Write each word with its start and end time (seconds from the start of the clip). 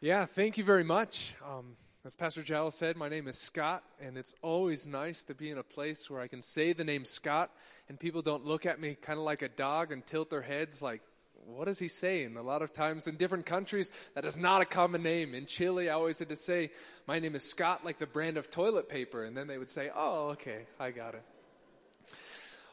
Yeah, 0.00 0.26
thank 0.26 0.56
you 0.56 0.62
very 0.62 0.84
much. 0.84 1.34
Um, 1.44 1.76
as 2.04 2.14
Pastor 2.14 2.44
Giles 2.44 2.76
said, 2.76 2.96
my 2.96 3.08
name 3.08 3.26
is 3.26 3.36
Scott, 3.36 3.82
and 4.00 4.16
it's 4.16 4.32
always 4.42 4.86
nice 4.86 5.24
to 5.24 5.34
be 5.34 5.50
in 5.50 5.58
a 5.58 5.64
place 5.64 6.08
where 6.08 6.20
I 6.20 6.28
can 6.28 6.40
say 6.40 6.72
the 6.72 6.84
name 6.84 7.04
Scott 7.04 7.50
and 7.88 7.98
people 7.98 8.22
don't 8.22 8.46
look 8.46 8.64
at 8.64 8.80
me 8.80 8.94
kind 8.94 9.18
of 9.18 9.24
like 9.24 9.42
a 9.42 9.48
dog 9.48 9.90
and 9.90 10.06
tilt 10.06 10.30
their 10.30 10.42
heads 10.42 10.80
like, 10.80 11.02
what 11.46 11.66
is 11.66 11.80
he 11.80 11.88
saying? 11.88 12.36
A 12.36 12.42
lot 12.42 12.62
of 12.62 12.72
times 12.72 13.08
in 13.08 13.16
different 13.16 13.44
countries, 13.44 13.90
that 14.14 14.24
is 14.24 14.36
not 14.36 14.62
a 14.62 14.64
common 14.64 15.02
name. 15.02 15.34
In 15.34 15.46
Chile, 15.46 15.90
I 15.90 15.94
always 15.94 16.20
had 16.20 16.28
to 16.28 16.36
say, 16.36 16.70
my 17.08 17.18
name 17.18 17.34
is 17.34 17.42
Scott, 17.42 17.84
like 17.84 17.98
the 17.98 18.06
brand 18.06 18.36
of 18.36 18.52
toilet 18.52 18.88
paper. 18.88 19.24
And 19.24 19.36
then 19.36 19.48
they 19.48 19.58
would 19.58 19.70
say, 19.70 19.90
oh, 19.92 20.28
okay, 20.28 20.66
I 20.78 20.92
got 20.92 21.14
it. 21.14 21.24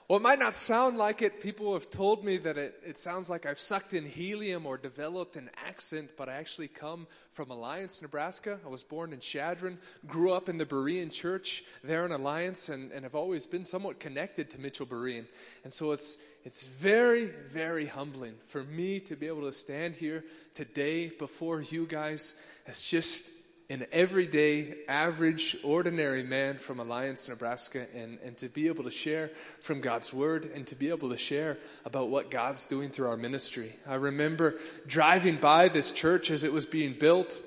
Well, 0.07 0.17
it 0.17 0.21
might 0.21 0.37
not 0.37 0.53
sound 0.53 0.99
like 0.99 1.23
it. 1.23 1.41
People 1.41 1.73
have 1.73 1.89
told 1.89 2.23
me 2.23 2.37
that 2.37 2.59
it, 2.59 2.79
it 2.85 2.99
sounds 2.99 3.27
like 3.27 3.47
I've 3.47 3.57
sucked 3.57 3.95
in 3.95 4.05
helium 4.05 4.67
or 4.67 4.77
developed 4.77 5.35
an 5.35 5.49
accent, 5.65 6.11
but 6.15 6.29
I 6.29 6.33
actually 6.33 6.67
come 6.67 7.07
from 7.31 7.49
Alliance, 7.49 8.03
Nebraska. 8.03 8.59
I 8.63 8.69
was 8.69 8.83
born 8.83 9.13
in 9.13 9.19
Chadron, 9.19 9.79
grew 10.05 10.31
up 10.31 10.47
in 10.47 10.59
the 10.59 10.65
Berean 10.65 11.11
church 11.11 11.63
there 11.83 12.05
in 12.05 12.11
Alliance, 12.11 12.69
and, 12.69 12.91
and 12.91 13.03
have 13.03 13.15
always 13.15 13.47
been 13.47 13.63
somewhat 13.63 13.99
connected 13.99 14.51
to 14.51 14.61
Mitchell 14.61 14.85
Berean. 14.85 15.25
And 15.63 15.73
so 15.73 15.91
it's, 15.91 16.19
it's 16.43 16.67
very, 16.67 17.25
very 17.25 17.87
humbling 17.87 18.35
for 18.45 18.63
me 18.63 18.99
to 19.01 19.15
be 19.15 19.25
able 19.25 19.41
to 19.41 19.53
stand 19.53 19.95
here 19.95 20.23
today 20.53 21.07
before 21.09 21.61
you 21.61 21.87
guys 21.87 22.35
as 22.67 22.83
just 22.83 23.31
an 23.69 23.85
everyday, 23.91 24.75
average, 24.87 25.57
ordinary 25.63 26.23
man 26.23 26.57
from 26.57 26.79
Alliance, 26.79 27.27
Nebraska, 27.27 27.87
and, 27.95 28.19
and 28.23 28.37
to 28.37 28.47
be 28.47 28.67
able 28.67 28.83
to 28.83 28.91
share 28.91 29.29
from 29.59 29.81
God's 29.81 30.13
Word 30.13 30.51
and 30.53 30.67
to 30.67 30.75
be 30.75 30.89
able 30.89 31.09
to 31.09 31.17
share 31.17 31.57
about 31.83 32.09
what 32.09 32.29
God's 32.29 32.67
doing 32.67 32.89
through 32.89 33.07
our 33.07 33.17
ministry. 33.17 33.73
I 33.87 33.95
remember 33.95 34.55
driving 34.85 35.37
by 35.37 35.69
this 35.69 35.91
church 35.91 36.29
as 36.29 36.43
it 36.43 36.53
was 36.53 36.65
being 36.65 36.93
built 36.93 37.41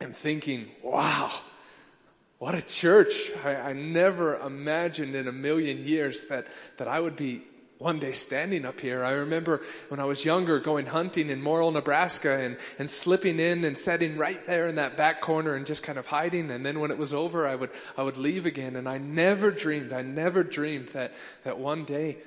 and 0.00 0.16
thinking, 0.16 0.68
wow, 0.82 1.30
what 2.38 2.56
a 2.56 2.62
church. 2.62 3.30
I, 3.44 3.54
I 3.54 3.72
never 3.72 4.36
imagined 4.36 5.14
in 5.14 5.28
a 5.28 5.32
million 5.32 5.86
years 5.86 6.26
that, 6.26 6.48
that 6.78 6.88
I 6.88 6.98
would 6.98 7.14
be 7.14 7.42
one 7.82 7.98
day 7.98 8.12
standing 8.12 8.64
up 8.64 8.78
here. 8.78 9.02
I 9.02 9.10
remember 9.10 9.60
when 9.88 9.98
I 9.98 10.04
was 10.04 10.24
younger 10.24 10.60
going 10.60 10.86
hunting 10.86 11.30
in 11.30 11.42
Morrill, 11.42 11.72
Nebraska 11.72 12.38
and, 12.38 12.56
and 12.78 12.88
slipping 12.88 13.40
in 13.40 13.64
and 13.64 13.76
sitting 13.76 14.16
right 14.16 14.44
there 14.46 14.68
in 14.68 14.76
that 14.76 14.96
back 14.96 15.20
corner 15.20 15.54
and 15.54 15.66
just 15.66 15.82
kind 15.82 15.98
of 15.98 16.06
hiding. 16.06 16.50
And 16.52 16.64
then 16.64 16.78
when 16.78 16.92
it 16.92 16.98
was 16.98 17.12
over, 17.12 17.46
I 17.46 17.56
would, 17.56 17.70
I 17.98 18.04
would 18.04 18.16
leave 18.16 18.46
again. 18.46 18.76
And 18.76 18.88
I 18.88 18.98
never 18.98 19.50
dreamed, 19.50 19.92
I 19.92 20.02
never 20.02 20.44
dreamed 20.44 20.90
that, 20.90 21.12
that 21.42 21.58
one 21.58 21.84
day 21.84 22.18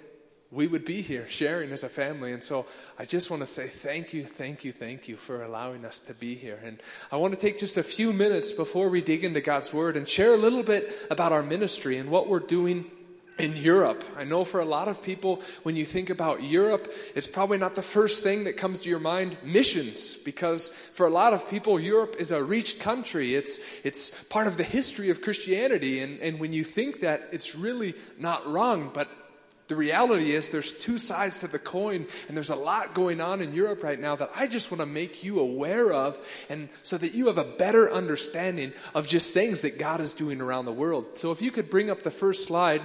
we 0.51 0.67
would 0.67 0.83
be 0.83 1.01
here 1.01 1.25
sharing 1.27 1.71
as 1.71 1.83
a 1.83 1.89
family. 1.89 2.33
And 2.33 2.43
so 2.43 2.65
I 2.99 3.05
just 3.05 3.31
want 3.31 3.41
to 3.41 3.47
say 3.47 3.67
thank 3.67 4.13
you, 4.13 4.25
thank 4.25 4.65
you, 4.65 4.73
thank 4.73 5.07
you 5.07 5.15
for 5.15 5.41
allowing 5.41 5.85
us 5.85 5.99
to 6.01 6.13
be 6.13 6.35
here. 6.35 6.59
And 6.63 6.81
I 7.13 7.15
want 7.15 7.33
to 7.33 7.39
take 7.39 7.57
just 7.57 7.77
a 7.77 7.83
few 7.83 8.11
minutes 8.11 8.51
before 8.51 8.89
we 8.89 9.01
dig 9.01 9.23
into 9.23 9.39
God's 9.39 9.73
Word 9.73 9.95
and 9.95 10.07
share 10.07 10.33
a 10.33 10.37
little 10.37 10.63
bit 10.63 10.93
about 11.09 11.31
our 11.31 11.43
ministry 11.43 11.97
and 11.97 12.09
what 12.09 12.27
we're 12.27 12.39
doing 12.39 12.91
in 13.37 13.55
Europe. 13.55 14.03
I 14.17 14.23
know 14.23 14.45
for 14.45 14.61
a 14.61 14.65
lot 14.65 14.87
of 14.87 15.03
people, 15.03 15.41
when 15.63 15.75
you 15.75 15.85
think 15.85 16.09
about 16.09 16.41
Europe, 16.41 16.91
it's 17.15 17.27
probably 17.27 17.57
not 17.57 17.75
the 17.75 17.81
first 17.81 18.23
thing 18.23 18.45
that 18.45 18.55
comes 18.55 18.79
to 18.81 18.89
your 18.89 18.99
mind 18.99 19.35
missions, 19.43 20.15
because 20.15 20.69
for 20.69 21.05
a 21.05 21.09
lot 21.09 21.33
of 21.33 21.49
people, 21.49 21.79
Europe 21.79 22.15
is 22.17 22.31
a 22.31 22.41
reached 22.41 22.79
country. 22.79 23.35
It's, 23.35 23.59
it's 23.83 24.23
part 24.25 24.47
of 24.47 24.55
the 24.55 24.63
history 24.63 25.09
of 25.09 25.21
Christianity. 25.21 25.99
And, 25.99 26.19
and 26.21 26.39
when 26.39 26.53
you 26.53 26.63
think 26.63 27.01
that, 27.01 27.27
it's 27.31 27.55
really 27.55 27.95
not 28.17 28.47
wrong. 28.47 28.89
But 28.93 29.09
the 29.67 29.75
reality 29.75 30.31
is, 30.31 30.51
there's 30.51 30.71
two 30.71 30.97
sides 30.97 31.41
to 31.41 31.47
the 31.47 31.59
coin, 31.59 32.05
and 32.27 32.37
there's 32.37 32.51
a 32.51 32.55
lot 32.55 32.93
going 32.93 33.19
on 33.19 33.41
in 33.41 33.53
Europe 33.53 33.83
right 33.83 33.99
now 33.99 34.15
that 34.15 34.29
I 34.35 34.47
just 34.47 34.71
want 34.71 34.79
to 34.79 34.85
make 34.85 35.23
you 35.23 35.39
aware 35.39 35.91
of, 35.91 36.17
and 36.49 36.69
so 36.83 36.97
that 36.99 37.15
you 37.15 37.27
have 37.27 37.39
a 37.39 37.43
better 37.43 37.91
understanding 37.91 38.73
of 38.93 39.07
just 39.07 39.33
things 39.33 39.63
that 39.63 39.77
God 39.77 39.99
is 40.01 40.13
doing 40.13 40.39
around 40.39 40.65
the 40.65 40.71
world. 40.71 41.17
So 41.17 41.31
if 41.31 41.41
you 41.41 41.51
could 41.51 41.69
bring 41.69 41.89
up 41.89 42.03
the 42.03 42.11
first 42.11 42.45
slide. 42.45 42.81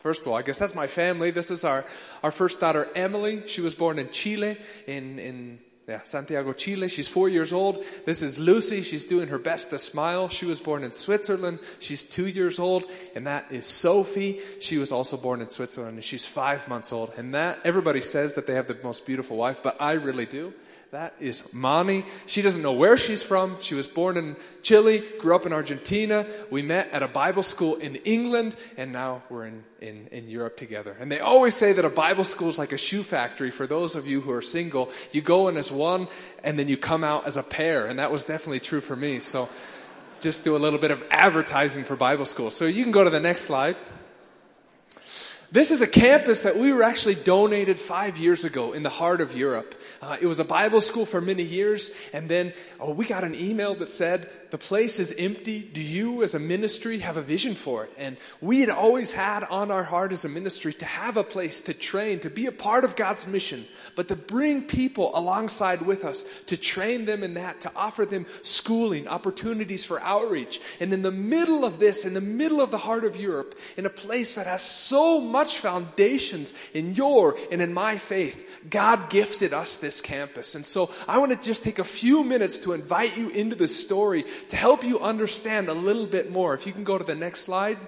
First 0.00 0.22
of 0.22 0.28
all, 0.32 0.38
I 0.38 0.42
guess 0.42 0.56
that's 0.56 0.74
my 0.74 0.86
family. 0.86 1.30
This 1.30 1.50
is 1.50 1.62
our, 1.62 1.84
our 2.22 2.30
first 2.30 2.58
daughter, 2.58 2.88
Emily. 2.94 3.46
She 3.46 3.60
was 3.60 3.74
born 3.74 3.98
in 3.98 4.10
Chile, 4.10 4.56
in, 4.86 5.18
in 5.18 5.58
yeah, 5.86 6.02
Santiago, 6.04 6.54
Chile. 6.54 6.88
She's 6.88 7.06
four 7.06 7.28
years 7.28 7.52
old. 7.52 7.84
This 8.06 8.22
is 8.22 8.38
Lucy. 8.38 8.80
She's 8.80 9.04
doing 9.04 9.28
her 9.28 9.38
best 9.38 9.68
to 9.70 9.78
smile. 9.78 10.30
She 10.30 10.46
was 10.46 10.58
born 10.58 10.84
in 10.84 10.92
Switzerland. 10.92 11.58
She's 11.80 12.02
two 12.02 12.28
years 12.28 12.58
old. 12.58 12.84
And 13.14 13.26
that 13.26 13.52
is 13.52 13.66
Sophie. 13.66 14.40
She 14.60 14.78
was 14.78 14.90
also 14.90 15.18
born 15.18 15.42
in 15.42 15.50
Switzerland 15.50 15.96
and 15.96 16.04
she's 16.04 16.24
five 16.24 16.66
months 16.66 16.94
old. 16.94 17.12
And 17.18 17.34
that, 17.34 17.58
everybody 17.64 18.00
says 18.00 18.36
that 18.36 18.46
they 18.46 18.54
have 18.54 18.68
the 18.68 18.78
most 18.82 19.04
beautiful 19.04 19.36
wife, 19.36 19.62
but 19.62 19.76
I 19.82 19.92
really 19.92 20.26
do. 20.26 20.54
That 20.90 21.14
is 21.20 21.44
Mani. 21.52 22.04
She 22.26 22.42
doesn't 22.42 22.64
know 22.64 22.72
where 22.72 22.96
she's 22.96 23.22
from. 23.22 23.58
She 23.60 23.76
was 23.76 23.86
born 23.86 24.16
in 24.16 24.34
Chile, 24.62 25.04
grew 25.20 25.36
up 25.36 25.46
in 25.46 25.52
Argentina. 25.52 26.26
We 26.50 26.62
met 26.62 26.90
at 26.90 27.04
a 27.04 27.06
Bible 27.06 27.44
school 27.44 27.76
in 27.76 27.94
England, 27.96 28.56
and 28.76 28.92
now 28.92 29.22
we're 29.30 29.46
in, 29.46 29.62
in, 29.80 30.08
in 30.10 30.28
Europe 30.28 30.56
together. 30.56 30.96
And 30.98 31.10
they 31.10 31.20
always 31.20 31.54
say 31.54 31.72
that 31.72 31.84
a 31.84 31.90
Bible 31.90 32.24
school 32.24 32.48
is 32.48 32.58
like 32.58 32.72
a 32.72 32.76
shoe 32.76 33.04
factory 33.04 33.52
for 33.52 33.68
those 33.68 33.94
of 33.94 34.08
you 34.08 34.20
who 34.20 34.32
are 34.32 34.42
single. 34.42 34.90
You 35.12 35.22
go 35.22 35.46
in 35.46 35.56
as 35.56 35.70
one, 35.70 36.08
and 36.42 36.58
then 36.58 36.66
you 36.66 36.76
come 36.76 37.04
out 37.04 37.24
as 37.24 37.36
a 37.36 37.44
pair. 37.44 37.86
And 37.86 38.00
that 38.00 38.10
was 38.10 38.24
definitely 38.24 38.58
true 38.58 38.80
for 38.80 38.96
me. 38.96 39.20
So 39.20 39.48
just 40.18 40.42
do 40.42 40.56
a 40.56 40.58
little 40.58 40.80
bit 40.80 40.90
of 40.90 41.04
advertising 41.12 41.84
for 41.84 41.94
Bible 41.94 42.26
school. 42.26 42.50
So 42.50 42.64
you 42.64 42.82
can 42.82 42.90
go 42.90 43.04
to 43.04 43.10
the 43.10 43.20
next 43.20 43.42
slide. 43.42 43.76
This 45.52 45.72
is 45.72 45.82
a 45.82 45.86
campus 45.88 46.42
that 46.42 46.56
we 46.56 46.72
were 46.72 46.84
actually 46.84 47.16
donated 47.16 47.80
five 47.80 48.16
years 48.18 48.44
ago 48.44 48.72
in 48.72 48.84
the 48.84 48.88
heart 48.88 49.20
of 49.20 49.36
Europe. 49.36 49.74
Uh, 50.00 50.16
it 50.20 50.26
was 50.26 50.38
a 50.38 50.44
Bible 50.44 50.80
school 50.80 51.04
for 51.04 51.20
many 51.20 51.42
years, 51.42 51.90
and 52.12 52.28
then 52.28 52.52
oh, 52.78 52.92
we 52.92 53.04
got 53.04 53.24
an 53.24 53.34
email 53.34 53.74
that 53.74 53.90
said, 53.90 54.30
The 54.50 54.58
place 54.58 55.00
is 55.00 55.12
empty. 55.18 55.58
Do 55.60 55.80
you, 55.80 56.22
as 56.22 56.36
a 56.36 56.38
ministry, 56.38 57.00
have 57.00 57.16
a 57.16 57.22
vision 57.22 57.56
for 57.56 57.86
it? 57.86 57.92
And 57.98 58.16
we 58.40 58.60
had 58.60 58.70
always 58.70 59.12
had 59.12 59.42
on 59.42 59.72
our 59.72 59.82
heart 59.82 60.12
as 60.12 60.24
a 60.24 60.28
ministry 60.28 60.72
to 60.74 60.84
have 60.84 61.16
a 61.16 61.24
place 61.24 61.62
to 61.62 61.74
train, 61.74 62.20
to 62.20 62.30
be 62.30 62.46
a 62.46 62.52
part 62.52 62.84
of 62.84 62.94
God's 62.94 63.26
mission, 63.26 63.64
but 63.96 64.06
to 64.06 64.14
bring 64.14 64.68
people 64.68 65.10
alongside 65.18 65.82
with 65.82 66.04
us, 66.04 66.42
to 66.46 66.56
train 66.56 67.06
them 67.06 67.24
in 67.24 67.34
that, 67.34 67.62
to 67.62 67.72
offer 67.74 68.06
them 68.06 68.24
schooling, 68.42 69.08
opportunities 69.08 69.84
for 69.84 70.00
outreach. 70.00 70.60
And 70.78 70.92
in 70.92 71.02
the 71.02 71.10
middle 71.10 71.64
of 71.64 71.80
this, 71.80 72.04
in 72.04 72.14
the 72.14 72.20
middle 72.20 72.60
of 72.60 72.70
the 72.70 72.78
heart 72.78 73.04
of 73.04 73.16
Europe, 73.16 73.58
in 73.76 73.84
a 73.84 73.90
place 73.90 74.36
that 74.36 74.46
has 74.46 74.62
so 74.62 75.20
much 75.20 75.39
much 75.40 75.58
foundations 75.58 76.52
in 76.74 76.94
your 76.94 77.34
and 77.50 77.62
in 77.62 77.72
my 77.72 77.96
faith, 77.96 78.60
God 78.68 79.08
gifted 79.08 79.54
us 79.54 79.78
this 79.78 80.02
campus. 80.02 80.54
And 80.54 80.66
so 80.66 80.90
I 81.08 81.16
want 81.16 81.32
to 81.32 81.48
just 81.48 81.64
take 81.64 81.78
a 81.78 81.84
few 81.84 82.22
minutes 82.22 82.58
to 82.58 82.74
invite 82.74 83.16
you 83.16 83.30
into 83.30 83.56
the 83.56 83.66
story 83.66 84.24
to 84.50 84.56
help 84.56 84.84
you 84.84 85.00
understand 85.00 85.70
a 85.70 85.72
little 85.72 86.04
bit 86.04 86.30
more. 86.30 86.52
If 86.52 86.66
you 86.66 86.74
can 86.74 86.84
go 86.84 86.98
to 86.98 87.04
the 87.04 87.14
next 87.14 87.40
slide. 87.40 87.78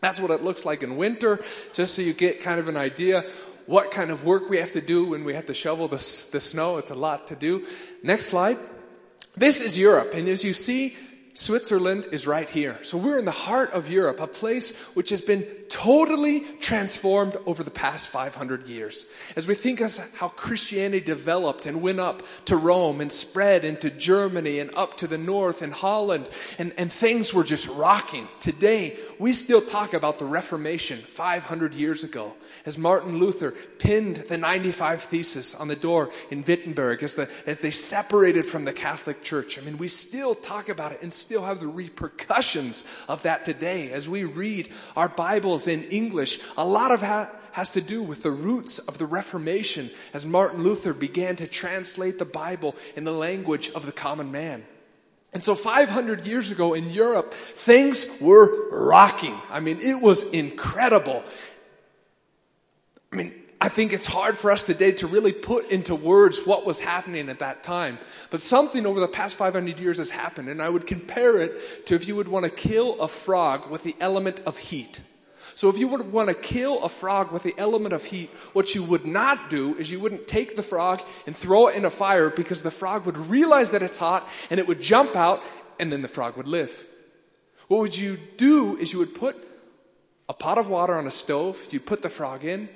That's 0.00 0.20
what 0.20 0.30
it 0.30 0.44
looks 0.44 0.64
like 0.64 0.84
in 0.84 0.96
winter, 0.96 1.38
just 1.72 1.94
so 1.94 2.02
you 2.02 2.12
get 2.12 2.40
kind 2.40 2.60
of 2.60 2.68
an 2.68 2.76
idea 2.76 3.24
what 3.66 3.90
kind 3.90 4.10
of 4.10 4.24
work 4.24 4.48
we 4.48 4.58
have 4.58 4.72
to 4.72 4.80
do 4.80 5.10
when 5.10 5.24
we 5.24 5.34
have 5.34 5.46
to 5.46 5.54
shovel 5.54 5.88
the, 5.88 6.02
the 6.32 6.40
snow. 6.40 6.78
It's 6.78 6.90
a 6.90 6.94
lot 6.94 7.26
to 7.28 7.36
do. 7.36 7.66
Next 8.02 8.26
slide. 8.26 8.58
This 9.36 9.60
is 9.60 9.76
Europe. 9.76 10.14
And 10.14 10.26
as 10.28 10.42
you 10.42 10.54
see, 10.54 10.96
Switzerland 11.34 12.06
is 12.10 12.26
right 12.26 12.48
here. 12.48 12.78
So 12.82 12.98
we're 12.98 13.18
in 13.18 13.24
the 13.24 13.30
heart 13.30 13.70
of 13.72 13.90
Europe, 13.90 14.20
a 14.20 14.26
place 14.26 14.76
which 14.94 15.10
has 15.10 15.22
been 15.22 15.46
totally 15.68 16.40
transformed 16.60 17.36
over 17.46 17.62
the 17.62 17.70
past 17.70 18.08
500 18.08 18.66
years. 18.66 19.06
As 19.36 19.46
we 19.46 19.54
think 19.54 19.80
of 19.80 19.96
how 20.14 20.28
Christianity 20.28 21.04
developed 21.04 21.66
and 21.66 21.82
went 21.82 22.00
up 22.00 22.22
to 22.46 22.56
Rome 22.56 23.00
and 23.00 23.12
spread 23.12 23.64
into 23.64 23.90
Germany 23.90 24.58
and 24.58 24.74
up 24.74 24.96
to 24.98 25.06
the 25.06 25.18
north 25.18 25.62
and 25.62 25.72
Holland, 25.72 26.28
and, 26.58 26.72
and 26.76 26.92
things 26.92 27.32
were 27.32 27.44
just 27.44 27.68
rocking. 27.68 28.28
Today, 28.40 28.96
we 29.18 29.32
still 29.32 29.60
talk 29.60 29.94
about 29.94 30.18
the 30.18 30.24
Reformation 30.24 30.98
500 30.98 31.74
years 31.74 32.04
ago, 32.04 32.34
as 32.66 32.78
Martin 32.78 33.18
Luther 33.18 33.52
pinned 33.78 34.16
the 34.16 34.38
95 34.38 35.02
Thesis 35.02 35.54
on 35.54 35.68
the 35.68 35.76
door 35.76 36.10
in 36.30 36.42
Wittenberg, 36.42 37.02
as, 37.02 37.14
the, 37.14 37.30
as 37.46 37.58
they 37.58 37.70
separated 37.70 38.44
from 38.46 38.64
the 38.64 38.72
Catholic 38.72 39.22
Church. 39.22 39.58
I 39.58 39.62
mean, 39.62 39.78
we 39.78 39.88
still 39.88 40.34
talk 40.34 40.68
about 40.68 40.92
it 40.92 41.02
still 41.28 41.44
have 41.44 41.60
the 41.60 41.68
repercussions 41.68 42.82
of 43.06 43.24
that 43.24 43.44
today 43.44 43.90
as 43.90 44.08
we 44.08 44.24
read 44.24 44.66
our 44.96 45.10
Bibles 45.10 45.68
in 45.68 45.82
English, 45.84 46.40
a 46.56 46.64
lot 46.64 46.90
of 46.90 47.02
that 47.02 47.38
has 47.52 47.72
to 47.72 47.82
do 47.82 48.02
with 48.02 48.22
the 48.22 48.30
roots 48.30 48.78
of 48.78 48.96
the 48.96 49.04
Reformation 49.04 49.90
as 50.14 50.24
Martin 50.24 50.62
Luther 50.62 50.94
began 50.94 51.36
to 51.36 51.46
translate 51.46 52.18
the 52.18 52.24
Bible 52.24 52.74
in 52.96 53.04
the 53.04 53.12
language 53.12 53.70
of 53.74 53.84
the 53.84 53.92
common 53.92 54.32
man. 54.32 54.64
And 55.34 55.44
so 55.44 55.54
500 55.54 56.24
years 56.24 56.50
ago 56.50 56.72
in 56.72 56.88
Europe, 56.88 57.34
things 57.34 58.06
were 58.22 58.70
rocking. 58.70 59.38
I 59.50 59.60
mean, 59.60 59.80
it 59.82 60.00
was 60.00 60.22
incredible. 60.30 61.22
I 63.12 63.16
mean, 63.16 63.34
I 63.60 63.68
think 63.68 63.92
it's 63.92 64.06
hard 64.06 64.36
for 64.36 64.52
us 64.52 64.62
today 64.62 64.92
to 64.92 65.08
really 65.08 65.32
put 65.32 65.70
into 65.70 65.96
words 65.96 66.46
what 66.46 66.64
was 66.64 66.78
happening 66.78 67.28
at 67.28 67.40
that 67.40 67.64
time. 67.64 67.98
But 68.30 68.40
something 68.40 68.86
over 68.86 69.00
the 69.00 69.08
past 69.08 69.36
500 69.36 69.80
years 69.80 69.98
has 69.98 70.10
happened, 70.10 70.48
and 70.48 70.62
I 70.62 70.68
would 70.68 70.86
compare 70.86 71.38
it 71.38 71.86
to 71.86 71.96
if 71.96 72.06
you 72.06 72.14
would 72.14 72.28
want 72.28 72.44
to 72.44 72.50
kill 72.50 73.00
a 73.00 73.08
frog 73.08 73.68
with 73.68 73.82
the 73.82 73.96
element 73.98 74.40
of 74.46 74.56
heat. 74.56 75.02
So 75.56 75.68
if 75.68 75.76
you 75.76 75.88
would 75.88 76.12
want 76.12 76.28
to 76.28 76.34
kill 76.34 76.84
a 76.84 76.88
frog 76.88 77.32
with 77.32 77.42
the 77.42 77.54
element 77.58 77.92
of 77.92 78.04
heat, 78.04 78.30
what 78.52 78.76
you 78.76 78.84
would 78.84 79.04
not 79.04 79.50
do 79.50 79.74
is 79.74 79.90
you 79.90 79.98
wouldn't 79.98 80.28
take 80.28 80.54
the 80.54 80.62
frog 80.62 81.02
and 81.26 81.34
throw 81.34 81.66
it 81.66 81.74
in 81.74 81.84
a 81.84 81.90
fire 81.90 82.30
because 82.30 82.62
the 82.62 82.70
frog 82.70 83.06
would 83.06 83.16
realize 83.16 83.72
that 83.72 83.82
it's 83.82 83.98
hot 83.98 84.28
and 84.50 84.60
it 84.60 84.68
would 84.68 84.80
jump 84.80 85.16
out 85.16 85.42
and 85.80 85.90
then 85.90 86.02
the 86.02 86.06
frog 86.06 86.36
would 86.36 86.46
live. 86.46 86.86
What 87.66 87.80
would 87.80 87.98
you 87.98 88.18
do 88.36 88.76
is 88.76 88.92
you 88.92 89.00
would 89.00 89.16
put 89.16 89.36
a 90.28 90.32
pot 90.32 90.58
of 90.58 90.68
water 90.68 90.94
on 90.94 91.08
a 91.08 91.10
stove, 91.10 91.66
you'd 91.72 91.86
put 91.86 92.02
the 92.02 92.08
frog 92.08 92.44
in, 92.44 92.68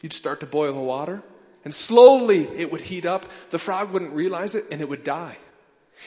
you'd 0.00 0.12
start 0.12 0.40
to 0.40 0.46
boil 0.46 0.72
the 0.72 0.80
water, 0.80 1.22
and 1.64 1.74
slowly 1.74 2.48
it 2.56 2.72
would 2.72 2.82
heat 2.82 3.04
up. 3.04 3.26
The 3.50 3.58
frog 3.58 3.92
wouldn't 3.92 4.12
realize 4.12 4.54
it 4.54 4.64
and 4.70 4.80
it 4.80 4.88
would 4.88 5.04
die. 5.04 5.36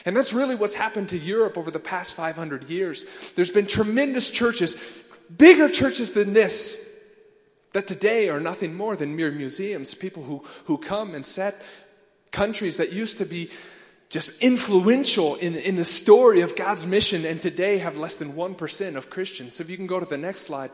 And 0.04 0.16
that's 0.16 0.32
really 0.32 0.56
what's 0.56 0.74
happened 0.74 1.08
to 1.10 1.18
Europe 1.18 1.56
over 1.56 1.70
the 1.70 1.78
past 1.78 2.14
500 2.14 2.64
years. 2.64 3.32
There's 3.32 3.52
been 3.52 3.66
tremendous 3.66 4.30
churches, 4.30 4.76
bigger 5.34 5.68
churches 5.68 6.12
than 6.12 6.32
this, 6.32 6.84
that 7.72 7.86
today 7.86 8.28
are 8.28 8.40
nothing 8.40 8.74
more 8.74 8.96
than 8.96 9.14
mere 9.14 9.30
museums. 9.30 9.94
People 9.94 10.24
who, 10.24 10.42
who 10.64 10.78
come 10.78 11.14
and 11.14 11.24
set 11.24 11.62
countries 12.32 12.76
that 12.78 12.92
used 12.92 13.18
to 13.18 13.24
be 13.24 13.50
just 14.08 14.40
influential 14.42 15.36
in, 15.36 15.54
in 15.56 15.76
the 15.76 15.84
story 15.84 16.40
of 16.40 16.56
God's 16.56 16.86
mission 16.86 17.24
and 17.24 17.40
today 17.40 17.78
have 17.78 17.96
less 17.96 18.16
than 18.16 18.32
1% 18.32 18.96
of 18.96 19.10
Christians. 19.10 19.54
So 19.54 19.62
if 19.62 19.70
you 19.70 19.76
can 19.76 19.86
go 19.86 19.98
to 20.00 20.06
the 20.06 20.18
next 20.18 20.42
slide. 20.42 20.70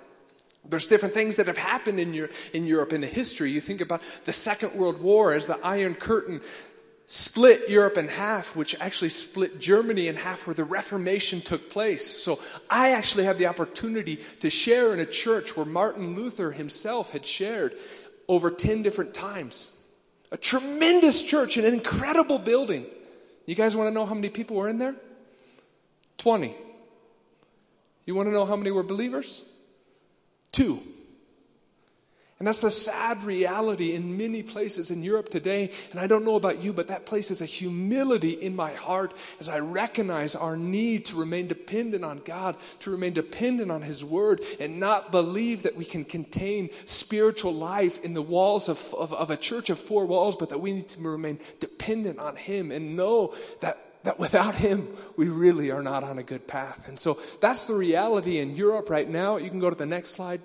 There's 0.68 0.86
different 0.86 1.14
things 1.14 1.36
that 1.36 1.46
have 1.46 1.56
happened 1.56 1.98
in, 1.98 2.12
your, 2.12 2.28
in 2.52 2.66
Europe 2.66 2.92
in 2.92 3.00
the 3.00 3.06
history. 3.06 3.50
You 3.50 3.60
think 3.60 3.80
about 3.80 4.02
the 4.24 4.32
Second 4.32 4.74
World 4.74 5.00
War 5.00 5.32
as 5.32 5.46
the 5.46 5.58
Iron 5.64 5.94
Curtain 5.94 6.42
split 7.06 7.68
Europe 7.68 7.96
in 7.96 8.06
half, 8.06 8.54
which 8.54 8.76
actually 8.78 9.08
split 9.08 9.58
Germany 9.58 10.06
in 10.06 10.14
half, 10.14 10.46
where 10.46 10.54
the 10.54 10.62
Reformation 10.62 11.40
took 11.40 11.68
place. 11.68 12.06
So 12.06 12.38
I 12.68 12.92
actually 12.92 13.24
had 13.24 13.38
the 13.38 13.46
opportunity 13.46 14.16
to 14.40 14.48
share 14.48 14.92
in 14.94 15.00
a 15.00 15.06
church 15.06 15.56
where 15.56 15.66
Martin 15.66 16.14
Luther 16.14 16.52
himself 16.52 17.10
had 17.10 17.26
shared 17.26 17.74
over 18.28 18.48
10 18.48 18.82
different 18.82 19.12
times. 19.12 19.76
A 20.30 20.36
tremendous 20.36 21.24
church, 21.24 21.56
and 21.56 21.66
an 21.66 21.74
incredible 21.74 22.38
building. 22.38 22.86
You 23.44 23.56
guys 23.56 23.76
want 23.76 23.88
to 23.88 23.94
know 23.94 24.06
how 24.06 24.14
many 24.14 24.28
people 24.28 24.54
were 24.54 24.68
in 24.68 24.78
there? 24.78 24.94
20. 26.18 26.54
You 28.06 28.14
want 28.14 28.28
to 28.28 28.32
know 28.32 28.46
how 28.46 28.54
many 28.54 28.70
were 28.70 28.84
believers? 28.84 29.42
Two. 30.52 30.82
And 32.40 32.46
that's 32.46 32.62
the 32.62 32.70
sad 32.70 33.22
reality 33.22 33.94
in 33.94 34.16
many 34.16 34.42
places 34.42 34.90
in 34.90 35.02
Europe 35.02 35.28
today. 35.28 35.70
And 35.90 36.00
I 36.00 36.06
don't 36.06 36.24
know 36.24 36.36
about 36.36 36.64
you, 36.64 36.72
but 36.72 36.88
that 36.88 37.04
places 37.04 37.42
a 37.42 37.44
humility 37.44 38.30
in 38.30 38.56
my 38.56 38.72
heart 38.72 39.12
as 39.40 39.50
I 39.50 39.58
recognize 39.58 40.34
our 40.34 40.56
need 40.56 41.04
to 41.06 41.16
remain 41.16 41.48
dependent 41.48 42.02
on 42.02 42.22
God, 42.24 42.56
to 42.80 42.90
remain 42.90 43.12
dependent 43.12 43.70
on 43.70 43.82
His 43.82 44.02
Word, 44.02 44.40
and 44.58 44.80
not 44.80 45.12
believe 45.12 45.64
that 45.64 45.76
we 45.76 45.84
can 45.84 46.02
contain 46.02 46.70
spiritual 46.86 47.52
life 47.52 48.02
in 48.02 48.14
the 48.14 48.22
walls 48.22 48.70
of, 48.70 48.94
of, 48.94 49.12
of 49.12 49.28
a 49.28 49.36
church 49.36 49.68
of 49.68 49.78
four 49.78 50.06
walls, 50.06 50.34
but 50.34 50.48
that 50.48 50.60
we 50.60 50.72
need 50.72 50.88
to 50.88 51.00
remain 51.02 51.40
dependent 51.60 52.18
on 52.18 52.36
Him 52.36 52.70
and 52.70 52.96
know 52.96 53.34
that 53.60 53.89
that 54.02 54.18
without 54.18 54.54
him, 54.54 54.88
we 55.16 55.28
really 55.28 55.70
are 55.70 55.82
not 55.82 56.02
on 56.02 56.18
a 56.18 56.22
good 56.22 56.46
path. 56.46 56.88
And 56.88 56.98
so 56.98 57.18
that's 57.40 57.66
the 57.66 57.74
reality 57.74 58.38
in 58.38 58.56
Europe 58.56 58.88
right 58.88 59.08
now. 59.08 59.36
You 59.36 59.50
can 59.50 59.60
go 59.60 59.70
to 59.70 59.76
the 59.76 59.86
next 59.86 60.10
slide. 60.10 60.40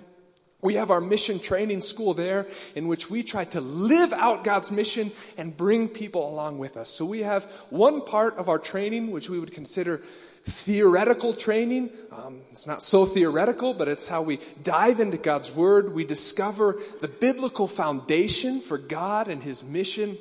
We 0.62 0.74
have 0.74 0.90
our 0.90 1.00
mission 1.00 1.38
training 1.38 1.82
school 1.82 2.14
there 2.14 2.46
in 2.74 2.88
which 2.88 3.08
we 3.10 3.22
try 3.22 3.44
to 3.44 3.60
live 3.60 4.12
out 4.12 4.42
God's 4.42 4.72
mission 4.72 5.12
and 5.36 5.56
bring 5.56 5.88
people 5.88 6.28
along 6.28 6.58
with 6.58 6.76
us. 6.76 6.88
So 6.88 7.04
we 7.04 7.20
have 7.20 7.44
one 7.70 8.02
part 8.02 8.36
of 8.36 8.48
our 8.48 8.58
training 8.58 9.10
which 9.10 9.30
we 9.30 9.38
would 9.38 9.52
consider 9.52 9.98
theoretical 10.46 11.34
training. 11.34 11.90
Um, 12.12 12.40
it's 12.50 12.66
not 12.66 12.82
so 12.82 13.04
theoretical, 13.04 13.74
but 13.74 13.88
it's 13.88 14.08
how 14.08 14.22
we 14.22 14.38
dive 14.62 15.00
into 15.00 15.18
God's 15.18 15.52
Word. 15.52 15.92
We 15.92 16.04
discover 16.04 16.78
the 17.00 17.08
biblical 17.08 17.66
foundation 17.66 18.60
for 18.60 18.78
God 18.78 19.28
and 19.28 19.42
His 19.42 19.64
mission. 19.64 20.16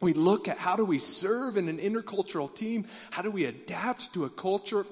We 0.00 0.12
look 0.12 0.48
at 0.48 0.58
how 0.58 0.76
do 0.76 0.84
we 0.84 0.98
serve 0.98 1.56
in 1.56 1.68
an 1.68 1.78
intercultural 1.78 2.54
team? 2.54 2.86
How 3.10 3.22
do 3.22 3.30
we 3.30 3.44
adapt 3.44 4.12
to 4.14 4.24
a 4.24 4.30
culture? 4.30 4.84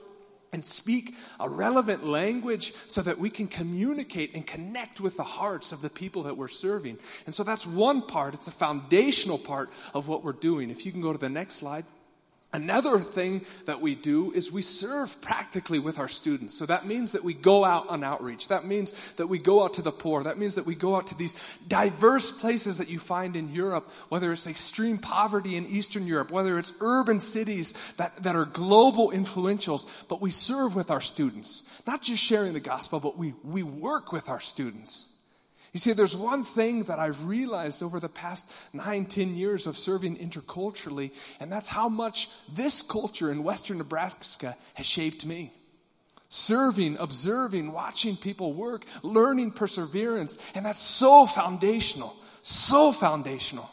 and 0.53 0.65
speak 0.65 1.15
a 1.41 1.49
relevant 1.49 2.05
language 2.05 2.75
so 2.87 3.01
that 3.01 3.19
we 3.19 3.31
can 3.31 3.49
communicate 3.49 4.35
and 4.35 4.47
connect 4.47 5.01
with 5.01 5.17
the 5.17 5.23
hearts 5.23 5.73
of 5.73 5.81
the 5.81 5.89
people 5.89 6.25
that 6.25 6.37
we're 6.37 6.49
serving. 6.49 6.99
And 7.25 7.35
so 7.35 7.43
that's 7.43 7.67
one 7.67 8.03
part, 8.03 8.35
it's 8.35 8.49
a 8.49 8.53
foundational 8.53 9.39
part 9.39 9.71
of 9.95 10.09
what 10.09 10.23
we're 10.23 10.33
doing. 10.33 10.71
If 10.71 10.85
you 10.85 10.93
can 10.93 11.01
go 11.01 11.13
to 11.13 11.19
the 11.19 11.31
next 11.31 11.55
slide. 11.55 11.87
Another 12.55 12.99
thing 12.99 13.47
that 13.65 13.81
we 13.81 13.95
do 13.95 14.31
is 14.33 14.53
we 14.53 14.61
serve 14.61 15.19
practically 15.23 15.79
with 15.79 15.99
our 15.99 16.09
students. 16.09 16.55
So 16.55 16.67
that 16.67 16.85
means 16.85 17.13
that 17.13 17.25
we 17.25 17.33
go 17.33 17.65
out 17.65 17.89
on 17.89 18.05
outreach. 18.05 18.49
That 18.49 18.67
means 18.67 19.15
that 19.15 19.29
we 19.29 19.39
go 19.39 19.65
out 19.65 19.75
to 19.75 19.83
the 19.83 19.91
poor. 19.91 20.23
That 20.23 20.39
means 20.39 20.57
that 20.57 20.67
we 20.67 20.75
go 20.75 20.95
out 20.95 21.07
to 21.07 21.15
these 21.17 21.59
diverse 21.67 22.31
places 22.31 22.77
that 22.77 22.91
you 22.91 22.99
find 22.99 23.37
in 23.37 23.55
Europe, 23.55 23.91
whether 24.11 24.31
it's 24.33 24.47
extreme 24.47 24.99
poverty 24.99 25.57
in 25.57 25.65
Eastern 25.65 26.07
Europe, 26.07 26.31
whether 26.31 26.59
it's 26.59 26.75
urban 26.81 27.21
cities 27.21 27.95
that, 27.95 28.17
that 28.17 28.37
are 28.37 28.45
global 28.45 29.11
influentials, 29.11 30.07
but 30.09 30.21
we 30.21 30.31
serve 30.31 30.77
with 30.77 30.91
our 30.91 31.01
students. 31.01 31.83
Not 31.87 32.03
just 32.03 32.23
sharing 32.23 32.53
the 32.53 32.61
gospel, 32.61 33.01
but 33.01 33.17
we, 33.17 33.33
we 33.43 33.63
work 33.63 34.13
with 34.13 34.29
our 34.29 34.41
students. 34.41 35.12
You 35.73 35.81
see, 35.81 35.93
there's 35.93 36.17
one 36.17 36.45
thing 36.45 36.85
that 36.85 36.99
I've 36.99 37.25
realized 37.27 37.83
over 37.83 37.99
the 37.99 38.09
past 38.09 38.53
nine, 38.75 39.07
ten 39.07 39.35
years 39.35 39.67
of 39.67 39.77
serving 39.77 40.17
interculturally, 40.17 41.13
and 41.41 41.51
that's 41.51 41.69
how 41.69 41.89
much 41.89 42.29
this 42.53 42.83
culture 42.83 43.33
in 43.33 43.43
Western 43.43 43.79
Nebraska 43.79 44.55
has 44.75 44.85
shaped 44.85 45.25
me. 45.25 45.51
Serving, 46.29 46.99
observing, 46.99 47.73
watching 47.73 48.17
people 48.17 48.53
work, 48.53 48.85
learning 49.03 49.53
perseverance, 49.53 50.53
and 50.55 50.65
that's 50.65 50.83
so 50.83 51.27
foundational, 51.27 52.15
so 52.43 52.93
foundational. 52.93 53.71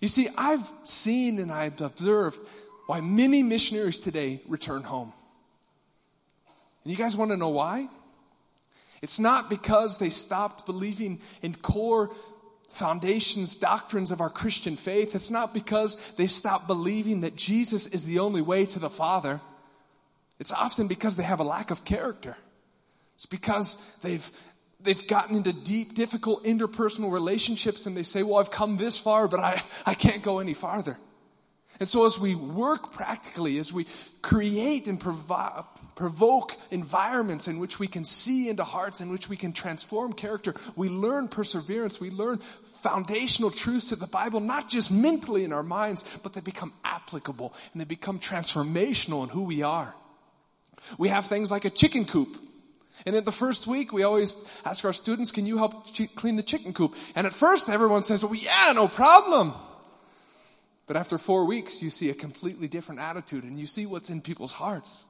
You 0.00 0.08
see, 0.08 0.28
I've 0.36 0.68
seen 0.82 1.38
and 1.38 1.52
I've 1.52 1.80
observed 1.80 2.44
why 2.86 3.00
many 3.00 3.42
missionaries 3.42 4.00
today 4.00 4.40
return 4.48 4.82
home. 4.82 5.12
And 6.82 6.90
you 6.90 6.96
guys 6.96 7.16
want 7.16 7.30
to 7.30 7.36
know 7.36 7.50
why? 7.50 7.88
It's 9.04 9.20
not 9.20 9.50
because 9.50 9.98
they 9.98 10.08
stopped 10.08 10.64
believing 10.64 11.20
in 11.42 11.54
core 11.54 12.10
foundations, 12.68 13.54
doctrines 13.54 14.10
of 14.10 14.22
our 14.22 14.30
Christian 14.30 14.76
faith. 14.76 15.14
It's 15.14 15.30
not 15.30 15.52
because 15.52 16.12
they 16.12 16.26
stopped 16.26 16.66
believing 16.66 17.20
that 17.20 17.36
Jesus 17.36 17.86
is 17.86 18.06
the 18.06 18.18
only 18.18 18.40
way 18.40 18.64
to 18.64 18.78
the 18.78 18.88
Father. 18.88 19.42
It's 20.38 20.54
often 20.54 20.88
because 20.88 21.16
they 21.16 21.22
have 21.22 21.38
a 21.38 21.44
lack 21.44 21.70
of 21.70 21.84
character. 21.84 22.34
It's 23.14 23.26
because 23.26 23.76
they've 24.02 24.26
they've 24.80 25.06
gotten 25.06 25.36
into 25.36 25.52
deep, 25.52 25.94
difficult 25.94 26.42
interpersonal 26.44 27.12
relationships 27.12 27.84
and 27.84 27.94
they 27.94 28.04
say, 28.04 28.22
Well, 28.22 28.38
I've 28.38 28.50
come 28.50 28.78
this 28.78 28.98
far, 28.98 29.28
but 29.28 29.38
I, 29.38 29.60
I 29.84 29.92
can't 29.92 30.22
go 30.22 30.38
any 30.38 30.54
farther. 30.54 30.96
And 31.78 31.86
so, 31.86 32.06
as 32.06 32.18
we 32.18 32.34
work 32.34 32.90
practically, 32.90 33.58
as 33.58 33.70
we 33.70 33.86
create 34.22 34.86
and 34.86 34.98
provi- 34.98 35.62
provoke 35.94 36.56
environments 36.70 37.48
in 37.48 37.58
which 37.58 37.78
we 37.78 37.86
can 37.86 38.04
see 38.04 38.48
into 38.48 38.64
hearts, 38.64 39.00
in 39.00 39.10
which 39.10 39.28
we 39.28 39.36
can 39.36 39.52
transform 39.52 40.12
character, 40.12 40.54
we 40.76 40.88
learn 40.88 41.28
perseverance, 41.28 42.00
we 42.00 42.10
learn 42.10 42.38
foundational 42.38 43.50
truths 43.50 43.88
to 43.88 43.96
the 43.96 44.06
Bible, 44.06 44.40
not 44.40 44.68
just 44.68 44.90
mentally 44.90 45.44
in 45.44 45.52
our 45.52 45.62
minds, 45.62 46.18
but 46.22 46.32
they 46.32 46.40
become 46.40 46.72
applicable 46.84 47.54
and 47.72 47.80
they 47.80 47.86
become 47.86 48.18
transformational 48.18 49.22
in 49.22 49.30
who 49.30 49.42
we 49.44 49.62
are. 49.62 49.94
We 50.98 51.08
have 51.08 51.26
things 51.26 51.50
like 51.50 51.64
a 51.64 51.70
chicken 51.70 52.04
coop. 52.04 52.36
And 53.06 53.16
in 53.16 53.24
the 53.24 53.32
first 53.32 53.66
week, 53.66 53.92
we 53.92 54.02
always 54.02 54.36
ask 54.64 54.84
our 54.84 54.92
students, 54.92 55.32
Can 55.32 55.46
you 55.46 55.58
help 55.58 55.94
clean 56.14 56.36
the 56.36 56.42
chicken 56.42 56.72
coop? 56.72 56.94
And 57.16 57.26
at 57.26 57.32
first, 57.32 57.68
everyone 57.68 58.02
says, 58.02 58.22
Well, 58.22 58.34
yeah, 58.34 58.72
no 58.74 58.86
problem. 58.86 59.52
But 60.86 60.96
after 60.96 61.18
four 61.18 61.44
weeks, 61.46 61.82
you 61.82 61.90
see 61.90 62.10
a 62.10 62.14
completely 62.14 62.68
different 62.68 63.00
attitude 63.00 63.44
and 63.44 63.58
you 63.58 63.66
see 63.66 63.86
what's 63.86 64.10
in 64.10 64.20
people's 64.20 64.52
hearts. 64.52 65.06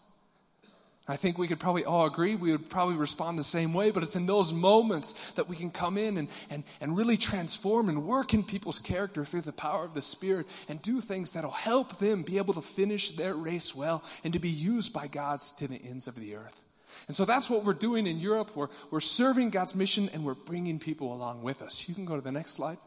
I 1.07 1.17
think 1.17 1.37
we 1.37 1.49
could 1.49 1.61
probably 1.61 1.85
all 1.85 2.07
agree 2.07 2.35
we 2.35 2.53
would 2.53 2.71
probably 2.71 2.97
respond 2.97 3.39
the 3.39 3.45
same 3.45 3.75
way, 3.75 3.91
but 3.91 4.03
it's 4.03 4.17
in 4.17 4.25
those 4.25 4.55
moments 4.55 5.33
that 5.33 5.49
we 5.49 5.57
can 5.57 5.71
come 5.71 5.99
in 5.99 6.17
and, 6.17 6.29
and, 6.49 6.65
and 6.81 6.97
really 6.97 7.19
transform 7.19 7.91
and 7.91 8.07
work 8.07 8.33
in 8.33 8.43
people's 8.43 8.79
character 8.79 9.23
through 9.25 9.43
the 9.43 9.53
power 9.53 9.85
of 9.85 9.93
the 9.93 10.01
Spirit 10.01 10.47
and 10.67 10.81
do 10.81 11.03
things 11.03 11.33
that'll 11.33 11.51
help 11.51 11.99
them 11.99 12.23
be 12.23 12.39
able 12.39 12.55
to 12.55 12.63
finish 12.63 13.11
their 13.11 13.35
race 13.35 13.75
well 13.75 14.03
and 14.25 14.33
to 14.33 14.39
be 14.39 14.49
used 14.49 14.95
by 14.95 15.07
God's 15.07 15.53
to 15.55 15.69
the 15.69 15.77
ends 15.85 16.09
of 16.09 16.15
the 16.15 16.37
earth. 16.37 16.63
And 17.07 17.15
so 17.15 17.27
that's 17.27 17.51
what 17.51 17.65
we're 17.65 17.75
doing 17.75 18.07
in 18.07 18.19
Europe. 18.19 18.53
We're, 18.55 18.69
we're 18.91 19.01
serving 19.01 19.51
God's 19.51 19.75
mission 19.75 20.09
and 20.15 20.25
we're 20.25 20.35
bringing 20.35 20.79
people 20.79 21.13
along 21.13 21.43
with 21.43 21.61
us. 21.61 21.87
You 21.87 21.95
can 21.95 22.07
go 22.07 22.15
to 22.15 22.23
the 22.23 22.33
next 22.33 22.53
slide. 22.53 22.79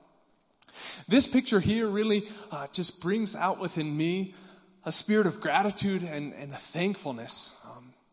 This 1.08 1.28
picture 1.28 1.60
here 1.60 1.88
really 1.88 2.28
uh, 2.52 2.66
just 2.72 3.00
brings 3.02 3.36
out 3.36 3.60
within 3.60 3.96
me 3.96 4.34
a 4.86 4.92
spirit 4.92 5.28
of 5.28 5.42
gratitude 5.42 6.02
and, 6.02 6.34
and 6.34 6.54
thankfulness. 6.54 7.57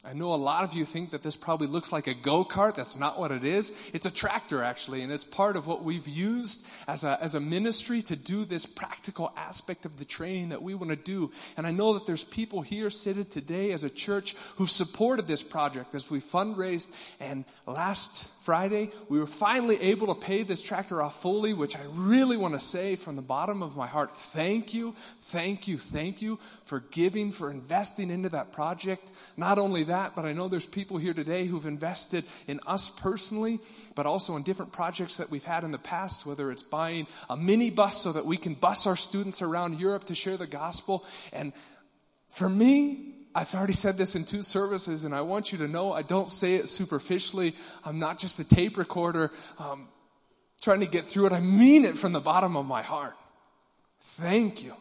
I 0.07 0.13
know 0.13 0.35
a 0.35 0.37
lot 0.37 0.65
of 0.65 0.75
you 0.75 0.85
think 0.85 1.13
that 1.13 1.23
this 1.23 1.37
probably 1.37 1.67
looks 1.67 1.91
like 1.91 2.07
a 2.07 2.15
go 2.15 2.45
kart. 2.45 2.75
That's 2.75 2.99
not 2.99 3.19
what 3.19 3.33
it 3.33 3.43
is. 3.43 3.91
It's 3.95 4.05
a 4.05 4.11
tractor, 4.11 4.63
actually, 4.63 5.03
and 5.03 5.11
it's 5.11 5.25
part 5.25 5.57
of 5.57 5.67
what 5.67 5.83
we've 5.83 6.07
used 6.07 6.67
as 6.87 7.05
a, 7.05 7.19
as 7.23 7.35
a 7.35 7.41
ministry 7.41 8.03
to 8.03 8.17
do 8.17 8.45
this 8.45 8.67
practical 8.67 9.33
aspect 9.35 9.87
of 9.87 9.97
the 9.97 10.05
training 10.05 10.51
that 10.51 10.63
we 10.63 10.75
want 10.75 10.91
to 10.91 10.97
do. 10.97 11.31
And 11.57 11.67
I 11.67 11.71
know 11.71 11.95
that 11.95 12.05
there's 12.05 12.25
people 12.25 12.61
here 12.61 12.91
seated 12.91 13.31
today 13.31 13.73
as 13.73 13.83
a 13.83 13.89
church 13.89 14.37
who've 14.57 14.71
supported 14.71 15.27
this 15.27 15.43
project 15.43 15.95
as 15.95 16.11
we 16.11 16.21
fundraised. 16.21 17.17
And 17.19 17.47
last 17.67 18.31
Friday, 18.45 18.91
we 19.09 19.19
were 19.19 19.27
finally 19.27 19.81
able 19.81 20.09
to 20.09 20.15
pay 20.15 20.43
this 20.43 20.61
tractor 20.61 21.01
off 21.01 21.23
fully, 21.23 21.55
which 21.55 21.77
I 21.77 21.83
really 21.95 22.37
want 22.37 22.53
to 22.53 22.61
say 22.61 22.97
from 22.97 23.17
the 23.17 23.23
bottom 23.23 23.63
of 23.63 23.75
my 23.75 23.87
heart 23.87 24.11
thank 24.11 24.75
you, 24.75 24.93
thank 25.23 25.67
you, 25.67 25.79
thank 25.79 26.21
you 26.21 26.37
for 26.65 26.81
giving, 26.81 27.33
for 27.33 27.51
investing 27.51 28.11
into 28.11 28.29
that 28.29 28.53
project. 28.53 29.11
Not 29.39 29.59
only 29.59 29.85
that, 29.85 29.94
but 30.17 30.25
I 30.25 30.33
know 30.33 30.49
there's 30.49 30.67
people 30.67 30.99
here 30.99 31.15
today 31.15 31.47
who've 31.47 31.67
invested 31.67 32.25
in 32.47 32.61
us 32.67 32.91
personally, 32.91 33.61
but 33.95 34.07
also 34.07 34.37
in 34.37 34.43
different 34.43 34.73
projects 34.73 35.19
that 35.19 35.31
we've 35.31 35.45
had 35.45 35.65
in 35.65 35.71
the 35.71 35.79
past, 35.79 36.27
whether 36.27 36.51
it's 36.51 36.63
buying 36.63 37.07
a 37.31 37.37
mini 37.37 37.71
bus 37.71 38.01
so 38.03 38.13
that 38.13 38.27
we 38.27 38.37
can 38.37 38.55
bus 38.55 38.87
our 38.87 38.97
students 38.97 39.41
around 39.41 39.79
Europe 39.79 40.05
to 40.05 40.15
share 40.15 40.37
the 40.37 40.47
gospel. 40.47 41.05
And 41.33 41.53
for 42.29 42.49
me, 42.49 43.15
I've 43.35 43.55
already 43.55 43.73
said 43.73 43.97
this 43.97 44.15
in 44.17 44.25
two 44.25 44.43
services, 44.43 45.05
and 45.05 45.15
I 45.15 45.21
want 45.21 45.53
you 45.53 45.59
to 45.59 45.69
know 45.69 45.93
I 45.93 46.03
don't 46.03 46.29
say 46.29 46.55
it 46.55 46.69
superficially. 46.69 47.55
I'm 47.85 47.99
not 47.99 48.19
just 48.19 48.39
a 48.39 48.45
tape 48.45 48.77
recorder 48.77 49.31
um, 49.59 49.89
trying 50.61 50.81
to 50.81 50.87
get 50.87 51.05
through 51.05 51.27
it. 51.27 51.33
I 51.33 51.41
mean 51.41 51.85
it 51.85 51.97
from 51.97 52.13
the 52.13 52.21
bottom 52.21 52.57
of 52.57 52.67
my 52.67 52.83
heart. 52.83 53.15
Thank 54.01 54.63
you. 54.63 54.75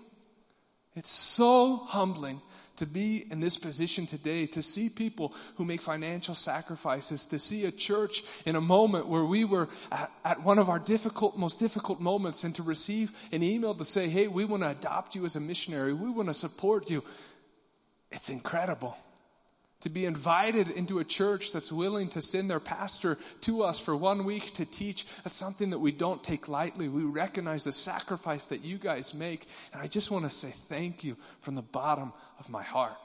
It's 0.95 1.11
so 1.11 1.77
humbling 1.77 2.41
to 2.77 2.85
be 2.85 3.25
in 3.29 3.39
this 3.39 3.57
position 3.57 4.05
today, 4.05 4.45
to 4.47 4.61
see 4.61 4.89
people 4.89 5.33
who 5.55 5.65
make 5.65 5.81
financial 5.81 6.35
sacrifices, 6.35 7.25
to 7.27 7.39
see 7.39 7.65
a 7.65 7.71
church 7.71 8.23
in 8.45 8.55
a 8.55 8.61
moment 8.61 9.07
where 9.07 9.25
we 9.25 9.45
were 9.45 9.69
at, 9.91 10.11
at, 10.25 10.43
one 10.43 10.59
of 10.59 10.69
our 10.69 10.79
difficult, 10.79 11.37
most 11.37 11.59
difficult 11.59 11.99
moments, 11.99 12.43
and 12.43 12.55
to 12.55 12.63
receive 12.63 13.11
an 13.31 13.43
email 13.43 13.73
to 13.73 13.85
say, 13.85 14.09
hey, 14.09 14.27
we 14.27 14.45
want 14.45 14.63
to 14.63 14.69
adopt 14.69 15.15
you 15.15 15.25
as 15.25 15.35
a 15.35 15.39
missionary, 15.39 15.93
we 15.93 16.09
want 16.09 16.29
to 16.29 16.33
support 16.33 16.89
you. 16.89 17.03
It's 18.11 18.29
incredible 18.29 18.97
to 19.83 19.89
be 19.89 20.05
invited 20.05 20.69
into 20.71 20.99
a 20.99 21.03
church 21.03 21.51
that's 21.51 21.71
willing 21.71 22.07
to 22.09 22.21
send 22.21 22.49
their 22.49 22.61
pastor 22.61 23.17
to 23.41 23.63
us 23.63 23.79
for 23.79 23.95
one 23.95 24.23
week 24.23 24.53
to 24.53 24.65
teach. 24.65 25.05
That's 25.23 25.35
something 25.35 25.71
that 25.71 25.79
we 25.79 25.91
don't 25.91 26.23
take 26.23 26.47
lightly. 26.47 26.87
We 26.87 27.03
recognize 27.03 27.65
the 27.65 27.73
sacrifice 27.73 28.47
that 28.47 28.63
you 28.63 28.77
guys 28.77 29.13
make. 29.13 29.45
And 29.73 29.81
I 29.81 29.87
just 29.87 30.09
want 30.09 30.23
to 30.23 30.31
say 30.31 30.49
thank 30.49 31.03
you 31.03 31.15
from 31.41 31.55
the 31.55 31.61
bottom 31.61 32.13
of 32.39 32.49
my 32.49 32.63
heart. 32.63 32.95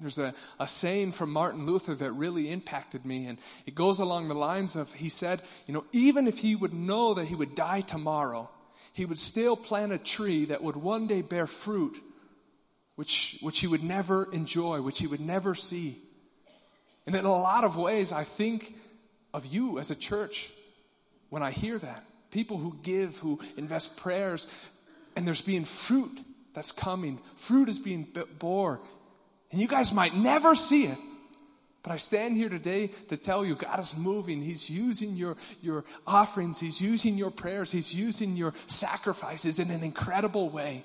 There's 0.00 0.18
a, 0.18 0.34
a 0.58 0.66
saying 0.66 1.12
from 1.12 1.30
Martin 1.30 1.64
Luther 1.64 1.94
that 1.94 2.10
really 2.12 2.50
impacted 2.50 3.06
me, 3.06 3.26
and 3.26 3.38
it 3.66 3.74
goes 3.74 3.98
along 3.98 4.28
the 4.28 4.34
lines 4.34 4.76
of 4.76 4.92
he 4.92 5.08
said, 5.08 5.40
You 5.66 5.74
know, 5.74 5.86
even 5.92 6.26
if 6.26 6.38
he 6.38 6.54
would 6.54 6.74
know 6.74 7.14
that 7.14 7.26
he 7.26 7.34
would 7.34 7.54
die 7.54 7.80
tomorrow, 7.80 8.50
he 8.92 9.06
would 9.06 9.18
still 9.18 9.56
plant 9.56 9.92
a 9.92 9.98
tree 9.98 10.44
that 10.46 10.62
would 10.62 10.76
one 10.76 11.06
day 11.06 11.22
bear 11.22 11.46
fruit 11.46 11.96
which, 12.96 13.38
which 13.42 13.60
he 13.60 13.66
would 13.66 13.82
never 13.82 14.30
enjoy, 14.32 14.80
which 14.80 14.98
he 14.98 15.06
would 15.06 15.20
never 15.20 15.54
see. 15.54 15.98
And 17.06 17.14
in 17.14 17.24
a 17.24 17.32
lot 17.32 17.64
of 17.64 17.76
ways, 17.76 18.10
I 18.10 18.24
think 18.24 18.74
of 19.32 19.46
you 19.46 19.78
as 19.78 19.90
a 19.90 19.96
church 19.96 20.50
when 21.28 21.42
I 21.42 21.50
hear 21.50 21.78
that. 21.78 22.04
People 22.30 22.58
who 22.58 22.76
give, 22.82 23.18
who 23.18 23.38
invest 23.56 23.98
prayers, 23.98 24.48
and 25.14 25.26
there's 25.26 25.42
being 25.42 25.64
fruit 25.64 26.20
that's 26.52 26.72
coming. 26.72 27.18
Fruit 27.36 27.68
is 27.68 27.78
being 27.78 28.08
bore. 28.38 28.80
And 29.52 29.60
you 29.60 29.68
guys 29.68 29.94
might 29.94 30.16
never 30.16 30.54
see 30.54 30.86
it. 30.86 30.98
But 31.82 31.92
I 31.92 31.98
stand 31.98 32.36
here 32.36 32.48
today 32.48 32.88
to 33.08 33.16
tell 33.16 33.44
you 33.44 33.54
God 33.54 33.78
is 33.78 33.96
moving. 33.96 34.42
He's 34.42 34.68
using 34.68 35.14
your, 35.14 35.36
your 35.62 35.84
offerings, 36.04 36.58
He's 36.58 36.80
using 36.80 37.16
your 37.16 37.30
prayers, 37.30 37.70
He's 37.70 37.94
using 37.94 38.36
your 38.36 38.54
sacrifices 38.66 39.60
in 39.60 39.70
an 39.70 39.84
incredible 39.84 40.50
way. 40.50 40.82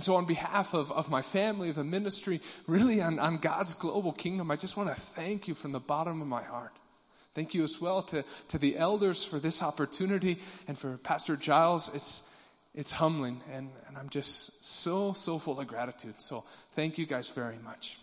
And 0.00 0.04
so, 0.06 0.14
on 0.14 0.24
behalf 0.24 0.72
of, 0.72 0.90
of 0.92 1.10
my 1.10 1.20
family, 1.20 1.68
of 1.68 1.74
the 1.74 1.84
ministry, 1.84 2.40
really 2.66 3.02
on, 3.02 3.18
on 3.18 3.36
God's 3.36 3.74
global 3.74 4.12
kingdom, 4.12 4.50
I 4.50 4.56
just 4.56 4.74
want 4.74 4.88
to 4.88 4.94
thank 4.94 5.46
you 5.46 5.52
from 5.52 5.72
the 5.72 5.78
bottom 5.78 6.22
of 6.22 6.26
my 6.26 6.42
heart. 6.42 6.72
Thank 7.34 7.52
you 7.52 7.62
as 7.64 7.82
well 7.82 8.00
to, 8.04 8.24
to 8.48 8.56
the 8.56 8.78
elders 8.78 9.26
for 9.26 9.38
this 9.38 9.62
opportunity 9.62 10.38
and 10.66 10.78
for 10.78 10.96
Pastor 10.96 11.36
Giles. 11.36 11.94
It's, 11.94 12.34
it's 12.74 12.92
humbling, 12.92 13.42
and, 13.52 13.68
and 13.88 13.98
I'm 13.98 14.08
just 14.08 14.64
so, 14.64 15.12
so 15.12 15.38
full 15.38 15.60
of 15.60 15.66
gratitude. 15.66 16.18
So, 16.18 16.44
thank 16.70 16.96
you 16.96 17.04
guys 17.04 17.28
very 17.28 17.58
much. 17.58 17.98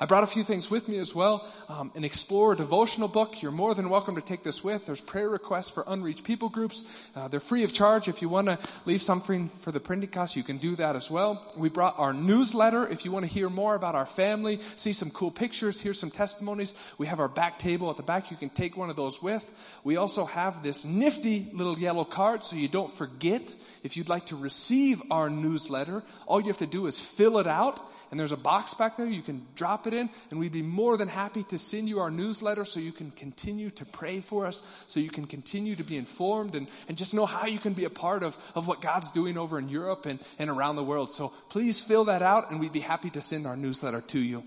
I 0.00 0.06
brought 0.06 0.24
a 0.24 0.26
few 0.26 0.42
things 0.42 0.68
with 0.68 0.88
me 0.88 0.98
as 0.98 1.14
well. 1.14 1.46
Um, 1.68 1.92
an 1.94 2.02
Explorer 2.02 2.56
devotional 2.56 3.06
book. 3.06 3.40
You're 3.40 3.52
more 3.52 3.72
than 3.72 3.88
welcome 3.88 4.16
to 4.16 4.20
take 4.20 4.42
this 4.42 4.64
with. 4.64 4.86
There's 4.86 5.00
prayer 5.00 5.28
requests 5.28 5.70
for 5.70 5.84
unreached 5.86 6.24
people 6.24 6.48
groups. 6.48 7.08
Uh, 7.14 7.28
they're 7.28 7.38
free 7.38 7.62
of 7.62 7.72
charge. 7.72 8.08
If 8.08 8.20
you 8.20 8.28
want 8.28 8.48
to 8.48 8.58
leave 8.84 9.00
something 9.00 9.48
for 9.48 9.70
the 9.70 9.78
printing 9.78 10.10
cost, 10.10 10.34
you 10.34 10.42
can 10.42 10.58
do 10.58 10.74
that 10.76 10.96
as 10.96 11.08
well. 11.08 11.44
We 11.56 11.68
brought 11.68 11.98
our 11.98 12.12
newsletter. 12.12 12.88
If 12.88 13.04
you 13.04 13.12
want 13.12 13.26
to 13.26 13.32
hear 13.32 13.48
more 13.48 13.76
about 13.76 13.94
our 13.94 14.06
family, 14.06 14.60
see 14.60 14.92
some 14.92 15.10
cool 15.10 15.30
pictures, 15.30 15.80
hear 15.80 15.94
some 15.94 16.10
testimonies, 16.10 16.94
we 16.98 17.06
have 17.06 17.20
our 17.20 17.28
back 17.28 17.60
table 17.60 17.90
at 17.90 17.96
the 17.96 18.02
back. 18.02 18.32
You 18.32 18.36
can 18.36 18.50
take 18.50 18.76
one 18.76 18.90
of 18.90 18.96
those 18.96 19.22
with. 19.22 19.80
We 19.84 19.96
also 19.96 20.24
have 20.24 20.64
this 20.64 20.84
nifty 20.84 21.46
little 21.52 21.78
yellow 21.78 22.04
card 22.04 22.42
so 22.42 22.56
you 22.56 22.68
don't 22.68 22.92
forget. 22.92 23.54
If 23.84 23.96
you'd 23.96 24.08
like 24.08 24.26
to 24.26 24.36
receive 24.36 25.00
our 25.12 25.30
newsletter, 25.30 26.02
all 26.26 26.40
you 26.40 26.48
have 26.48 26.58
to 26.58 26.66
do 26.66 26.86
is 26.88 27.00
fill 27.00 27.38
it 27.38 27.46
out 27.46 27.80
and 28.10 28.18
there's 28.18 28.32
a 28.32 28.36
box 28.36 28.74
back 28.74 28.96
there 28.96 29.06
you 29.06 29.22
can 29.22 29.46
drop 29.60 29.86
it 29.86 29.92
in, 29.92 30.08
and 30.30 30.40
we'd 30.40 30.56
be 30.56 30.62
more 30.62 30.96
than 30.96 31.08
happy 31.08 31.44
to 31.44 31.58
send 31.58 31.86
you 31.86 32.00
our 32.00 32.10
newsletter 32.10 32.64
so 32.64 32.80
you 32.80 32.92
can 32.92 33.10
continue 33.10 33.68
to 33.68 33.84
pray 33.84 34.20
for 34.20 34.46
us, 34.46 34.84
so 34.88 35.00
you 35.00 35.10
can 35.10 35.26
continue 35.26 35.76
to 35.76 35.84
be 35.84 35.98
informed 35.98 36.54
and, 36.54 36.66
and 36.88 36.96
just 36.96 37.12
know 37.12 37.26
how 37.26 37.44
you 37.44 37.58
can 37.58 37.74
be 37.74 37.84
a 37.84 37.90
part 37.90 38.22
of, 38.22 38.36
of 38.54 38.66
what 38.66 38.80
God's 38.80 39.10
doing 39.10 39.36
over 39.36 39.58
in 39.58 39.68
Europe 39.68 40.06
and, 40.06 40.18
and 40.38 40.48
around 40.48 40.76
the 40.76 40.82
world. 40.82 41.10
So 41.10 41.28
please 41.50 41.84
fill 41.84 42.06
that 42.06 42.22
out, 42.22 42.50
and 42.50 42.58
we'd 42.58 42.72
be 42.72 42.80
happy 42.80 43.10
to 43.10 43.20
send 43.20 43.46
our 43.46 43.56
newsletter 43.56 44.00
to 44.00 44.18
you. 44.18 44.44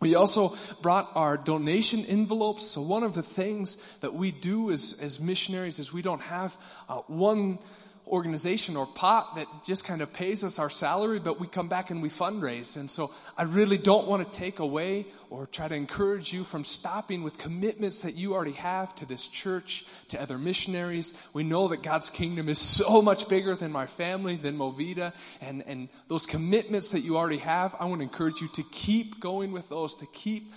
We 0.00 0.16
also 0.16 0.56
brought 0.82 1.10
our 1.14 1.36
donation 1.36 2.04
envelopes. 2.08 2.66
So 2.66 2.80
one 2.82 3.04
of 3.04 3.14
the 3.14 3.22
things 3.22 3.98
that 3.98 4.14
we 4.14 4.32
do 4.32 4.72
as, 4.72 4.98
as 5.00 5.20
missionaries 5.20 5.78
is 5.78 5.92
we 5.92 6.02
don't 6.02 6.22
have 6.22 6.56
uh, 6.88 7.02
one 7.06 7.58
organization 8.06 8.76
or 8.76 8.86
pot 8.86 9.36
that 9.36 9.46
just 9.64 9.84
kind 9.84 10.02
of 10.02 10.12
pays 10.12 10.42
us 10.42 10.58
our 10.58 10.70
salary, 10.70 11.18
but 11.18 11.38
we 11.38 11.46
come 11.46 11.68
back 11.68 11.90
and 11.90 12.02
we 12.02 12.08
fundraise. 12.08 12.76
And 12.76 12.90
so 12.90 13.12
I 13.38 13.44
really 13.44 13.78
don't 13.78 14.06
want 14.06 14.30
to 14.30 14.38
take 14.38 14.58
away 14.58 15.06
or 15.30 15.46
try 15.46 15.68
to 15.68 15.74
encourage 15.74 16.32
you 16.32 16.44
from 16.44 16.64
stopping 16.64 17.22
with 17.22 17.38
commitments 17.38 18.02
that 18.02 18.16
you 18.16 18.34
already 18.34 18.52
have 18.52 18.94
to 18.96 19.06
this 19.06 19.26
church, 19.26 19.84
to 20.08 20.20
other 20.20 20.38
missionaries. 20.38 21.14
We 21.32 21.44
know 21.44 21.68
that 21.68 21.82
God's 21.82 22.10
kingdom 22.10 22.48
is 22.48 22.58
so 22.80 23.00
much 23.00 23.28
bigger 23.28 23.54
than 23.54 23.72
my 23.72 23.86
family, 23.86 24.36
than 24.36 24.56
Movida, 24.56 25.14
and, 25.40 25.62
and 25.66 25.88
those 26.08 26.26
commitments 26.26 26.90
that 26.90 27.00
you 27.00 27.16
already 27.16 27.38
have, 27.38 27.74
I 27.78 27.84
want 27.84 28.00
to 28.00 28.04
encourage 28.04 28.40
you 28.40 28.48
to 28.48 28.62
keep 28.72 29.20
going 29.20 29.52
with 29.52 29.68
those, 29.68 29.96
to 29.96 30.06
keep 30.06 30.52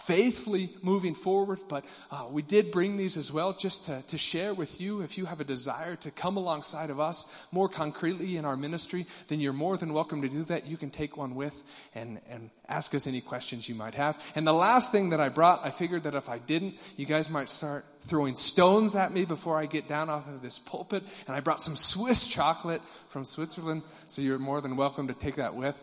faithfully 0.00 0.70
moving 0.82 1.14
forward. 1.14 1.60
But 1.68 1.84
uh, 2.10 2.26
we 2.30 2.42
did 2.42 2.72
bring 2.72 2.96
these 2.96 3.16
as 3.16 3.32
well 3.32 3.52
just 3.52 3.86
to, 3.86 4.02
to 4.08 4.18
share 4.18 4.54
with 4.54 4.80
you. 4.80 5.02
If 5.02 5.18
you 5.18 5.26
have 5.26 5.40
a 5.40 5.44
desire 5.44 5.96
to 5.96 6.10
come 6.10 6.36
alongside 6.36 6.90
of 6.90 6.98
us 6.98 7.46
more 7.52 7.68
concretely 7.68 8.36
in 8.36 8.44
our 8.44 8.56
ministry, 8.56 9.06
then 9.28 9.40
you're 9.40 9.52
more 9.52 9.76
than 9.76 9.92
welcome 9.92 10.22
to 10.22 10.28
do 10.28 10.42
that. 10.44 10.66
You 10.66 10.76
can 10.76 10.90
take 10.90 11.16
one 11.16 11.34
with 11.34 11.62
and, 11.94 12.20
and 12.28 12.50
ask 12.68 12.94
us 12.94 13.06
any 13.06 13.20
questions 13.20 13.68
you 13.68 13.74
might 13.74 13.94
have. 13.94 14.32
And 14.34 14.46
the 14.46 14.52
last 14.52 14.92
thing 14.92 15.10
that 15.10 15.20
I 15.20 15.28
brought, 15.28 15.64
I 15.64 15.70
figured 15.70 16.04
that 16.04 16.14
if 16.14 16.28
I 16.28 16.38
didn't, 16.38 16.80
you 16.96 17.06
guys 17.06 17.30
might 17.30 17.48
start 17.48 17.84
throwing 18.02 18.34
stones 18.34 18.96
at 18.96 19.12
me 19.12 19.24
before 19.24 19.58
I 19.58 19.66
get 19.66 19.86
down 19.86 20.08
off 20.08 20.26
of 20.28 20.42
this 20.42 20.58
pulpit. 20.58 21.02
And 21.26 21.36
I 21.36 21.40
brought 21.40 21.60
some 21.60 21.76
Swiss 21.76 22.26
chocolate 22.26 22.82
from 23.08 23.24
Switzerland, 23.24 23.82
so 24.06 24.22
you're 24.22 24.38
more 24.38 24.60
than 24.60 24.76
welcome 24.76 25.08
to 25.08 25.14
take 25.14 25.36
that 25.36 25.54
with. 25.54 25.76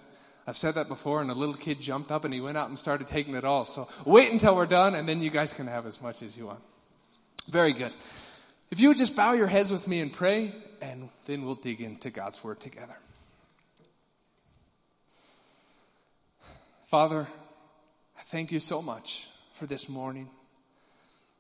I've 0.47 0.55
said 0.55 0.75
that 0.75 0.87
before, 0.87 1.21
and 1.21 1.29
a 1.29 1.35
little 1.35 1.55
kid 1.55 1.81
jumped 1.81 2.09
up 2.09 2.23
and 2.23 2.33
he 2.33 2.39
went 2.39 2.57
out 2.57 2.69
and 2.69 2.79
started 2.79 3.07
taking 3.07 3.35
it 3.35 3.43
all. 3.43 3.65
So 3.65 3.89
wait 4.05 4.31
until 4.31 4.55
we're 4.55 4.65
done, 4.65 4.95
and 4.95 5.07
then 5.07 5.21
you 5.21 5.29
guys 5.29 5.53
can 5.53 5.67
have 5.67 5.85
as 5.85 6.01
much 6.01 6.23
as 6.23 6.37
you 6.37 6.45
want. 6.45 6.61
Very 7.49 7.73
good. 7.73 7.93
If 8.71 8.79
you 8.79 8.87
would 8.87 8.97
just 8.97 9.15
bow 9.15 9.33
your 9.33 9.47
heads 9.47 9.71
with 9.71 9.87
me 9.89 9.99
and 9.99 10.11
pray, 10.11 10.53
and 10.81 11.09
then 11.25 11.45
we'll 11.45 11.55
dig 11.55 11.81
into 11.81 12.09
God's 12.09 12.43
Word 12.43 12.61
together. 12.61 12.97
Father, 16.85 17.27
I 18.17 18.21
thank 18.21 18.51
you 18.51 18.59
so 18.59 18.81
much 18.81 19.27
for 19.53 19.65
this 19.65 19.89
morning. 19.89 20.29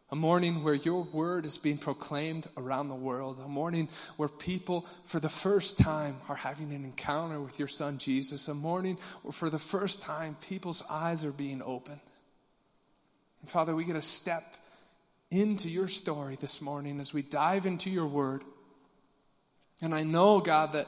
A 0.09 0.15
morning 0.15 0.63
where 0.63 0.73
your 0.73 1.03
word 1.03 1.43
is 1.43 1.57
being 1.57 1.77
proclaimed 1.77 2.47
around 2.55 2.87
the 2.87 2.95
world. 2.95 3.39
A 3.43 3.47
morning 3.47 3.89
where 4.15 4.29
people, 4.29 4.81
for 5.05 5.19
the 5.19 5.27
first 5.27 5.77
time, 5.77 6.15
are 6.29 6.35
having 6.35 6.71
an 6.73 6.85
encounter 6.85 7.41
with 7.41 7.59
your 7.59 7.67
son 7.67 7.97
Jesus. 7.97 8.47
A 8.47 8.53
morning 8.53 8.97
where, 9.23 9.33
for 9.33 9.49
the 9.49 9.59
first 9.59 10.01
time, 10.01 10.37
people's 10.39 10.81
eyes 10.89 11.25
are 11.25 11.33
being 11.33 11.61
opened. 11.61 11.99
And 13.41 13.49
Father, 13.49 13.75
we 13.75 13.83
get 13.83 13.93
to 13.93 14.01
step 14.01 14.55
into 15.29 15.69
your 15.69 15.89
story 15.89 16.37
this 16.37 16.61
morning 16.61 17.01
as 17.01 17.13
we 17.13 17.21
dive 17.21 17.65
into 17.65 17.89
your 17.89 18.07
word. 18.07 18.43
And 19.81 19.93
I 19.93 20.03
know, 20.03 20.39
God, 20.39 20.71
that 20.71 20.87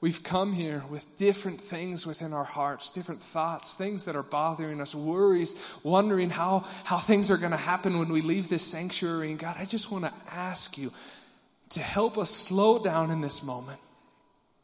we've 0.00 0.22
come 0.22 0.52
here 0.52 0.82
with 0.90 1.16
different 1.16 1.60
things 1.60 2.06
within 2.06 2.32
our 2.32 2.44
hearts, 2.44 2.90
different 2.90 3.22
thoughts, 3.22 3.74
things 3.74 4.04
that 4.04 4.16
are 4.16 4.22
bothering 4.22 4.80
us, 4.80 4.94
worries, 4.94 5.78
wondering 5.82 6.30
how, 6.30 6.64
how 6.84 6.98
things 6.98 7.30
are 7.30 7.36
going 7.36 7.52
to 7.52 7.56
happen 7.56 7.98
when 7.98 8.12
we 8.12 8.20
leave 8.20 8.48
this 8.48 8.64
sanctuary. 8.64 9.30
And 9.30 9.38
God, 9.38 9.56
I 9.58 9.64
just 9.64 9.90
want 9.90 10.04
to 10.04 10.12
ask 10.32 10.76
you 10.78 10.92
to 11.70 11.80
help 11.80 12.18
us 12.18 12.30
slow 12.30 12.78
down 12.78 13.10
in 13.10 13.20
this 13.20 13.42
moment. 13.42 13.80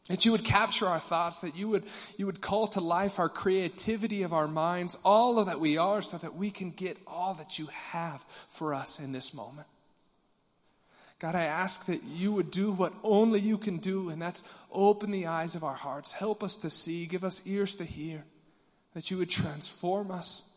That 0.09 0.25
you 0.25 0.33
would 0.33 0.43
capture 0.43 0.85
our 0.85 0.99
thoughts, 0.99 1.39
that 1.39 1.55
you 1.55 1.69
would, 1.69 1.85
you 2.17 2.25
would 2.25 2.41
call 2.41 2.67
to 2.67 2.81
life 2.81 3.19
our 3.19 3.29
creativity 3.29 4.23
of 4.23 4.33
our 4.33 4.49
minds, 4.49 4.99
all 5.05 5.39
of 5.39 5.45
that 5.45 5.61
we 5.61 5.77
are, 5.77 6.01
so 6.01 6.17
that 6.17 6.35
we 6.35 6.51
can 6.51 6.71
get 6.71 6.97
all 7.07 7.33
that 7.35 7.57
you 7.57 7.67
have 7.67 8.21
for 8.49 8.73
us 8.73 8.99
in 8.99 9.13
this 9.13 9.33
moment. 9.33 9.67
God, 11.19 11.35
I 11.35 11.45
ask 11.45 11.85
that 11.85 12.03
you 12.03 12.33
would 12.33 12.51
do 12.51 12.71
what 12.71 12.93
only 13.03 13.39
you 13.39 13.57
can 13.57 13.77
do, 13.77 14.09
and 14.09 14.21
that's 14.21 14.43
open 14.71 15.11
the 15.11 15.27
eyes 15.27 15.55
of 15.55 15.63
our 15.63 15.73
hearts. 15.73 16.11
Help 16.11 16.43
us 16.43 16.57
to 16.57 16.69
see, 16.69 17.05
give 17.05 17.23
us 17.23 17.41
ears 17.45 17.75
to 17.77 17.85
hear, 17.85 18.25
that 18.93 19.09
you 19.09 19.17
would 19.17 19.29
transform 19.29 20.11
us, 20.11 20.53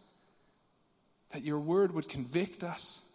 that 1.30 1.42
your 1.42 1.60
word 1.60 1.92
would 1.94 2.08
convict 2.08 2.64
us, 2.64 3.08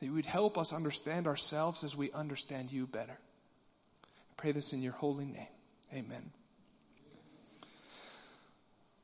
that 0.00 0.06
you 0.06 0.12
would 0.12 0.26
help 0.26 0.58
us 0.58 0.72
understand 0.72 1.26
ourselves 1.26 1.84
as 1.84 1.96
we 1.96 2.10
understand 2.12 2.72
you 2.72 2.86
better. 2.86 3.12
I 3.12 4.34
pray 4.36 4.52
this 4.52 4.72
in 4.72 4.82
your 4.82 4.94
holy 4.94 5.26
name. 5.26 5.46
Amen. 5.92 6.32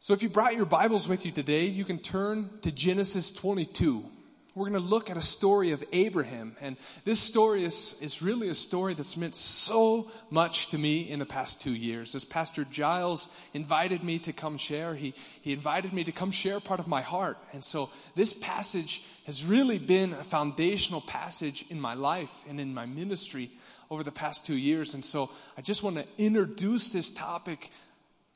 So, 0.00 0.14
if 0.14 0.22
you 0.22 0.28
brought 0.28 0.56
your 0.56 0.66
Bibles 0.66 1.06
with 1.06 1.24
you 1.24 1.30
today, 1.30 1.66
you 1.66 1.84
can 1.84 1.98
turn 1.98 2.50
to 2.62 2.72
Genesis 2.72 3.30
22 3.30 4.04
we're 4.54 4.68
going 4.68 4.82
to 4.82 4.88
look 4.88 5.10
at 5.10 5.16
a 5.16 5.22
story 5.22 5.70
of 5.70 5.84
Abraham. 5.92 6.56
And 6.60 6.76
this 7.04 7.20
story 7.20 7.62
is, 7.64 8.00
is 8.02 8.20
really 8.20 8.48
a 8.48 8.54
story 8.54 8.94
that's 8.94 9.16
meant 9.16 9.34
so 9.34 10.10
much 10.28 10.68
to 10.68 10.78
me 10.78 11.02
in 11.02 11.20
the 11.20 11.26
past 11.26 11.60
two 11.60 11.74
years. 11.74 12.14
As 12.14 12.24
Pastor 12.24 12.64
Giles 12.64 13.28
invited 13.54 14.02
me 14.02 14.18
to 14.20 14.32
come 14.32 14.56
share, 14.56 14.94
he, 14.94 15.14
he 15.40 15.52
invited 15.52 15.92
me 15.92 16.04
to 16.04 16.12
come 16.12 16.30
share 16.30 16.58
part 16.58 16.80
of 16.80 16.88
my 16.88 17.00
heart. 17.00 17.38
And 17.52 17.62
so 17.62 17.90
this 18.16 18.34
passage 18.34 19.02
has 19.26 19.44
really 19.44 19.78
been 19.78 20.12
a 20.12 20.24
foundational 20.24 21.00
passage 21.00 21.64
in 21.70 21.80
my 21.80 21.94
life 21.94 22.42
and 22.48 22.60
in 22.60 22.74
my 22.74 22.86
ministry 22.86 23.50
over 23.88 24.02
the 24.02 24.12
past 24.12 24.44
two 24.44 24.56
years. 24.56 24.94
And 24.94 25.04
so 25.04 25.30
I 25.56 25.62
just 25.62 25.82
want 25.82 25.96
to 25.96 26.06
introduce 26.18 26.90
this 26.90 27.10
topic 27.10 27.70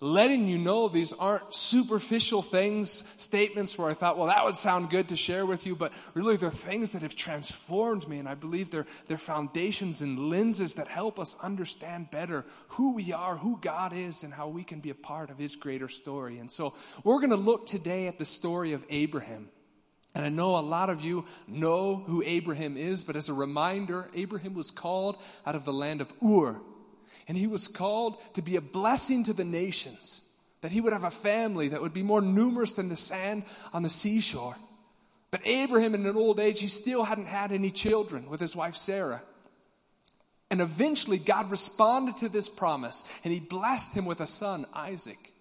letting 0.00 0.48
you 0.48 0.58
know 0.58 0.88
these 0.88 1.12
aren't 1.12 1.54
superficial 1.54 2.42
things, 2.42 3.04
statements 3.16 3.78
where 3.78 3.88
I 3.88 3.94
thought, 3.94 4.18
well, 4.18 4.26
that 4.26 4.44
would 4.44 4.56
sound 4.56 4.90
good 4.90 5.08
to 5.10 5.16
share 5.16 5.46
with 5.46 5.66
you, 5.66 5.76
but 5.76 5.92
really 6.14 6.36
they're 6.36 6.50
things 6.50 6.90
that 6.92 7.02
have 7.02 7.14
transformed 7.14 8.08
me, 8.08 8.18
and 8.18 8.28
I 8.28 8.34
believe 8.34 8.70
they're, 8.70 8.86
they're 9.06 9.16
foundations 9.16 10.02
and 10.02 10.28
lenses 10.28 10.74
that 10.74 10.88
help 10.88 11.20
us 11.20 11.36
understand 11.42 12.10
better 12.10 12.44
who 12.68 12.94
we 12.94 13.12
are, 13.12 13.36
who 13.36 13.58
God 13.60 13.92
is, 13.92 14.24
and 14.24 14.34
how 14.34 14.48
we 14.48 14.64
can 14.64 14.80
be 14.80 14.90
a 14.90 14.94
part 14.96 15.30
of 15.30 15.38
His 15.38 15.54
greater 15.54 15.88
story. 15.88 16.38
And 16.38 16.50
so 16.50 16.74
we're 17.04 17.20
going 17.20 17.30
to 17.30 17.36
look 17.36 17.66
today 17.66 18.08
at 18.08 18.18
the 18.18 18.24
story 18.24 18.72
of 18.72 18.84
Abraham. 18.90 19.48
And 20.16 20.24
I 20.24 20.28
know 20.28 20.56
a 20.56 20.60
lot 20.60 20.90
of 20.90 21.02
you 21.02 21.24
know 21.46 21.96
who 21.96 22.22
Abraham 22.24 22.76
is, 22.76 23.04
but 23.04 23.16
as 23.16 23.28
a 23.28 23.34
reminder, 23.34 24.10
Abraham 24.14 24.54
was 24.54 24.70
called 24.70 25.22
out 25.46 25.54
of 25.54 25.64
the 25.64 25.72
land 25.72 26.00
of 26.00 26.12
Ur 26.22 26.60
and 27.28 27.36
he 27.36 27.46
was 27.46 27.68
called 27.68 28.20
to 28.34 28.42
be 28.42 28.56
a 28.56 28.60
blessing 28.60 29.24
to 29.24 29.32
the 29.32 29.44
nations, 29.44 30.28
that 30.60 30.72
he 30.72 30.80
would 30.80 30.92
have 30.92 31.04
a 31.04 31.10
family 31.10 31.68
that 31.68 31.82
would 31.82 31.92
be 31.92 32.02
more 32.02 32.22
numerous 32.22 32.74
than 32.74 32.88
the 32.88 32.96
sand 32.96 33.44
on 33.72 33.82
the 33.82 33.88
seashore. 33.88 34.56
But 35.30 35.46
Abraham, 35.46 35.94
in 35.94 36.06
an 36.06 36.16
old 36.16 36.38
age, 36.38 36.60
he 36.60 36.68
still 36.68 37.04
hadn't 37.04 37.26
had 37.26 37.50
any 37.50 37.70
children 37.70 38.28
with 38.30 38.40
his 38.40 38.54
wife 38.54 38.76
Sarah. 38.76 39.22
And 40.50 40.60
eventually, 40.60 41.18
God 41.18 41.50
responded 41.50 42.18
to 42.18 42.28
this 42.28 42.48
promise 42.48 43.20
and 43.24 43.32
he 43.32 43.40
blessed 43.40 43.96
him 43.96 44.04
with 44.04 44.20
a 44.20 44.26
son, 44.26 44.66
Isaac. 44.72 45.33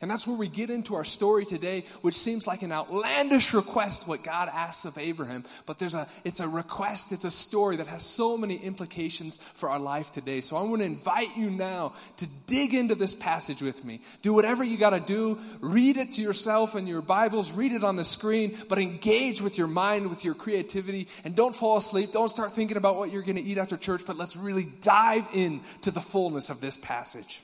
And 0.00 0.10
that's 0.10 0.26
where 0.26 0.36
we 0.36 0.48
get 0.48 0.70
into 0.70 0.94
our 0.94 1.04
story 1.04 1.44
today, 1.44 1.84
which 2.02 2.14
seems 2.14 2.46
like 2.46 2.62
an 2.62 2.72
outlandish 2.72 3.54
request, 3.54 4.08
what 4.08 4.22
God 4.22 4.48
asks 4.52 4.84
of 4.84 4.98
Abraham. 4.98 5.44
But 5.66 5.78
there's 5.78 5.94
a, 5.94 6.08
it's 6.24 6.40
a 6.40 6.48
request, 6.48 7.12
it's 7.12 7.24
a 7.24 7.30
story 7.30 7.76
that 7.76 7.86
has 7.86 8.02
so 8.02 8.36
many 8.36 8.56
implications 8.56 9.36
for 9.38 9.68
our 9.68 9.78
life 9.78 10.12
today. 10.12 10.40
So 10.40 10.56
I 10.56 10.62
want 10.62 10.80
to 10.82 10.86
invite 10.86 11.36
you 11.36 11.50
now 11.50 11.92
to 12.16 12.26
dig 12.46 12.74
into 12.74 12.94
this 12.94 13.14
passage 13.14 13.62
with 13.62 13.84
me. 13.84 14.00
Do 14.22 14.34
whatever 14.34 14.64
you 14.64 14.78
got 14.78 14.90
to 14.90 15.00
do. 15.00 15.38
Read 15.60 15.96
it 15.96 16.12
to 16.14 16.22
yourself 16.22 16.74
in 16.74 16.86
your 16.86 17.02
Bibles, 17.02 17.52
read 17.52 17.72
it 17.72 17.84
on 17.84 17.96
the 17.96 18.04
screen, 18.04 18.56
but 18.68 18.78
engage 18.78 19.42
with 19.42 19.58
your 19.58 19.66
mind, 19.66 20.08
with 20.08 20.24
your 20.24 20.34
creativity, 20.34 21.08
and 21.24 21.34
don't 21.34 21.54
fall 21.54 21.76
asleep. 21.76 22.12
Don't 22.12 22.28
start 22.28 22.52
thinking 22.52 22.76
about 22.76 22.96
what 22.96 23.12
you're 23.12 23.22
going 23.22 23.36
to 23.36 23.42
eat 23.42 23.58
after 23.58 23.76
church, 23.76 24.02
but 24.06 24.16
let's 24.16 24.36
really 24.36 24.68
dive 24.80 25.26
into 25.32 25.90
the 25.90 26.00
fullness 26.00 26.50
of 26.50 26.60
this 26.60 26.76
passage. 26.76 27.42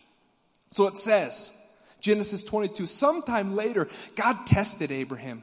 So 0.70 0.86
it 0.86 0.96
says, 0.96 1.59
Genesis 2.00 2.44
22. 2.44 2.86
Sometime 2.86 3.54
later, 3.54 3.88
God 4.16 4.46
tested 4.46 4.90
Abraham. 4.90 5.42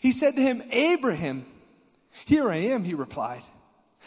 He 0.00 0.12
said 0.12 0.34
to 0.34 0.42
him, 0.42 0.62
Abraham, 0.70 1.46
here 2.24 2.50
I 2.50 2.56
am, 2.56 2.84
he 2.84 2.94
replied. 2.94 3.42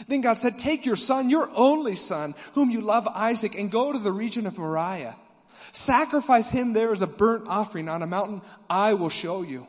Then 0.07 0.21
God 0.21 0.37
said, 0.37 0.57
Take 0.57 0.85
your 0.85 0.95
son, 0.95 1.29
your 1.29 1.49
only 1.55 1.95
son, 1.95 2.33
whom 2.53 2.69
you 2.69 2.81
love, 2.81 3.07
Isaac, 3.07 3.55
and 3.57 3.71
go 3.71 3.91
to 3.91 3.99
the 3.99 4.11
region 4.11 4.45
of 4.45 4.57
Moriah. 4.57 5.15
Sacrifice 5.49 6.49
him 6.49 6.73
there 6.73 6.91
as 6.91 7.01
a 7.01 7.07
burnt 7.07 7.47
offering 7.47 7.89
on 7.89 8.01
a 8.01 8.07
mountain 8.07 8.41
I 8.69 8.93
will 8.93 9.09
show 9.09 9.41
you. 9.41 9.67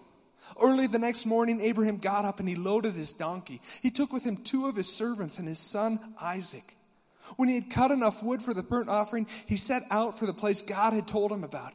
Early 0.60 0.86
the 0.86 0.98
next 0.98 1.26
morning, 1.26 1.60
Abraham 1.60 1.98
got 1.98 2.24
up 2.24 2.38
and 2.38 2.48
he 2.48 2.54
loaded 2.54 2.94
his 2.94 3.12
donkey. 3.12 3.60
He 3.82 3.90
took 3.90 4.12
with 4.12 4.24
him 4.24 4.36
two 4.36 4.66
of 4.66 4.76
his 4.76 4.92
servants 4.92 5.38
and 5.38 5.48
his 5.48 5.58
son 5.58 5.98
Isaac. 6.20 6.76
When 7.36 7.48
he 7.48 7.54
had 7.54 7.70
cut 7.70 7.90
enough 7.90 8.22
wood 8.22 8.42
for 8.42 8.54
the 8.54 8.62
burnt 8.62 8.88
offering, 8.88 9.26
he 9.46 9.56
set 9.56 9.82
out 9.90 10.18
for 10.18 10.26
the 10.26 10.32
place 10.32 10.62
God 10.62 10.92
had 10.92 11.06
told 11.06 11.30
him 11.30 11.44
about. 11.44 11.74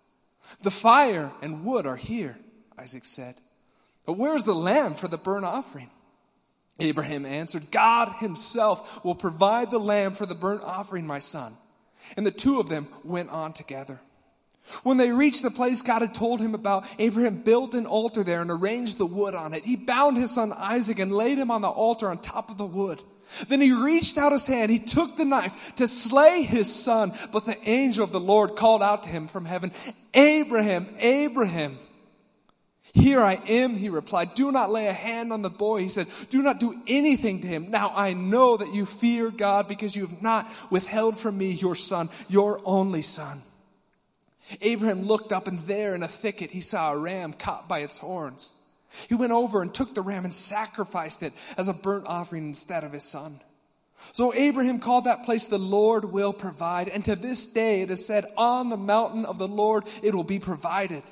The 0.61 0.71
fire 0.71 1.31
and 1.41 1.63
wood 1.63 1.85
are 1.85 1.95
here, 1.95 2.37
Isaac 2.77 3.05
said. 3.05 3.35
But 4.05 4.13
where's 4.13 4.43
the 4.43 4.55
lamb 4.55 4.95
for 4.95 5.07
the 5.07 5.17
burnt 5.17 5.45
offering? 5.45 5.89
Abraham 6.79 7.25
answered, 7.25 7.71
God 7.71 8.13
himself 8.19 9.03
will 9.05 9.15
provide 9.15 9.71
the 9.71 9.79
lamb 9.79 10.13
for 10.13 10.25
the 10.25 10.35
burnt 10.35 10.63
offering, 10.63 11.05
my 11.05 11.19
son. 11.19 11.55
And 12.17 12.25
the 12.25 12.31
two 12.31 12.59
of 12.59 12.69
them 12.69 12.87
went 13.03 13.29
on 13.29 13.53
together. 13.53 13.99
When 14.83 14.97
they 14.97 15.11
reached 15.11 15.43
the 15.43 15.51
place 15.51 15.81
God 15.81 16.01
had 16.01 16.13
told 16.13 16.39
him 16.39 16.53
about, 16.55 16.87
Abraham 16.99 17.41
built 17.41 17.73
an 17.73 17.85
altar 17.85 18.23
there 18.23 18.41
and 18.41 18.51
arranged 18.51 18.97
the 18.97 19.05
wood 19.05 19.35
on 19.35 19.53
it. 19.53 19.65
He 19.65 19.75
bound 19.75 20.17
his 20.17 20.31
son 20.31 20.53
Isaac 20.55 20.99
and 20.99 21.11
laid 21.11 21.37
him 21.37 21.51
on 21.51 21.61
the 21.61 21.69
altar 21.69 22.09
on 22.09 22.19
top 22.19 22.49
of 22.49 22.57
the 22.57 22.65
wood. 22.65 23.01
Then 23.47 23.61
he 23.61 23.71
reached 23.71 24.17
out 24.17 24.31
his 24.31 24.47
hand. 24.47 24.71
He 24.71 24.79
took 24.79 25.17
the 25.17 25.25
knife 25.25 25.75
to 25.75 25.87
slay 25.87 26.43
his 26.43 26.73
son. 26.73 27.13
But 27.31 27.45
the 27.45 27.57
angel 27.69 28.03
of 28.03 28.11
the 28.11 28.19
Lord 28.19 28.55
called 28.55 28.83
out 28.83 29.03
to 29.03 29.09
him 29.09 29.27
from 29.27 29.45
heaven, 29.45 29.71
Abraham, 30.13 30.87
Abraham. 30.99 31.77
Here 32.93 33.21
I 33.21 33.35
am, 33.47 33.75
he 33.75 33.89
replied. 33.89 34.33
Do 34.33 34.51
not 34.51 34.69
lay 34.69 34.87
a 34.87 34.93
hand 34.93 35.31
on 35.31 35.41
the 35.41 35.49
boy. 35.49 35.79
He 35.79 35.89
said, 35.89 36.07
do 36.29 36.41
not 36.41 36.59
do 36.59 36.79
anything 36.87 37.39
to 37.41 37.47
him. 37.47 37.71
Now 37.71 37.93
I 37.95 38.13
know 38.13 38.57
that 38.57 38.73
you 38.73 38.85
fear 38.85 39.31
God 39.31 39.67
because 39.69 39.95
you 39.95 40.05
have 40.07 40.21
not 40.21 40.45
withheld 40.69 41.17
from 41.17 41.37
me 41.37 41.51
your 41.51 41.75
son, 41.75 42.09
your 42.27 42.59
only 42.65 43.01
son. 43.01 43.41
Abraham 44.61 45.03
looked 45.03 45.31
up 45.31 45.47
and 45.47 45.59
there 45.59 45.95
in 45.95 46.03
a 46.03 46.07
thicket 46.07 46.51
he 46.51 46.59
saw 46.59 46.91
a 46.91 46.97
ram 46.97 47.31
caught 47.31 47.69
by 47.69 47.79
its 47.79 47.97
horns. 47.97 48.53
He 49.09 49.15
went 49.15 49.31
over 49.31 49.61
and 49.61 49.73
took 49.73 49.93
the 49.93 50.01
ram 50.01 50.25
and 50.25 50.33
sacrificed 50.33 51.23
it 51.23 51.33
as 51.57 51.67
a 51.67 51.73
burnt 51.73 52.07
offering 52.07 52.47
instead 52.47 52.83
of 52.83 52.91
his 52.91 53.03
son. 53.03 53.39
So 54.13 54.33
Abraham 54.33 54.79
called 54.79 55.05
that 55.05 55.25
place 55.25 55.47
the 55.47 55.59
Lord 55.59 56.05
will 56.05 56.33
provide. 56.33 56.87
And 56.87 57.05
to 57.05 57.15
this 57.15 57.45
day 57.45 57.81
it 57.81 57.91
is 57.91 58.05
said, 58.05 58.25
on 58.35 58.69
the 58.69 58.77
mountain 58.77 59.25
of 59.25 59.37
the 59.37 59.47
Lord 59.47 59.83
it 60.03 60.15
will 60.15 60.23
be 60.23 60.39
provided. 60.39 61.03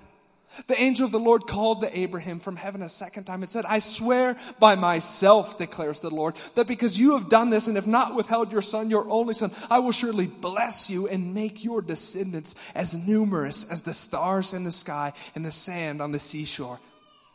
The 0.66 0.82
angel 0.82 1.06
of 1.06 1.12
the 1.12 1.20
Lord 1.20 1.46
called 1.46 1.82
to 1.82 1.98
Abraham 2.00 2.40
from 2.40 2.56
heaven 2.56 2.82
a 2.82 2.90
second 2.90 3.26
time 3.26 3.44
and 3.44 3.50
said, 3.50 3.66
I 3.66 3.78
swear 3.78 4.36
by 4.60 4.74
myself, 4.74 5.60
declares 5.60 6.00
the 6.00 6.10
Lord, 6.10 6.36
that 6.56 6.66
because 6.66 7.00
you 7.00 7.16
have 7.18 7.30
done 7.30 7.52
this 7.52 7.68
and 7.68 7.76
have 7.76 7.86
not 7.86 8.16
withheld 8.16 8.52
your 8.52 8.64
son, 8.64 8.90
your 8.90 9.08
only 9.10 9.36
son, 9.36 9.52
I 9.70 9.78
will 9.78 9.92
surely 9.92 10.26
bless 10.26 10.90
you 10.90 11.08
and 11.08 11.36
make 11.36 11.64
your 11.64 11.84
descendants 11.84 12.56
as 12.74 12.98
numerous 12.98 13.70
as 13.70 13.84
the 13.84 13.94
stars 13.94 14.56
in 14.56 14.64
the 14.64 14.72
sky 14.72 15.14
and 15.36 15.46
the 15.46 15.52
sand 15.52 16.02
on 16.02 16.12
the 16.12 16.20
seashore. 16.20 16.80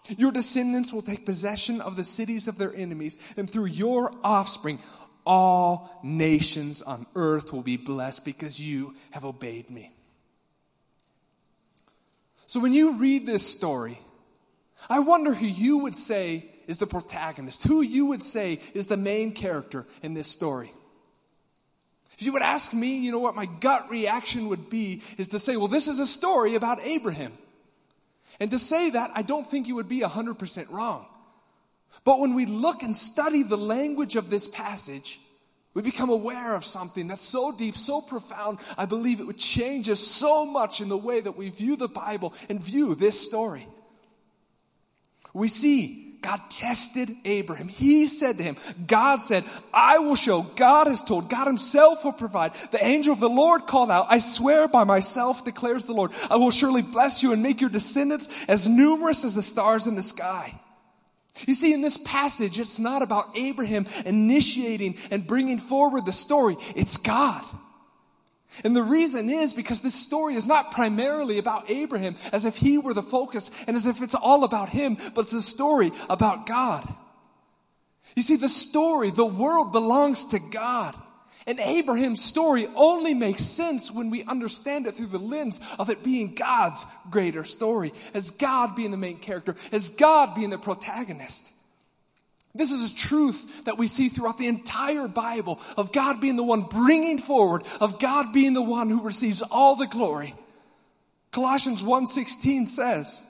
Your 0.09 0.33
descendants 0.33 0.93
will 0.93 1.03
take 1.03 1.25
possession 1.25 1.81
of 1.81 1.97
the 1.97 2.05
cities 2.05 2.47
of 2.47 2.59
their 2.59 2.75
enemies, 2.75 3.35
and 3.37 3.49
through 3.49 3.67
your 3.67 4.12
offspring, 4.23 4.79
all 5.27 5.99
nations 6.03 6.83
on 6.83 7.07
earth 7.14 7.53
will 7.53 7.62
be 7.62 7.79
blessed 7.79 8.25
because 8.25 8.61
you 8.61 8.95
have 9.12 9.25
obeyed 9.25 9.71
me. 9.71 9.90
So 12.47 12.61
when 12.61 12.75
you 12.75 12.99
read 12.99 13.25
this 13.25 13.47
story, 13.47 13.99
I 14.90 15.01
wonder 15.01 15.33
who 15.33 15.47
you 15.47 15.79
would 15.79 15.95
say 15.95 16.45
is 16.67 16.79
the 16.79 16.87
protagonist, 16.87 17.64
who 17.64 17.81
you 17.81 18.07
would 18.07 18.23
say 18.23 18.61
is 18.75 18.87
the 18.87 18.97
main 18.97 19.33
character 19.33 19.87
in 20.03 20.14
this 20.14 20.27
story. 20.27 20.73
If 22.12 22.23
you 22.23 22.33
would 22.33 22.43
ask 22.43 22.73
me, 22.73 22.99
you 22.99 23.11
know 23.11 23.19
what 23.19 23.35
my 23.35 23.47
gut 23.47 23.90
reaction 23.90 24.49
would 24.49 24.71
be 24.71 25.03
is 25.19 25.29
to 25.29 25.38
say, 25.38 25.57
well, 25.57 25.69
this 25.69 25.88
is 25.88 25.99
a 25.99 26.07
story 26.07 26.55
about 26.55 26.79
Abraham. 26.81 27.33
And 28.40 28.51
to 28.51 28.59
say 28.59 28.90
that, 28.90 29.11
I 29.14 29.23
don't 29.23 29.47
think 29.47 29.68
you 29.68 29.77
would 29.77 29.88
be 29.88 30.01
100% 30.01 30.70
wrong. 30.70 31.07
But 32.05 32.20
when 32.20 32.35
we 32.35 32.47
look 32.47 32.83
and 32.83 32.94
study 32.94 33.42
the 33.42 33.57
language 33.57 34.16
of 34.16 34.29
this 34.31 34.49
passage, 34.49 35.20
we 35.75 35.83
become 35.83 36.11
aware 36.11 36.55
of 36.55 36.64
something 36.64 37.09
that's 37.09 37.25
so 37.25 37.53
deep, 37.53 37.77
so 37.77 38.01
profound, 38.01 38.61
I 38.79 38.87
believe 38.87 39.20
it 39.20 39.27
would 39.27 39.38
change 39.38 39.88
us 39.88 40.01
so 40.01 40.44
much 40.44 40.81
in 40.81 40.88
the 40.88 40.97
way 40.97 41.20
that 41.20 41.37
we 41.37 41.51
view 41.51 41.77
the 41.77 41.88
Bible 41.88 42.33
and 42.49 42.62
view 42.62 42.94
this 42.94 43.20
story. 43.20 43.66
We 45.33 45.49
see 45.49 46.04
God 46.25 46.41
tested 46.49 47.15
Abraham. 47.27 47.69
He 47.69 48.07
said 48.07 48.39
to 48.39 48.43
him, 48.43 48.57
God 48.87 49.17
said, 49.21 49.45
I 49.75 49.99
will 49.99 50.15
show. 50.15 50.41
God 50.41 50.87
has 50.87 51.03
told. 51.03 51.29
God 51.29 51.47
himself 51.47 52.03
will 52.03 52.15
provide. 52.15 52.55
The 52.55 52.83
angel 52.83 53.13
of 53.13 53.21
the 53.21 53.29
Lord 53.29 53.67
called 53.67 53.91
out, 53.91 54.07
I 54.09 54.21
swear 54.21 54.67
by 54.67 54.85
myself, 54.85 55.45
declares 55.45 55.85
the 55.85 55.93
Lord, 55.93 56.13
I 56.31 56.37
will 56.37 56.51
surely 56.51 56.81
bless 56.81 57.23
you 57.23 57.35
and 57.35 57.43
make 57.43 57.61
your 57.61 57.69
descendants 57.69 58.47
as 58.47 58.71
numerous 58.71 59.27
as 59.27 59.35
the 59.35 59.43
stars 59.43 59.87
in 59.87 59.97
the 59.97 60.03
sky. 60.03 60.59
You 61.47 61.53
see, 61.53 61.75
in 61.75 61.83
this 61.83 61.99
passage, 61.99 62.59
it's 62.59 62.79
not 62.79 63.03
about 63.03 63.37
Abraham 63.37 63.85
initiating 64.07 64.97
and 65.11 65.27
bringing 65.27 65.59
forward 65.59 66.07
the 66.07 66.13
story. 66.13 66.57
It's 66.75 66.97
God. 66.97 67.45
And 68.62 68.77
the 68.77 68.83
reason 68.83 69.29
is 69.29 69.53
because 69.53 69.81
this 69.81 69.95
story 69.95 70.35
is 70.35 70.47
not 70.47 70.71
primarily 70.71 71.38
about 71.38 71.71
Abraham 71.71 72.14
as 72.33 72.45
if 72.45 72.57
he 72.57 72.79
were 72.79 72.95
the 72.95 73.03
focus 73.03 73.64
and 73.67 73.77
as 73.77 73.87
if 73.87 74.01
it's 74.01 74.14
all 74.14 74.45
about 74.45 74.69
him, 74.69 74.97
but 75.14 75.23
it's 75.23 75.33
a 75.33 75.43
story 75.43 75.90
about 76.09 76.47
God. 76.47 76.87
You 78.14 78.23
see, 78.23 78.37
the 78.37 78.49
story, 78.49 79.11
the 79.11 79.25
world 79.25 79.73
belongs 79.73 80.27
to 80.27 80.38
God. 80.38 80.95
And 81.47 81.59
Abraham's 81.59 82.25
story 82.25 82.67
only 82.75 83.12
makes 83.12 83.43
sense 83.43 83.93
when 83.93 84.09
we 84.09 84.25
understand 84.25 84.87
it 84.87 84.93
through 84.93 85.09
the 85.09 85.19
lens 85.19 85.61
of 85.79 85.90
it 85.90 86.03
being 86.03 86.35
God's 86.35 86.87
greater 87.11 87.45
story, 87.45 87.93
as 88.14 88.31
God 88.31 88.77
being 88.77 88.93
the 88.93 88.97
main 88.97 89.19
character, 89.19 89.55
as 89.73 89.90
God 89.90 90.35
being 90.35 90.51
the 90.51 90.59
protagonist. 90.59 91.54
This 92.55 92.71
is 92.71 92.93
a 92.93 92.97
truth 92.97 93.64
that 93.64 93.79
we 93.79 93.88
see 93.88 94.09
throughout 94.09 94.38
the 94.38 94.47
entire 94.47 95.09
Bible 95.09 95.61
of 95.77 95.93
God 95.93 96.21
being 96.21 96.37
the 96.37 96.45
one 96.45 96.62
bringing 96.62 97.19
forward, 97.19 97.64
of 97.81 97.99
God 97.99 98.33
being 98.33 98.55
the 98.55 98.62
one 98.62 98.90
who 98.90 99.03
receives 99.03 99.43
all 99.43 99.75
the 99.75 99.88
glory. 99.88 100.35
Colossians 101.33 101.83
1:16 101.83 102.69
says, 102.69 103.23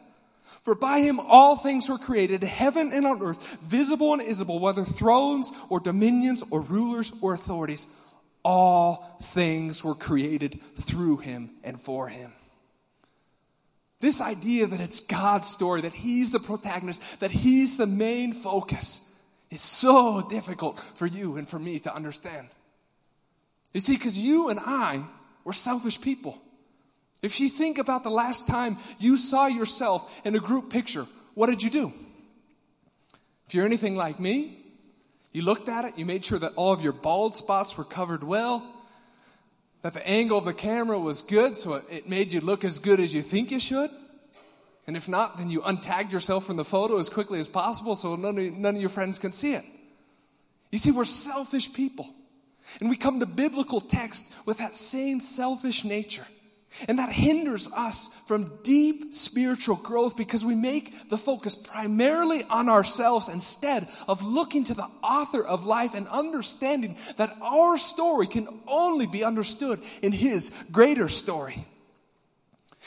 "For 0.63 0.75
by 0.75 1.01
him 1.01 1.19
all 1.19 1.57
things 1.57 1.89
were 1.89 1.97
created, 1.97 2.43
heaven 2.43 2.93
and 2.93 3.07
on 3.07 3.23
earth, 3.23 3.57
visible 3.63 4.13
and 4.13 4.21
invisible, 4.21 4.59
whether 4.59 4.85
thrones 4.85 5.51
or 5.71 5.81
dominions 5.81 6.43
or 6.51 6.61
rulers 6.61 7.13
or 7.23 7.33
authorities, 7.33 7.87
all 8.45 9.19
things 9.23 9.83
were 9.83 9.95
created 9.95 10.61
through 10.77 11.17
him 11.17 11.51
and 11.65 11.81
for 11.81 12.09
him." 12.09 12.35
This 14.01 14.21
idea 14.21 14.67
that 14.67 14.81
it's 14.81 15.01
God's 15.01 15.49
story, 15.49 15.81
that 15.81 15.95
He's 15.95 16.31
the 16.31 16.39
protagonist, 16.39 17.21
that 17.21 17.31
He's 17.31 17.79
the 17.79 17.87
main 17.87 18.35
focus, 18.35 19.01
is 19.55 19.63
so 19.63 20.27
difficult 20.29 20.79
for 20.79 21.07
you 21.07 21.37
and 21.37 21.49
for 21.49 21.59
me 21.59 21.79
to 21.79 21.95
understand. 21.95 22.49
You 23.73 23.81
see, 23.81 23.95
because 23.95 24.19
you 24.21 24.51
and 24.51 24.61
I 24.61 25.03
were 25.45 25.53
selfish 25.53 26.01
people. 26.01 26.41
If 27.23 27.41
you 27.41 27.49
think 27.49 27.79
about 27.79 28.03
the 28.03 28.11
last 28.11 28.47
time 28.47 28.77
you 28.99 29.17
saw 29.17 29.47
yourself 29.47 30.21
in 30.27 30.35
a 30.35 30.41
group 30.41 30.71
picture, 30.71 31.07
what 31.35 31.47
did 31.47 31.63
you 31.63 31.71
do? 31.71 31.93
If 33.47 33.55
you're 33.55 33.67
anything 33.67 33.97
like 33.97 34.21
me, 34.21 34.59
you 35.33 35.43
looked 35.43 35.69
at 35.69 35.85
it, 35.85 35.99
you 35.99 36.07
made 36.07 36.25
sure 36.25 36.39
that 36.39 36.53
all 36.55 36.73
of 36.73 36.83
your 36.83 36.93
bald 36.93 37.35
spots 37.35 37.77
were 37.77 37.85
covered 37.85 38.23
well, 38.23 38.65
that 39.83 39.95
the 39.95 40.09
angle 40.09 40.39
of 40.39 40.45
the 40.45 40.55
camera 40.55 40.99
was 40.99 41.23
good, 41.23 41.57
so 41.57 41.83
it 41.91 42.09
made 42.09 42.33
you 42.33 42.41
look 42.41 42.65
as 42.65 42.79
good 42.79 43.01
as 43.01 43.15
you 43.15 43.23
think 43.23 43.51
you 43.51 43.61
should. 43.61 43.91
And 44.87 44.97
if 44.97 45.09
not, 45.09 45.39
then 45.39 45.51
you 45.51 45.63
untagged 45.63 46.13
yourself 46.13 46.45
from 46.47 46.57
the 46.57 46.65
photo 46.65 46.99
as 46.99 47.09
quickly 47.09 47.39
as 47.39 47.49
possible 47.49 47.95
so 47.95 48.17
none 48.17 48.39
of, 48.39 48.53
none 48.59 48.75
of 48.75 48.81
your 48.81 48.91
friends 48.91 49.19
can 49.19 49.33
see 49.33 49.55
it. 49.55 49.65
You 50.71 50.79
see, 50.79 50.91
we're 50.91 51.05
selfish 51.05 51.73
people. 51.73 52.09
And 52.81 52.91
we 52.91 52.97
come 52.97 53.21
to 53.21 53.27
biblical 53.27 53.81
text 53.81 54.35
with 54.47 54.59
that 54.59 54.75
same 54.75 55.21
selfish 55.21 55.85
nature. 55.85 56.27
And 56.89 56.99
that 56.99 57.13
hinders 57.13 57.69
us 57.73 58.09
from 58.27 58.51
deep 58.65 59.15
spiritual 59.15 59.77
growth 59.77 60.17
because 60.17 60.45
we 60.45 60.57
make 60.57 61.09
the 61.09 61.17
focus 61.17 61.55
primarily 61.55 62.43
on 62.51 62.69
ourselves 62.69 63.29
instead 63.29 63.87
of 64.09 64.25
looking 64.25 64.65
to 64.65 64.75
the 64.75 64.89
author 65.03 65.45
of 65.45 65.67
life 65.67 65.95
and 65.95 66.09
understanding 66.09 66.97
that 67.17 67.37
our 67.41 67.79
story 67.79 68.27
can 68.27 68.49
only 68.67 69.07
be 69.07 69.23
understood 69.23 69.79
in 70.03 70.11
his 70.11 70.65
greater 70.73 71.09
story. 71.09 71.65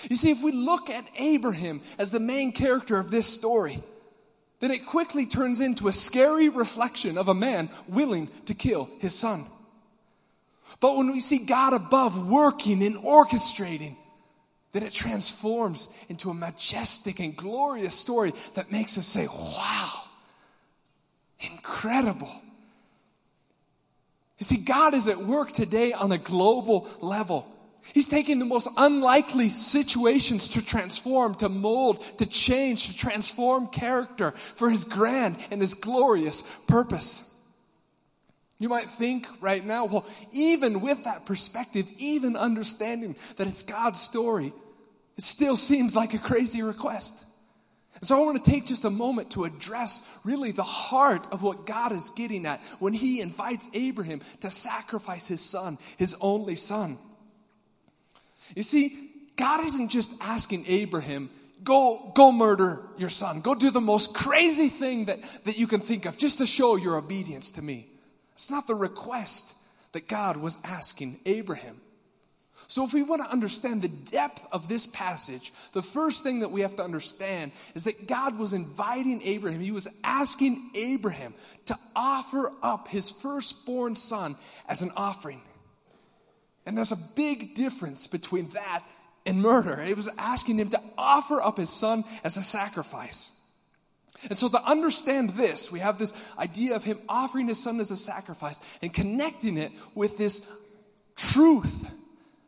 You 0.09 0.15
see, 0.15 0.31
if 0.31 0.43
we 0.43 0.51
look 0.51 0.89
at 0.89 1.05
Abraham 1.17 1.81
as 1.97 2.11
the 2.11 2.19
main 2.19 2.51
character 2.51 2.99
of 2.99 3.09
this 3.09 3.25
story, 3.25 3.81
then 4.59 4.71
it 4.71 4.85
quickly 4.85 5.25
turns 5.25 5.61
into 5.61 5.87
a 5.87 5.91
scary 5.91 6.49
reflection 6.49 7.17
of 7.17 7.27
a 7.27 7.33
man 7.33 7.69
willing 7.87 8.27
to 8.45 8.53
kill 8.53 8.89
his 8.99 9.13
son. 9.13 9.45
But 10.79 10.97
when 10.97 11.07
we 11.07 11.19
see 11.19 11.45
God 11.45 11.73
above 11.73 12.29
working 12.29 12.83
and 12.83 12.95
orchestrating, 12.97 13.95
then 14.73 14.83
it 14.83 14.93
transforms 14.93 15.89
into 16.09 16.29
a 16.29 16.33
majestic 16.33 17.19
and 17.19 17.35
glorious 17.35 17.95
story 17.95 18.33
that 18.53 18.71
makes 18.71 18.97
us 18.97 19.07
say, 19.07 19.27
wow, 19.27 20.03
incredible. 21.39 22.41
You 24.37 24.43
see, 24.43 24.63
God 24.63 24.93
is 24.93 25.07
at 25.07 25.17
work 25.17 25.51
today 25.51 25.93
on 25.93 26.11
a 26.11 26.17
global 26.17 26.87
level. 27.01 27.51
He's 27.93 28.09
taking 28.09 28.39
the 28.39 28.45
most 28.45 28.67
unlikely 28.77 29.49
situations 29.49 30.49
to 30.49 30.65
transform, 30.65 31.35
to 31.35 31.49
mold, 31.49 32.01
to 32.17 32.25
change, 32.25 32.87
to 32.87 32.97
transform 32.97 33.67
character 33.67 34.31
for 34.31 34.69
his 34.69 34.83
grand 34.83 35.37
and 35.51 35.61
his 35.61 35.73
glorious 35.73 36.41
purpose. 36.67 37.23
You 38.59 38.69
might 38.69 38.85
think 38.85 39.27
right 39.39 39.63
now, 39.63 39.85
well, 39.85 40.05
even 40.31 40.81
with 40.81 41.03
that 41.03 41.25
perspective, 41.25 41.89
even 41.97 42.35
understanding 42.35 43.15
that 43.37 43.47
it's 43.47 43.63
God's 43.63 43.99
story, 43.99 44.51
it 45.15 45.23
still 45.23 45.55
seems 45.55 45.95
like 45.95 46.13
a 46.13 46.19
crazy 46.19 46.63
request. 46.63 47.23
And 47.99 48.07
so 48.07 48.21
I 48.21 48.25
want 48.25 48.43
to 48.43 48.51
take 48.51 48.65
just 48.65 48.85
a 48.85 48.89
moment 48.89 49.31
to 49.31 49.43
address 49.43 50.19
really 50.23 50.51
the 50.51 50.63
heart 50.63 51.27
of 51.31 51.41
what 51.41 51.65
God 51.65 51.91
is 51.91 52.11
getting 52.11 52.45
at 52.45 52.61
when 52.79 52.93
he 52.93 53.21
invites 53.21 53.69
Abraham 53.73 54.21
to 54.41 54.51
sacrifice 54.51 55.27
his 55.27 55.41
son, 55.41 55.77
his 55.97 56.15
only 56.21 56.55
son. 56.55 56.97
You 58.55 58.63
see, 58.63 59.09
God 59.35 59.65
isn't 59.65 59.89
just 59.89 60.11
asking 60.21 60.65
Abraham, 60.67 61.29
go, 61.63 62.11
go 62.15 62.31
murder 62.31 62.81
your 62.97 63.09
son. 63.09 63.41
Go 63.41 63.55
do 63.55 63.69
the 63.69 63.81
most 63.81 64.13
crazy 64.13 64.69
thing 64.69 65.05
that, 65.05 65.21
that 65.43 65.57
you 65.57 65.67
can 65.67 65.79
think 65.79 66.05
of 66.05 66.17
just 66.17 66.39
to 66.39 66.45
show 66.45 66.75
your 66.75 66.97
obedience 66.97 67.53
to 67.53 67.61
me. 67.61 67.87
It's 68.33 68.51
not 68.51 68.67
the 68.67 68.75
request 68.75 69.55
that 69.93 70.07
God 70.07 70.37
was 70.37 70.57
asking 70.63 71.19
Abraham. 71.25 71.81
So, 72.69 72.83
if 72.83 72.93
we 72.93 73.01
want 73.01 73.23
to 73.23 73.31
understand 73.31 73.81
the 73.81 73.87
depth 73.87 74.45
of 74.51 74.67
this 74.67 74.85
passage, 74.85 75.53
the 75.71 75.81
first 75.81 76.21
thing 76.21 76.41
that 76.41 76.51
we 76.51 76.61
have 76.61 76.75
to 76.75 76.83
understand 76.83 77.53
is 77.75 77.85
that 77.85 78.07
God 78.07 78.37
was 78.37 78.51
inviting 78.51 79.21
Abraham, 79.23 79.61
He 79.61 79.71
was 79.71 79.87
asking 80.03 80.71
Abraham 80.75 81.33
to 81.67 81.77
offer 81.95 82.51
up 82.61 82.89
his 82.89 83.09
firstborn 83.09 83.95
son 83.95 84.35
as 84.67 84.81
an 84.81 84.91
offering. 84.97 85.41
And 86.67 86.75
there's 86.75 86.91
a 86.91 86.97
big 87.15 87.55
difference 87.55 88.07
between 88.07 88.47
that 88.49 88.83
and 89.25 89.41
murder. 89.41 89.81
It 89.81 89.95
was 89.95 90.09
asking 90.17 90.57
him 90.57 90.67
to 90.69 90.81
offer 90.97 91.41
up 91.41 91.57
his 91.57 91.69
son 91.69 92.03
as 92.25 92.35
a 92.35 92.43
sacrifice. 92.43 93.31
And 94.29 94.37
so 94.37 94.49
to 94.49 94.61
understand 94.61 95.29
this, 95.31 95.71
we 95.71 95.79
have 95.79 95.97
this 95.97 96.33
idea 96.37 96.75
of 96.75 96.83
him 96.83 96.99
offering 97.07 97.47
his 97.47 97.63
son 97.63 97.79
as 97.79 97.89
a 97.89 97.95
sacrifice 97.95 98.79
and 98.81 98.93
connecting 98.93 99.57
it 99.57 99.71
with 99.95 100.17
this 100.17 100.51
truth 101.15 101.89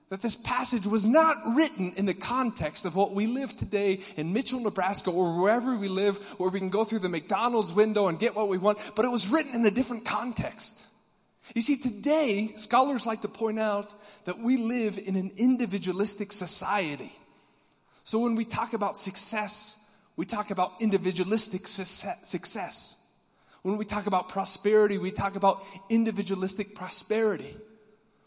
that 0.10 0.22
this 0.22 0.36
passage 0.36 0.86
was 0.86 1.06
not 1.06 1.38
written 1.56 1.94
in 1.96 2.06
the 2.06 2.14
context 2.14 2.84
of 2.84 2.98
what 2.98 3.14
we 3.14 3.26
live 3.26 3.56
today 3.56 4.00
in 4.18 4.34
Mitchell, 4.34 4.60
Nebraska, 4.60 5.12
or 5.12 5.40
wherever 5.40 5.78
we 5.78 5.88
live, 5.88 6.18
where 6.40 6.50
we 6.50 6.60
can 6.60 6.70
go 6.70 6.84
through 6.84 7.00
the 7.00 7.10
McDonald's 7.10 7.74
window 7.74 8.08
and 8.08 8.20
get 8.20 8.36
what 8.36 8.50
we 8.50 8.58
want, 8.58 8.80
but 8.98 9.06
it 9.06 9.10
was 9.12 9.30
written 9.30 9.56
in 9.56 9.66
a 9.66 9.72
different 9.72 10.04
context. 10.04 10.89
You 11.56 11.62
see, 11.62 11.78
today, 11.78 12.54
scholars 12.56 13.06
like 13.06 13.22
to 13.22 13.28
point 13.28 13.60
out 13.60 13.94
that 14.26 14.40
we 14.40 14.58
live 14.58 15.00
in 15.04 15.16
an 15.16 15.32
individualistic 15.38 16.32
society. 16.32 17.12
So 18.04 18.20
when 18.20 18.36
we 18.36 18.46
talk 18.46 18.74
about 18.74 18.96
success, 18.98 19.90
we 20.16 20.26
talk 20.26 20.52
about 20.52 20.74
individualistic 20.80 21.68
success. 21.68 22.96
When 23.62 23.78
we 23.78 23.86
talk 23.86 24.08
about 24.08 24.30
prosperity, 24.30 24.98
we 24.98 25.12
talk 25.12 25.36
about 25.36 25.64
individualistic 25.90 26.76
prosperity. 26.76 27.56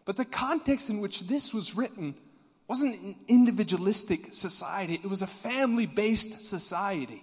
But 0.04 0.16
the 0.16 0.24
context 0.24 0.90
in 0.90 1.00
which 1.00 1.28
this 1.28 1.54
was 1.54 1.76
written 1.76 2.14
wasn't 2.68 2.94
an 3.02 3.16
individualistic 3.28 4.32
society, 4.32 4.94
it 4.94 5.08
was 5.08 5.22
a 5.22 5.26
family 5.26 5.86
based 5.86 6.40
society. 6.40 7.22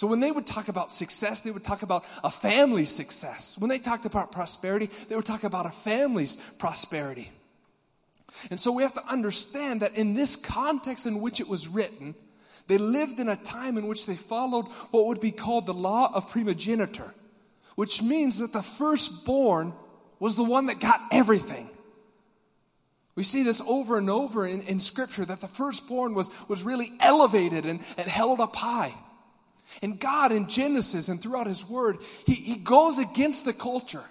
So 0.00 0.06
when 0.06 0.20
they 0.20 0.30
would 0.30 0.46
talk 0.46 0.68
about 0.68 0.90
success, 0.90 1.42
they 1.42 1.50
would 1.50 1.62
talk 1.62 1.82
about 1.82 2.06
a 2.24 2.30
family's 2.30 2.88
success. 2.88 3.58
When 3.58 3.68
they 3.68 3.78
talked 3.78 4.06
about 4.06 4.32
prosperity, 4.32 4.88
they 5.10 5.14
would 5.14 5.26
talk 5.26 5.44
about 5.44 5.66
a 5.66 5.68
family's 5.68 6.36
prosperity. 6.58 7.30
And 8.50 8.58
so 8.58 8.72
we 8.72 8.82
have 8.82 8.94
to 8.94 9.06
understand 9.06 9.82
that 9.82 9.98
in 9.98 10.14
this 10.14 10.36
context 10.36 11.04
in 11.04 11.20
which 11.20 11.38
it 11.38 11.48
was 11.48 11.68
written, 11.68 12.14
they 12.66 12.78
lived 12.78 13.20
in 13.20 13.28
a 13.28 13.36
time 13.36 13.76
in 13.76 13.86
which 13.86 14.06
they 14.06 14.14
followed 14.14 14.68
what 14.90 15.04
would 15.04 15.20
be 15.20 15.32
called 15.32 15.66
the 15.66 15.74
law 15.74 16.10
of 16.14 16.30
primogeniture, 16.30 17.12
which 17.74 18.02
means 18.02 18.38
that 18.38 18.54
the 18.54 18.62
firstborn 18.62 19.74
was 20.18 20.34
the 20.34 20.44
one 20.44 20.68
that 20.68 20.80
got 20.80 20.98
everything. 21.12 21.68
We 23.16 23.22
see 23.22 23.42
this 23.42 23.60
over 23.68 23.98
and 23.98 24.08
over 24.08 24.46
in, 24.46 24.62
in 24.62 24.78
Scripture 24.78 25.26
that 25.26 25.42
the 25.42 25.46
firstborn 25.46 26.14
was, 26.14 26.30
was 26.48 26.62
really 26.62 26.90
elevated 27.00 27.66
and, 27.66 27.80
and 27.98 28.08
held 28.08 28.40
up 28.40 28.56
high. 28.56 28.94
And 29.82 29.98
God 29.98 30.32
in 30.32 30.48
Genesis 30.48 31.08
and 31.08 31.20
throughout 31.20 31.46
His 31.46 31.68
Word, 31.68 31.98
He, 32.26 32.34
he 32.34 32.56
goes 32.56 32.98
against 32.98 33.44
the 33.44 33.52
culture. 33.52 34.04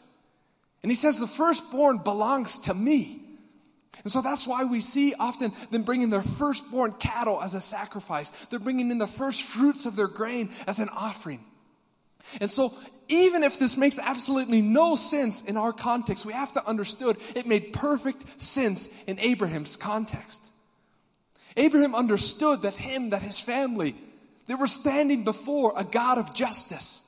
And 0.84 0.92
He 0.92 0.96
says, 0.96 1.20
The 1.20 1.28
firstborn 1.28 2.00
belongs 2.00 2.60
to 2.60 2.74
me. 2.74 3.22
And 4.04 4.12
so 4.12 4.22
that's 4.22 4.48
why 4.48 4.64
we 4.64 4.80
see 4.80 5.14
often 5.20 5.52
them 5.72 5.84
bringing 5.84 6.10
their 6.10 6.22
firstborn 6.22 6.94
cattle 6.94 7.42
as 7.42 7.54
a 7.54 7.62
sacrifice. 7.62 8.30
They're 8.46 8.60
bringing 8.60 8.92
in 8.92 8.98
the 8.98 9.08
first 9.08 9.42
fruits 9.42 9.86
of 9.86 9.96
their 9.96 10.08
grain 10.08 10.50
as 10.68 10.80
an 10.80 10.90
offering. 10.90 11.44
And 12.40 12.50
so 12.50 12.74
even 13.10 13.44
if 13.44 13.60
this 13.60 13.76
makes 13.76 14.00
absolutely 14.00 14.62
no 14.62 14.96
sense 14.96 15.44
in 15.44 15.58
our 15.58 15.74
context, 15.74 16.26
we 16.26 16.34
have 16.34 16.54
to 16.54 16.66
understood 16.66 17.18
it 17.36 17.48
made 17.48 17.74
perfect 17.74 18.42
sense 18.42 19.04
in 19.06 19.20
Abraham's 19.20 19.76
context. 19.76 20.46
Abraham 21.58 21.96
understood 21.96 22.62
that 22.62 22.76
him, 22.76 23.10
that 23.10 23.22
his 23.22 23.40
family, 23.40 23.96
they 24.50 24.56
were 24.56 24.66
standing 24.66 25.24
before 25.24 25.74
a 25.78 25.84
God 25.84 26.18
of 26.18 26.34
justice. 26.34 27.08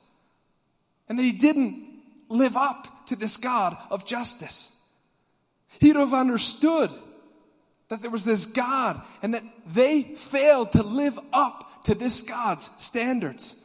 And 1.08 1.18
that 1.18 1.24
he 1.24 1.32
didn't 1.32 1.84
live 2.28 2.56
up 2.56 3.06
to 3.06 3.16
this 3.16 3.36
God 3.36 3.76
of 3.90 4.06
justice. 4.06 4.80
He'd 5.80 5.96
have 5.96 6.14
understood 6.14 6.90
that 7.88 8.00
there 8.00 8.12
was 8.12 8.24
this 8.24 8.46
God 8.46 9.02
and 9.22 9.34
that 9.34 9.42
they 9.66 10.02
failed 10.02 10.70
to 10.72 10.84
live 10.84 11.18
up 11.32 11.82
to 11.82 11.96
this 11.96 12.22
God's 12.22 12.70
standards. 12.78 13.61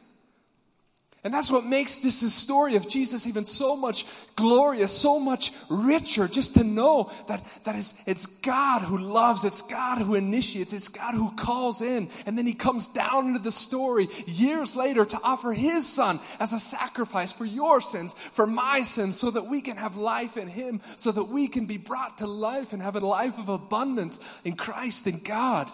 And 1.28 1.34
that's 1.34 1.52
what 1.52 1.66
makes 1.66 2.00
this 2.00 2.22
the 2.22 2.30
story 2.30 2.76
of 2.76 2.88
Jesus 2.88 3.26
even 3.26 3.44
so 3.44 3.76
much 3.76 4.06
glorious, 4.34 4.90
so 4.90 5.20
much 5.20 5.52
richer, 5.68 6.26
just 6.26 6.54
to 6.54 6.64
know 6.64 7.10
that, 7.26 7.44
that 7.64 7.76
it's, 7.76 8.02
it's 8.06 8.24
God 8.24 8.80
who 8.80 8.96
loves, 8.96 9.44
it's 9.44 9.60
God 9.60 9.98
who 9.98 10.14
initiates, 10.14 10.72
it's 10.72 10.88
God 10.88 11.12
who 11.12 11.30
calls 11.32 11.82
in. 11.82 12.08
And 12.24 12.38
then 12.38 12.46
he 12.46 12.54
comes 12.54 12.88
down 12.88 13.26
into 13.26 13.40
the 13.40 13.52
story 13.52 14.08
years 14.26 14.74
later 14.74 15.04
to 15.04 15.18
offer 15.22 15.52
his 15.52 15.86
son 15.86 16.18
as 16.40 16.54
a 16.54 16.58
sacrifice 16.58 17.34
for 17.34 17.44
your 17.44 17.82
sins, 17.82 18.14
for 18.14 18.46
my 18.46 18.80
sins, 18.80 19.20
so 19.20 19.30
that 19.30 19.48
we 19.48 19.60
can 19.60 19.76
have 19.76 19.96
life 19.96 20.38
in 20.38 20.48
him, 20.48 20.80
so 20.82 21.12
that 21.12 21.24
we 21.24 21.46
can 21.46 21.66
be 21.66 21.76
brought 21.76 22.16
to 22.16 22.26
life 22.26 22.72
and 22.72 22.80
have 22.80 22.96
a 22.96 23.06
life 23.06 23.38
of 23.38 23.50
abundance 23.50 24.40
in 24.46 24.54
Christ 24.54 25.06
and 25.06 25.22
God. 25.22 25.70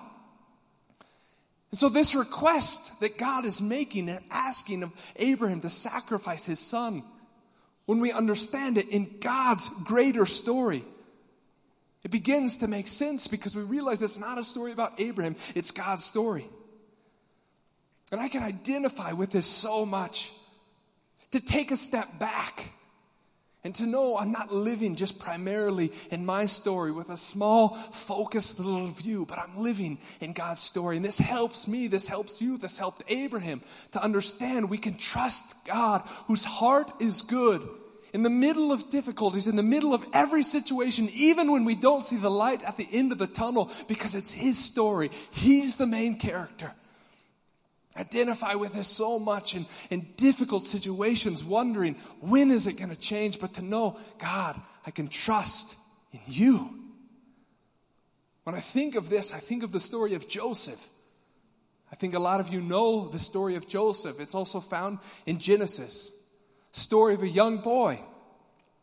And 1.75 1.79
so, 1.81 1.89
this 1.89 2.15
request 2.15 3.01
that 3.01 3.19
God 3.19 3.45
is 3.45 3.61
making 3.61 4.09
and 4.09 4.25
asking 4.31 4.85
of 4.85 5.13
Abraham 5.17 5.61
to 5.63 5.69
sacrifice 5.69 6.47
his 6.47 6.61
son, 6.61 7.03
when 7.87 7.99
we 7.99 8.13
understand 8.13 8.79
it 8.79 8.91
in 8.91 9.17
God's 9.19 9.71
greater 9.83 10.25
story, 10.25 10.85
it 12.05 12.13
begins 12.13 12.59
to 12.59 12.69
make 12.69 12.87
sense 12.87 13.27
because 13.27 13.57
we 13.57 13.65
realize 13.65 14.03
it's 14.03 14.21
not 14.21 14.39
a 14.39 14.45
story 14.45 14.71
about 14.71 14.93
Abraham, 14.99 15.35
it's 15.57 15.73
God's 15.73 16.05
story. 16.05 16.47
And 18.13 18.21
I 18.21 18.29
can 18.29 18.45
identify 18.45 19.11
with 19.11 19.33
this 19.33 19.47
so 19.47 19.85
much. 19.85 20.33
To 21.33 21.41
take 21.41 21.73
a 21.73 21.77
step 21.77 22.21
back 22.21 22.71
and 23.65 23.75
to 23.77 23.87
know 23.87 24.19
I'm 24.19 24.31
not 24.31 24.53
living 24.53 24.95
just 24.95 25.19
primarily 25.19 25.91
in 26.11 26.27
my 26.27 26.45
story 26.45 26.93
with 26.93 27.09
a 27.09 27.17
small, 27.17 27.71
focused 27.71 28.61
little 28.61 28.87
view, 28.89 29.25
but 29.27 29.39
I'm 29.39 29.63
living 29.63 29.99
in 30.21 30.35
God's 30.35 30.61
story. 30.61 30.97
And 30.97 31.05
this 31.05 31.19
helps 31.19 31.67
me, 31.67 31.87
this 31.87 32.07
helps 32.07 32.43
you, 32.43 32.59
this 32.59 32.79
helped 32.79 33.03
Abraham 33.11 33.63
to 33.93 34.03
understand 34.03 34.69
we 34.69 34.79
can 34.79 34.99
trust 34.99 35.65
God 35.65 36.03
whose 36.27 36.45
heart 36.45 36.93
is 37.01 37.23
good. 37.23 37.67
In 38.13 38.23
the 38.23 38.31
middle 38.31 38.71
of 38.71 38.91
difficulties, 38.91 39.49
in 39.49 39.57
the 39.57 39.63
middle 39.65 39.93
of 39.93 40.07
every 40.13 40.45
situation, 40.45 41.09
even 41.17 41.51
when 41.51 41.65
we 41.65 41.75
don't 41.75 42.05
see 42.05 42.17
the 42.17 42.31
light 42.31 42.63
at 42.63 42.77
the 42.77 42.87
end 42.93 43.11
of 43.11 43.19
the 43.19 43.27
tunnel, 43.27 43.69
because 43.89 44.15
it's 44.15 44.31
His 44.31 44.57
story. 44.57 45.11
He's 45.33 45.77
the 45.77 45.87
main 45.87 46.21
character 46.21 46.73
identify 47.97 48.55
with 48.55 48.75
this 48.75 48.89
so 48.89 49.19
much 49.19 49.55
in, 49.55 49.67
in 49.91 50.07
difficult 50.17 50.65
situations, 50.65 51.45
wondering 51.45 51.95
when 52.21 52.51
is 52.51 52.67
it 52.67 52.79
going 52.79 52.91
to 52.91 52.99
change, 52.99 53.41
but 53.41 53.55
to 53.55 53.65
know, 53.65 53.99
God, 54.19 54.61
I 54.87 54.91
can 54.91 55.09
trust 55.09 55.77
in 56.13 56.21
you. 56.27 56.71
When 58.45 58.55
I 58.55 58.61
think 58.61 58.95
of 58.95 59.09
this, 59.09 59.33
I 59.33 59.39
think 59.39 59.63
of 59.63 59.73
the 59.73 59.81
story 59.81 60.15
of 60.15 60.29
Joseph. 60.29 60.91
I 61.91 61.97
think 61.97 62.15
a 62.15 62.19
lot 62.19 62.41
of 62.41 62.53
you 62.53 62.61
know 62.61 63.09
the 63.09 63.19
story 63.19 63.55
of 63.55 63.69
Joseph. 63.69 64.21
It's 64.21 64.35
also 64.35 64.61
found 64.61 64.99
in 65.27 65.39
Genesis. 65.39 66.11
Story 66.73 67.15
of 67.15 67.23
a 67.23 67.29
young 67.29 67.59
boy. 67.59 68.01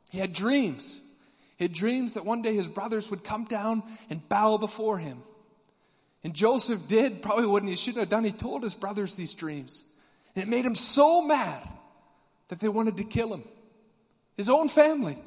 He 0.10 0.18
had 0.18 0.34
dreams. 0.34 1.02
He 1.58 1.66
had 1.66 1.74
dreams 1.74 2.14
that 2.14 2.26
one 2.26 2.42
day 2.42 2.56
his 2.56 2.70
brothers 2.70 3.12
would 3.12 3.24
come 3.24 3.46
down 3.46 3.84
and 4.10 4.28
bow 4.30 4.58
before 4.58 4.98
him. 4.98 5.20
And 6.24 6.34
Joseph 6.34 6.88
did 6.88 7.22
probably 7.22 7.48
what 7.48 7.64
he 7.64 7.76
shouldn't 7.76 8.02
have 8.02 8.10
done. 8.10 8.24
He 8.24 8.32
told 8.32 8.64
his 8.64 8.76
brothers 8.76 9.16
these 9.16 9.34
dreams. 9.34 9.84
And 10.36 10.44
it 10.44 10.48
made 10.48 10.66
him 10.66 10.76
so 10.76 11.26
mad 11.26 11.68
that 12.50 12.60
they 12.60 12.70
wanted 12.70 12.98
to 12.98 13.04
kill 13.04 13.34
him. 13.34 13.44
His 14.38 14.50
own 14.50 14.70
family. 14.70 15.18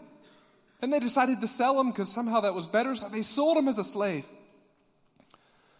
And 0.80 0.92
they 0.92 1.00
decided 1.00 1.40
to 1.40 1.48
sell 1.48 1.80
him 1.80 1.90
because 1.90 2.12
somehow 2.12 2.40
that 2.40 2.54
was 2.54 2.66
better, 2.66 2.94
so 2.94 3.08
they 3.08 3.22
sold 3.22 3.56
him 3.56 3.68
as 3.68 3.78
a 3.78 3.84
slave. 3.84 4.26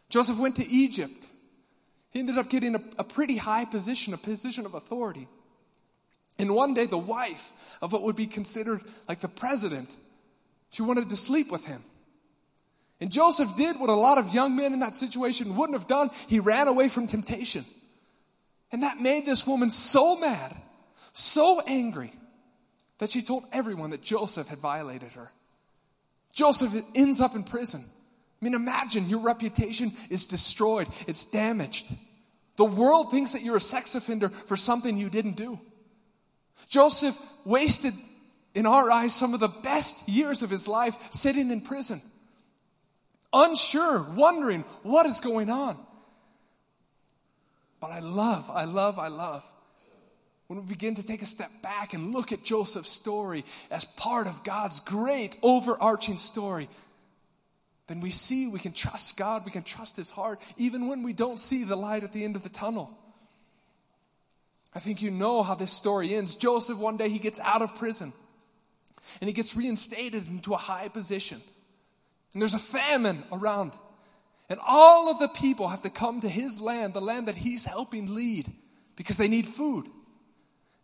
Joseph 0.08 0.38
went 0.38 0.56
to 0.56 0.66
Egypt. 0.68 1.28
He 2.10 2.20
ended 2.20 2.38
up 2.38 2.48
getting 2.48 2.74
a, 2.74 2.80
a 2.98 3.04
pretty 3.04 3.36
high 3.36 3.64
position, 3.64 4.14
a 4.14 4.18
position 4.18 4.66
of 4.66 4.74
authority. 4.74 5.28
And 6.38 6.54
one 6.54 6.74
day, 6.74 6.86
the 6.86 6.98
wife 6.98 7.78
of 7.80 7.92
what 7.92 8.02
would 8.02 8.16
be 8.16 8.26
considered 8.26 8.82
like 9.08 9.20
the 9.20 9.28
president, 9.28 9.96
she 10.70 10.82
wanted 10.82 11.08
to 11.10 11.16
sleep 11.16 11.50
with 11.50 11.66
him. 11.66 11.82
And 13.00 13.10
Joseph 13.10 13.56
did 13.56 13.78
what 13.78 13.90
a 13.90 13.94
lot 13.94 14.18
of 14.18 14.32
young 14.32 14.56
men 14.56 14.72
in 14.72 14.80
that 14.80 14.94
situation 14.94 15.56
wouldn't 15.56 15.78
have 15.78 15.88
done. 15.88 16.10
He 16.28 16.40
ran 16.40 16.68
away 16.68 16.88
from 16.88 17.06
temptation. 17.06 17.64
And 18.72 18.82
that 18.82 19.00
made 19.00 19.26
this 19.26 19.46
woman 19.46 19.70
so 19.70 20.18
mad, 20.18 20.54
so 21.12 21.60
angry, 21.66 22.12
that 22.98 23.10
she 23.10 23.22
told 23.22 23.44
everyone 23.52 23.90
that 23.90 24.02
Joseph 24.02 24.48
had 24.48 24.58
violated 24.58 25.12
her. 25.12 25.30
Joseph 26.32 26.74
ends 26.94 27.20
up 27.20 27.34
in 27.34 27.44
prison. 27.44 27.84
I 27.84 28.44
mean, 28.44 28.54
imagine 28.54 29.08
your 29.08 29.20
reputation 29.20 29.92
is 30.10 30.26
destroyed, 30.26 30.88
it's 31.06 31.24
damaged. 31.24 31.86
The 32.56 32.64
world 32.64 33.10
thinks 33.10 33.32
that 33.32 33.42
you're 33.42 33.56
a 33.56 33.60
sex 33.60 33.94
offender 33.94 34.28
for 34.28 34.56
something 34.56 34.96
you 34.96 35.10
didn't 35.10 35.36
do. 35.36 35.58
Joseph 36.68 37.18
wasted, 37.44 37.94
in 38.54 38.66
our 38.66 38.90
eyes, 38.90 39.12
some 39.14 39.34
of 39.34 39.40
the 39.40 39.48
best 39.48 40.08
years 40.08 40.42
of 40.42 40.50
his 40.50 40.68
life 40.68 41.12
sitting 41.12 41.50
in 41.50 41.60
prison 41.60 42.00
unsure, 43.34 44.02
wondering 44.14 44.62
what 44.82 45.06
is 45.06 45.20
going 45.20 45.50
on. 45.50 45.76
But 47.80 47.90
I 47.90 48.00
love, 48.00 48.50
I 48.50 48.64
love, 48.64 48.98
I 48.98 49.08
love 49.08 49.44
when 50.46 50.58
we 50.58 50.66
begin 50.66 50.94
to 50.96 51.06
take 51.06 51.22
a 51.22 51.26
step 51.26 51.50
back 51.62 51.94
and 51.94 52.12
look 52.12 52.30
at 52.30 52.42
Joseph's 52.42 52.90
story 52.90 53.44
as 53.70 53.84
part 53.84 54.26
of 54.26 54.44
God's 54.44 54.80
great 54.80 55.36
overarching 55.42 56.18
story, 56.18 56.68
then 57.86 58.00
we 58.00 58.10
see 58.10 58.46
we 58.46 58.58
can 58.58 58.72
trust 58.72 59.16
God, 59.16 59.44
we 59.44 59.50
can 59.50 59.62
trust 59.62 59.96
His 59.96 60.10
heart, 60.10 60.40
even 60.56 60.88
when 60.88 61.02
we 61.02 61.12
don't 61.12 61.38
see 61.38 61.64
the 61.64 61.76
light 61.76 62.04
at 62.04 62.12
the 62.12 62.24
end 62.24 62.36
of 62.36 62.42
the 62.42 62.48
tunnel. 62.48 62.90
I 64.74 64.80
think 64.80 65.02
you 65.02 65.10
know 65.10 65.42
how 65.42 65.54
this 65.54 65.72
story 65.72 66.14
ends. 66.14 66.36
Joseph, 66.36 66.78
one 66.78 66.96
day, 66.96 67.08
he 67.08 67.18
gets 67.18 67.40
out 67.40 67.62
of 67.62 67.76
prison 67.76 68.12
and 69.20 69.28
he 69.28 69.34
gets 69.34 69.56
reinstated 69.56 70.26
into 70.28 70.52
a 70.52 70.58
high 70.58 70.88
position. 70.88 71.40
And 72.34 72.42
there's 72.42 72.54
a 72.54 72.58
famine 72.58 73.22
around. 73.32 73.72
And 74.50 74.60
all 74.66 75.08
of 75.08 75.18
the 75.20 75.28
people 75.28 75.68
have 75.68 75.82
to 75.82 75.90
come 75.90 76.20
to 76.20 76.28
his 76.28 76.60
land, 76.60 76.92
the 76.92 77.00
land 77.00 77.28
that 77.28 77.36
he's 77.36 77.64
helping 77.64 78.14
lead, 78.14 78.52
because 78.96 79.16
they 79.16 79.28
need 79.28 79.46
food. 79.46 79.86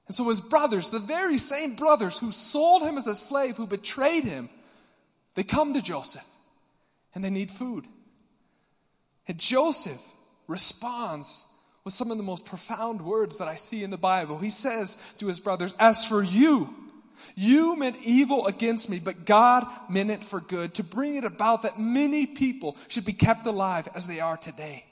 And 0.07 0.15
so 0.15 0.29
his 0.29 0.41
brothers, 0.41 0.91
the 0.91 0.99
very 0.99 1.39
same 1.39 1.77
brothers 1.77 2.19
who 2.19 2.33
sold 2.33 2.83
him 2.83 2.97
as 2.97 3.07
a 3.07 3.15
slave, 3.15 3.57
who 3.57 3.67
betrayed 3.67 4.25
him, 4.25 4.49
they 5.35 5.43
come 5.43 5.75
to 5.75 5.83
Joseph 5.83 6.27
and 7.15 7.23
they 7.23 7.31
need 7.31 7.51
food. 7.51 7.87
And 9.29 9.39
Joseph 9.39 10.01
responds 10.49 11.47
with 11.85 11.95
some 11.95 12.11
of 12.11 12.17
the 12.17 12.25
most 12.25 12.47
profound 12.47 13.03
words 13.03 13.39
that 13.39 13.49
I 13.49 13.57
see 13.57 13.85
in 13.85 13.91
the 13.91 13.97
Bible. 13.97 14.39
He 14.39 14.51
says 14.51 15.15
to 15.19 15.29
his 15.29 15.41
brothers, 15.41 15.75
As 15.79 16.05
for 16.05 16.23
you, 16.23 16.75
You 17.37 17.77
meant 17.77 17.97
evil 18.05 18.47
against 18.47 18.89
me, 18.91 18.99
but 18.99 19.25
God 19.25 19.67
meant 19.89 20.11
it 20.11 20.25
for 20.25 20.41
good 20.41 20.75
to 20.75 20.85
bring 20.85 21.17
it 21.17 21.25
about 21.25 21.63
that 21.63 21.79
many 21.79 22.27
people 22.27 22.77
should 22.89 23.05
be 23.05 23.13
kept 23.13 23.47
alive 23.47 23.89
as 23.95 24.07
they 24.07 24.21
are 24.21 24.37
today. 24.37 24.85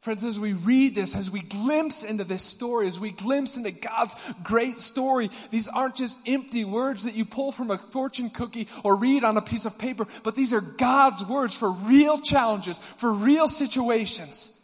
Friends, 0.00 0.24
as 0.24 0.40
we 0.40 0.54
read 0.54 0.94
this, 0.94 1.14
as 1.14 1.30
we 1.30 1.40
glimpse 1.40 2.04
into 2.04 2.24
this 2.24 2.42
story, 2.42 2.86
as 2.86 2.98
we 2.98 3.10
glimpse 3.10 3.58
into 3.58 3.70
God's 3.70 4.16
great 4.42 4.78
story, 4.78 5.28
these 5.50 5.68
aren't 5.68 5.96
just 5.96 6.26
empty 6.26 6.64
words 6.64 7.04
that 7.04 7.14
you 7.14 7.26
pull 7.26 7.52
from 7.52 7.70
a 7.70 7.76
fortune 7.76 8.30
cookie 8.30 8.66
or 8.82 8.96
read 8.96 9.24
on 9.24 9.36
a 9.36 9.42
piece 9.42 9.66
of 9.66 9.78
paper, 9.78 10.06
but 10.24 10.34
these 10.34 10.54
are 10.54 10.62
God's 10.62 11.26
words 11.26 11.54
for 11.54 11.70
real 11.70 12.18
challenges, 12.18 12.78
for 12.78 13.12
real 13.12 13.46
situations. 13.46 14.58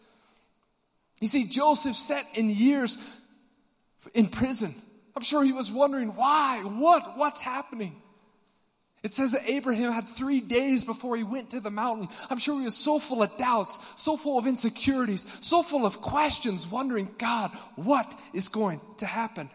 You 1.21 1.29
see, 1.29 1.45
Joseph 1.45 1.95
sat 1.95 2.25
in 2.35 2.49
years 2.49 2.97
in 4.15 4.29
prison. 4.29 4.75
I'm 5.17 5.23
sure 5.23 5.43
he 5.43 5.53
was 5.53 5.73
wondering 5.73 6.11
why, 6.11 6.63
what, 6.63 7.03
what's 7.17 7.41
happening. 7.41 7.97
It 9.03 9.13
says 9.13 9.33
that 9.33 9.49
Abraham 9.49 9.93
had 9.93 10.07
three 10.07 10.41
days 10.41 10.85
before 10.85 11.17
he 11.17 11.23
went 11.23 11.51
to 11.51 11.61
the 11.61 11.71
mountain. 11.71 12.09
I'm 12.29 12.39
sure 12.39 12.59
he 12.59 12.65
was 12.65 12.77
so 12.77 12.99
full 12.99 13.23
of 13.23 13.37
doubts, 13.39 13.95
so 13.97 14.17
full 14.17 14.39
of 14.39 14.47
insecurities, 14.47 15.27
so 15.41 15.63
full 15.63 15.87
of 15.87 16.01
questions, 16.01 16.69
wondering, 16.69 17.09
God, 17.17 17.51
what 17.77 18.13
is 18.35 18.49
going 18.49 18.81
to 18.99 19.07
happen? 19.07 19.49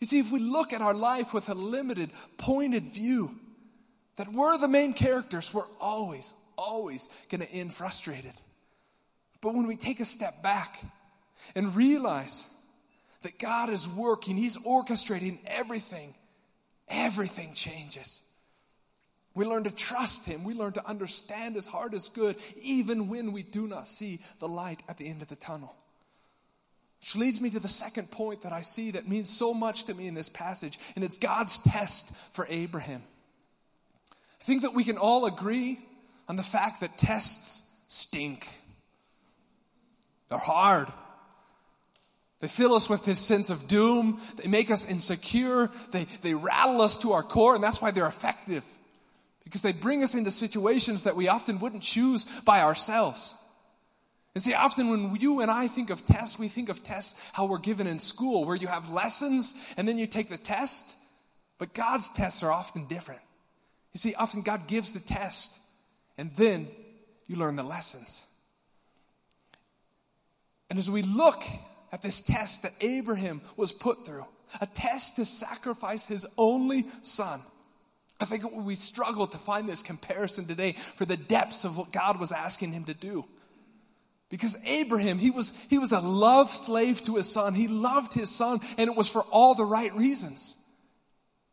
You 0.00 0.06
see, 0.06 0.18
if 0.18 0.30
we 0.30 0.40
look 0.40 0.72
at 0.72 0.82
our 0.82 0.94
life 0.94 1.32
with 1.32 1.48
a 1.48 1.54
limited, 1.54 2.10
pointed 2.36 2.84
view, 2.84 3.34
that 4.16 4.28
we're 4.28 4.58
the 4.58 4.68
main 4.68 4.92
characters, 4.92 5.52
we're 5.54 5.62
always, 5.80 6.34
always 6.56 7.08
going 7.30 7.40
to 7.40 7.50
end 7.50 7.72
frustrated. 7.72 8.32
But 9.40 9.54
when 9.54 9.66
we 9.66 9.76
take 9.76 10.00
a 10.00 10.04
step 10.04 10.42
back 10.42 10.80
and 11.56 11.74
realize 11.74 12.46
that 13.22 13.38
God 13.38 13.68
is 13.68 13.88
working, 13.88 14.36
He's 14.36 14.58
orchestrating 14.58 15.38
everything 15.46 16.14
everything 16.92 17.54
changes. 17.54 18.22
We 19.34 19.46
learn 19.46 19.64
to 19.64 19.74
trust 19.74 20.26
Him. 20.26 20.44
We 20.44 20.54
learn 20.54 20.74
to 20.74 20.86
understand 20.86 21.54
His 21.54 21.66
heart 21.66 21.94
is 21.94 22.08
good, 22.10 22.36
even 22.60 23.08
when 23.08 23.32
we 23.32 23.42
do 23.42 23.66
not 23.66 23.86
see 23.86 24.20
the 24.38 24.48
light 24.48 24.82
at 24.88 24.98
the 24.98 25.08
end 25.08 25.22
of 25.22 25.28
the 25.28 25.36
tunnel. 25.36 25.74
Which 27.00 27.16
leads 27.16 27.40
me 27.40 27.50
to 27.50 27.58
the 27.58 27.66
second 27.66 28.10
point 28.10 28.42
that 28.42 28.52
I 28.52 28.60
see 28.60 28.92
that 28.92 29.08
means 29.08 29.28
so 29.28 29.54
much 29.54 29.84
to 29.84 29.94
me 29.94 30.06
in 30.06 30.14
this 30.14 30.28
passage, 30.28 30.78
and 30.94 31.04
it's 31.04 31.18
God's 31.18 31.58
test 31.58 32.14
for 32.32 32.46
Abraham. 32.48 33.02
I 34.40 34.44
think 34.44 34.62
that 34.62 34.74
we 34.74 34.84
can 34.84 34.98
all 34.98 35.24
agree 35.24 35.78
on 36.28 36.36
the 36.36 36.42
fact 36.42 36.80
that 36.80 36.98
tests 36.98 37.68
stink. 37.88 38.48
They're 40.28 40.38
hard. 40.38 40.88
They 42.42 42.48
fill 42.48 42.74
us 42.74 42.90
with 42.90 43.04
this 43.04 43.20
sense 43.20 43.50
of 43.50 43.68
doom. 43.68 44.20
They 44.34 44.48
make 44.48 44.72
us 44.72 44.84
insecure. 44.84 45.70
They, 45.92 46.06
they 46.22 46.34
rattle 46.34 46.82
us 46.82 46.96
to 46.98 47.12
our 47.12 47.22
core, 47.22 47.54
and 47.54 47.62
that's 47.62 47.80
why 47.80 47.92
they're 47.92 48.08
effective. 48.08 48.64
Because 49.44 49.62
they 49.62 49.70
bring 49.70 50.02
us 50.02 50.16
into 50.16 50.32
situations 50.32 51.04
that 51.04 51.14
we 51.14 51.28
often 51.28 51.60
wouldn't 51.60 51.84
choose 51.84 52.24
by 52.40 52.62
ourselves. 52.62 53.36
And 54.34 54.42
see, 54.42 54.54
often 54.54 54.88
when 54.88 55.14
you 55.14 55.40
and 55.40 55.52
I 55.52 55.68
think 55.68 55.90
of 55.90 56.04
tests, 56.04 56.36
we 56.36 56.48
think 56.48 56.68
of 56.68 56.82
tests 56.82 57.30
how 57.32 57.44
we're 57.44 57.58
given 57.58 57.86
in 57.86 58.00
school, 58.00 58.44
where 58.44 58.56
you 58.56 58.66
have 58.66 58.90
lessons 58.90 59.72
and 59.76 59.86
then 59.86 59.96
you 59.96 60.08
take 60.08 60.28
the 60.28 60.36
test. 60.36 60.96
But 61.58 61.74
God's 61.74 62.10
tests 62.10 62.42
are 62.42 62.50
often 62.50 62.86
different. 62.86 63.20
You 63.92 63.98
see, 63.98 64.16
often 64.16 64.42
God 64.42 64.66
gives 64.66 64.90
the 64.90 65.00
test 65.00 65.60
and 66.18 66.32
then 66.32 66.66
you 67.28 67.36
learn 67.36 67.54
the 67.54 67.62
lessons. 67.62 68.26
And 70.70 70.76
as 70.76 70.90
we 70.90 71.02
look 71.02 71.44
at 71.92 72.02
this 72.02 72.22
test 72.22 72.62
that 72.62 72.72
Abraham 72.80 73.42
was 73.56 73.70
put 73.70 74.04
through 74.06 74.26
a 74.60 74.66
test 74.66 75.16
to 75.16 75.24
sacrifice 75.24 76.06
his 76.06 76.26
only 76.36 76.84
son. 77.00 77.40
I 78.20 78.24
think 78.24 78.44
we 78.54 78.74
struggle 78.74 79.26
to 79.26 79.38
find 79.38 79.68
this 79.68 79.82
comparison 79.82 80.46
today 80.46 80.72
for 80.72 81.04
the 81.04 81.16
depths 81.16 81.64
of 81.64 81.76
what 81.76 81.92
God 81.92 82.20
was 82.20 82.32
asking 82.32 82.72
him 82.72 82.84
to 82.84 82.94
do. 82.94 83.24
Because 84.30 84.56
Abraham, 84.64 85.18
he 85.18 85.30
was, 85.30 85.52
he 85.68 85.78
was 85.78 85.92
a 85.92 86.00
love 86.00 86.48
slave 86.48 87.02
to 87.02 87.16
his 87.16 87.30
son. 87.30 87.54
He 87.54 87.68
loved 87.68 88.14
his 88.14 88.30
son, 88.30 88.60
and 88.78 88.88
it 88.88 88.96
was 88.96 89.08
for 89.08 89.22
all 89.30 89.54
the 89.54 89.64
right 89.64 89.92
reasons. 89.94 90.56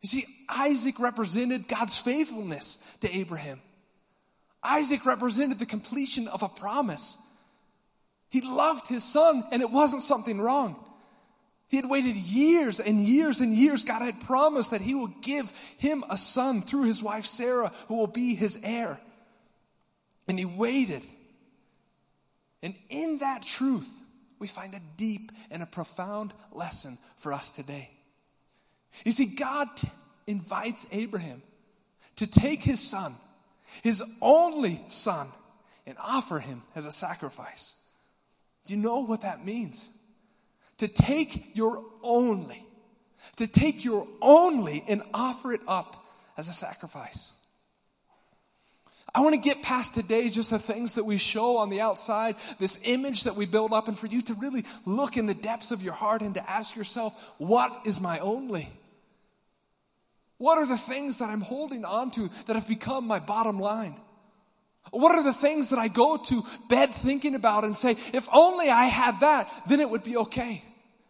You 0.00 0.08
see, 0.08 0.24
Isaac 0.48 0.98
represented 0.98 1.68
God's 1.68 1.98
faithfulness 1.98 2.96
to 3.00 3.14
Abraham. 3.14 3.60
Isaac 4.62 5.04
represented 5.04 5.58
the 5.58 5.66
completion 5.66 6.28
of 6.28 6.42
a 6.42 6.48
promise. 6.48 7.16
He 8.30 8.40
loved 8.40 8.86
his 8.86 9.04
son, 9.04 9.44
and 9.52 9.60
it 9.60 9.70
wasn't 9.70 10.02
something 10.02 10.40
wrong. 10.40 10.76
He 11.68 11.76
had 11.76 11.88
waited 11.88 12.16
years 12.16 12.80
and 12.80 13.00
years 13.00 13.40
and 13.40 13.54
years. 13.54 13.84
God 13.84 14.02
had 14.02 14.20
promised 14.20 14.72
that 14.72 14.80
he 14.80 14.94
will 14.94 15.12
give 15.22 15.50
him 15.78 16.04
a 16.10 16.16
son 16.16 16.62
through 16.62 16.84
his 16.84 17.02
wife 17.02 17.24
Sarah, 17.24 17.72
who 17.88 17.96
will 17.96 18.08
be 18.08 18.34
his 18.34 18.60
heir. 18.64 19.00
And 20.26 20.38
he 20.38 20.44
waited. 20.44 21.02
And 22.62 22.74
in 22.88 23.18
that 23.18 23.42
truth, 23.42 23.88
we 24.38 24.46
find 24.46 24.74
a 24.74 24.80
deep 24.96 25.30
and 25.50 25.62
a 25.62 25.66
profound 25.66 26.34
lesson 26.52 26.98
for 27.16 27.32
us 27.32 27.50
today. 27.50 27.90
You 29.04 29.12
see, 29.12 29.26
God 29.26 29.68
invites 30.26 30.88
Abraham 30.92 31.42
to 32.16 32.26
take 32.26 32.62
his 32.62 32.80
son, 32.80 33.14
his 33.82 34.02
only 34.20 34.80
son, 34.88 35.28
and 35.86 35.96
offer 36.02 36.38
him 36.38 36.62
as 36.74 36.84
a 36.84 36.90
sacrifice. 36.90 37.79
Do 38.66 38.74
you 38.74 38.80
know 38.80 39.00
what 39.00 39.22
that 39.22 39.44
means? 39.44 39.90
To 40.78 40.88
take 40.88 41.56
your 41.56 41.84
only, 42.02 42.64
to 43.36 43.46
take 43.46 43.84
your 43.84 44.06
only 44.22 44.82
and 44.88 45.02
offer 45.12 45.52
it 45.52 45.60
up 45.66 46.06
as 46.36 46.48
a 46.48 46.52
sacrifice. 46.52 47.34
I 49.14 49.20
want 49.20 49.34
to 49.34 49.40
get 49.40 49.62
past 49.62 49.94
today 49.94 50.28
just 50.28 50.50
the 50.50 50.58
things 50.58 50.94
that 50.94 51.04
we 51.04 51.18
show 51.18 51.56
on 51.56 51.68
the 51.68 51.80
outside, 51.80 52.36
this 52.58 52.80
image 52.88 53.24
that 53.24 53.34
we 53.34 53.44
build 53.44 53.72
up, 53.72 53.88
and 53.88 53.98
for 53.98 54.06
you 54.06 54.22
to 54.22 54.34
really 54.34 54.64
look 54.86 55.16
in 55.16 55.26
the 55.26 55.34
depths 55.34 55.72
of 55.72 55.82
your 55.82 55.92
heart 55.92 56.22
and 56.22 56.34
to 56.34 56.50
ask 56.50 56.76
yourself, 56.76 57.34
what 57.38 57.86
is 57.86 58.00
my 58.00 58.20
only? 58.20 58.68
What 60.38 60.58
are 60.58 60.66
the 60.66 60.78
things 60.78 61.18
that 61.18 61.28
I'm 61.28 61.40
holding 61.40 61.84
on 61.84 62.10
to 62.12 62.28
that 62.46 62.54
have 62.54 62.68
become 62.68 63.06
my 63.06 63.18
bottom 63.18 63.58
line? 63.58 63.96
What 64.90 65.14
are 65.14 65.22
the 65.22 65.32
things 65.32 65.70
that 65.70 65.78
I 65.78 65.88
go 65.88 66.16
to 66.16 66.44
bed 66.68 66.90
thinking 66.90 67.34
about 67.34 67.64
and 67.64 67.76
say, 67.76 67.92
if 67.92 68.28
only 68.32 68.68
I 68.68 68.86
had 68.86 69.20
that, 69.20 69.48
then 69.66 69.80
it 69.80 69.88
would 69.88 70.02
be 70.02 70.16
okay. 70.16 70.64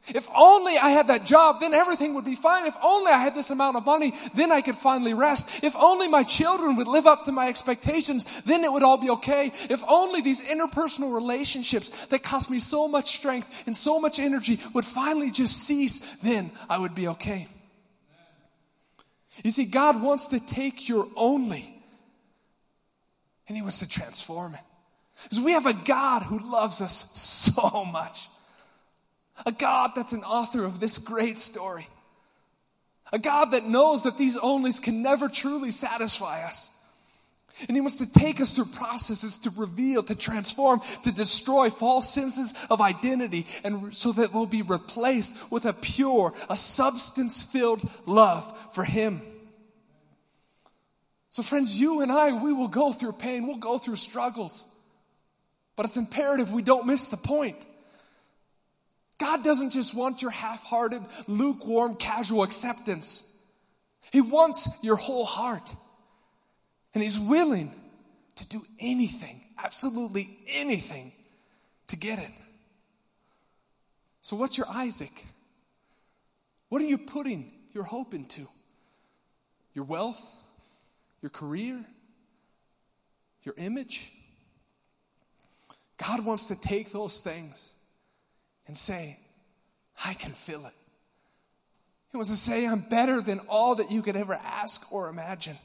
If 0.09 0.29
only 0.35 0.77
I 0.79 0.91
had 0.91 1.09
that 1.09 1.27
job, 1.27 1.61
then 1.61 1.75
everything 1.75 2.15
would 2.15 2.25
be 2.25 2.35
fine. 2.35 2.67
If 2.67 2.77
only 2.83 3.13
I 3.13 3.19
had 3.19 3.35
this 3.35 3.51
amount 3.51 3.77
of 3.77 3.85
money, 3.85 4.13
then 4.35 4.51
I 4.51 4.63
could 4.63 4.75
finally 4.75 5.15
rest. 5.15 5.63
If 5.63 5.77
only 5.77 6.09
my 6.09 6.23
children 6.23 6.77
would 6.77 6.89
live 6.89 7.07
up 7.07 7.27
to 7.27 7.33
my 7.33 7.49
expectations, 7.49 8.41
then 8.43 8.65
it 8.65 8.73
would 8.73 8.83
all 8.83 8.97
be 8.97 9.11
okay. 9.11 9.53
If 9.69 9.83
only 9.87 10.21
these 10.23 10.43
interpersonal 10.43 11.15
relationships 11.15 12.07
that 12.07 12.23
cost 12.23 12.51
me 12.51 12.59
so 12.59 12.89
much 12.89 13.17
strength 13.17 13.65
and 13.67 13.77
so 13.77 14.01
much 14.01 14.19
energy 14.19 14.59
would 14.75 14.87
finally 14.87 15.31
just 15.31 15.65
cease, 15.65 16.17
then 16.17 16.51
I 16.69 16.79
would 16.79 16.95
be 16.95 17.09
okay. 17.09 17.47
You 19.45 19.51
see, 19.51 19.67
God 19.67 20.03
wants 20.03 20.29
to 20.29 20.41
take 20.41 20.89
your 20.89 21.09
only 21.15 21.80
and 23.51 23.57
He 23.57 23.63
wants 23.63 23.81
to 23.81 23.89
transform 23.89 24.55
it. 24.55 24.61
Because 25.25 25.41
we 25.41 25.53
have 25.53 25.67
a 25.67 25.73
God 25.73 26.23
who 26.23 26.39
loves 26.39 26.81
us 26.81 27.11
so 27.21 27.85
much. 27.85 28.29
A 29.45 29.51
God 29.51 29.91
that's 29.97 30.13
an 30.13 30.23
author 30.23 30.65
of 30.65 30.79
this 30.79 30.99
great 30.99 31.37
story. 31.37 31.89
A 33.13 33.19
God 33.19 33.47
that 33.47 33.67
knows 33.67 34.05
that 34.05 34.17
these 34.17 34.39
onlys 34.39 34.81
can 34.81 35.03
never 35.03 35.29
truly 35.29 35.73
satisfy 35.73 36.45
us. 36.45 36.81
And 37.67 37.77
He 37.77 37.81
wants 37.81 37.97
to 37.97 38.13
take 38.13 38.41
us 38.41 38.55
through 38.55 38.67
processes 38.67 39.41
to 39.41 39.51
reveal, 39.51 40.05
to 40.05 40.15
transform, 40.15 40.81
to 41.03 41.11
destroy 41.11 41.71
false 41.71 42.09
senses 42.09 42.55
of 42.71 42.81
identity, 42.81 43.47
and 43.65 43.93
so 43.93 44.13
that 44.13 44.33
they'll 44.33 44.47
be 44.47 44.63
replaced 44.63 45.51
with 45.51 45.65
a 45.65 45.73
pure, 45.73 46.33
a 46.49 46.55
substance 46.55 47.43
filled 47.43 47.83
love 48.07 48.73
for 48.73 48.85
Him. 48.85 49.21
So, 51.31 51.45
friends, 51.45 51.81
you 51.81 52.03
and 52.03 52.11
I, 52.11 52.33
we 52.43 52.53
will 52.53 52.69
go 52.69 52.93
through 52.93 53.13
pain, 53.13 53.47
we'll 53.47 53.57
go 53.57 53.79
through 53.79 53.97
struggles. 53.97 54.67
But 55.77 55.87
it's 55.87 55.97
imperative 55.97 56.53
we 56.53 56.63
don't 56.63 56.87
miss 56.87 57.07
the 57.07 57.17
point. 57.17 57.65
God 59.19 59.45
doesn't 59.45 59.71
just 59.71 59.97
want 59.97 60.23
your 60.23 60.33
half 60.33 60.65
hearted, 60.65 61.03
lukewarm, 61.29 61.95
casual 61.95 62.43
acceptance, 62.43 63.35
He 64.13 64.21
wants 64.21 64.83
your 64.83 64.97
whole 64.97 65.25
heart. 65.25 65.75
And 66.93 67.03
He's 67.03 67.21
willing 67.21 67.73
to 68.37 68.49
do 68.49 68.63
anything, 68.81 69.41
absolutely 69.63 70.37
anything, 70.49 71.13
to 71.87 71.97
get 71.97 72.19
it. 72.19 72.33
So, 74.23 74.35
what's 74.35 74.59
your 74.59 74.69
Isaac? 74.69 75.27
What 76.69 76.83
are 76.83 76.87
you 76.87 76.99
putting 76.99 77.53
your 77.73 77.85
hope 77.85 78.15
into? 78.15 78.49
Your 79.75 79.85
wealth? 79.85 80.37
Your 81.23 81.31
career, 81.31 81.85
your 83.43 83.55
image. 83.59 84.13
God 85.97 86.25
wants 86.25 86.47
to 86.47 86.61
take 86.61 86.93
those 86.93 87.21
things 87.21 87.75
and 88.67 88.77
say, 88.77 89.19
I 90.05 90.15
can 90.15 90.33
fill 90.33 90.65
it. 90.67 90.73
He 92.11 92.17
wants 92.17 92.31
to 92.31 92.37
say, 92.37 92.67
I'm 92.67 92.81
better 92.81 93.21
than 93.21 93.41
all 93.49 93.77
that 93.77 93.91
you 93.91 94.03
could 94.03 94.17
ever 94.17 94.35
ask 94.35 94.93
or 94.93 95.09
imagine. 95.09 95.57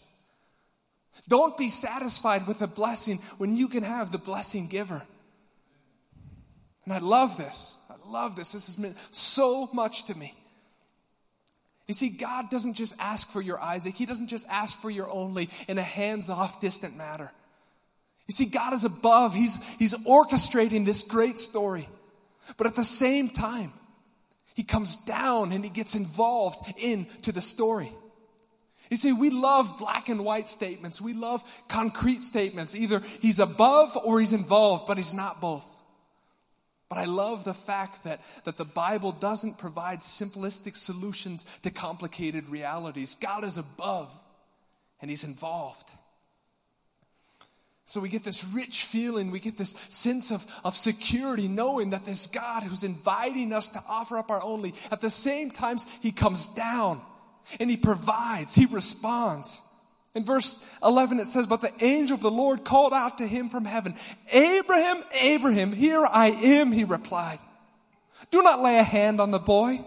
Don't 1.28 1.58
be 1.58 1.70
satisfied 1.70 2.45
with 2.45 2.62
a 2.62 2.68
blessing 2.68 3.18
when 3.38 3.56
you 3.56 3.68
can 3.68 3.84
have 3.84 4.12
the 4.12 4.18
blessing 4.18 4.68
giver. 4.68 5.01
And 6.84 6.93
I 6.93 6.99
love 6.99 7.38
this. 7.38 7.76
I 7.89 7.95
love 8.12 8.36
this. 8.36 8.51
This 8.51 8.68
has 8.68 8.78
meant 8.78 8.97
so 9.12 9.70
much 9.74 10.06
to 10.06 10.18
me. 10.18 10.36
You 11.88 11.93
see, 11.93 12.09
God 12.09 12.49
doesn't 12.49 12.73
just 12.73 12.95
ask 12.99 13.29
for 13.29 13.41
your 13.41 13.61
Isaac, 13.61 13.95
He 13.95 14.05
doesn't 14.05 14.27
just 14.27 14.47
ask 14.49 14.79
for 14.79 14.89
your 14.89 15.11
only 15.11 15.49
in 15.67 15.77
a 15.77 15.83
hands 15.83 16.29
off, 16.29 16.59
distant 16.59 16.97
matter. 16.97 17.31
You 18.27 18.31
see, 18.33 18.45
God 18.45 18.73
is 18.73 18.83
above, 18.83 19.36
He's, 19.36 19.63
he's 19.77 19.93
orchestrating 20.05 20.86
this 20.86 21.03
great 21.03 21.38
story. 21.38 21.88
But 22.57 22.67
at 22.67 22.75
the 22.75 22.83
same 22.83 23.29
time, 23.29 23.71
He 24.55 24.63
comes 24.63 24.97
down 25.05 25.51
and 25.51 25.63
He 25.63 25.69
gets 25.69 25.95
involved 25.95 26.73
into 26.79 27.31
the 27.31 27.41
story. 27.41 27.91
You 28.89 28.97
see, 28.97 29.13
we 29.13 29.29
love 29.29 29.77
black 29.79 30.09
and 30.09 30.23
white 30.23 30.47
statements. 30.47 31.01
We 31.01 31.13
love 31.13 31.43
concrete 31.67 32.21
statements. 32.21 32.75
Either 32.75 33.01
he's 33.19 33.39
above 33.39 33.97
or 33.97 34.19
he's 34.19 34.33
involved, 34.33 34.86
but 34.88 34.97
he's 34.97 35.13
not 35.13 35.41
both. 35.41 35.65
But 36.88 36.99
I 36.99 37.05
love 37.05 37.43
the 37.43 37.53
fact 37.53 38.03
that, 38.03 38.21
that 38.43 38.57
the 38.57 38.65
Bible 38.65 39.11
doesn't 39.11 39.57
provide 39.57 39.99
simplistic 39.99 40.75
solutions 40.75 41.43
to 41.63 41.71
complicated 41.71 42.47
realities. 42.47 43.15
God 43.15 43.43
is 43.43 43.57
above 43.57 44.15
and 45.01 45.09
he's 45.09 45.23
involved. 45.23 45.89
So 47.86 48.01
we 48.01 48.09
get 48.09 48.23
this 48.23 48.43
rich 48.53 48.83
feeling, 48.83 49.29
we 49.29 49.39
get 49.39 49.57
this 49.57 49.71
sense 49.89 50.31
of, 50.31 50.43
of 50.63 50.75
security, 50.75 51.47
knowing 51.47 51.91
that 51.91 52.03
this 52.03 52.25
God 52.25 52.63
who's 52.63 52.83
inviting 52.83 53.53
us 53.53 53.69
to 53.69 53.83
offer 53.88 54.17
up 54.17 54.31
our 54.31 54.43
only, 54.43 54.73
at 54.91 55.01
the 55.01 55.09
same 55.11 55.51
time, 55.51 55.77
he 56.01 56.11
comes 56.11 56.47
down 56.47 57.01
and 57.59 57.69
he 57.69 57.77
provides, 57.77 58.55
he 58.55 58.65
responds. 58.65 59.61
In 60.16 60.24
verse 60.24 60.66
11 60.82 61.20
it 61.20 61.26
says, 61.26 61.45
But 61.45 61.61
the 61.61 61.74
angel 61.84 62.16
of 62.16 62.22
the 62.22 62.32
Lord 62.32 62.63
called 62.63 62.93
out 62.93 63.18
to 63.18 63.28
him 63.28 63.49
from 63.49 63.66
heaven, 63.66 63.93
Abraham, 64.32 65.03
Abraham, 65.22 65.74
here 65.74 66.03
I 66.03 66.28
am, 66.28 66.72
he 66.72 66.86
replied. 66.86 67.39
Do 68.32 68.41
not 68.41 68.61
lay 68.61 68.80
a 68.80 68.84
hand 68.84 69.20
on 69.20 69.32
the 69.32 69.39
boy. 69.39 69.86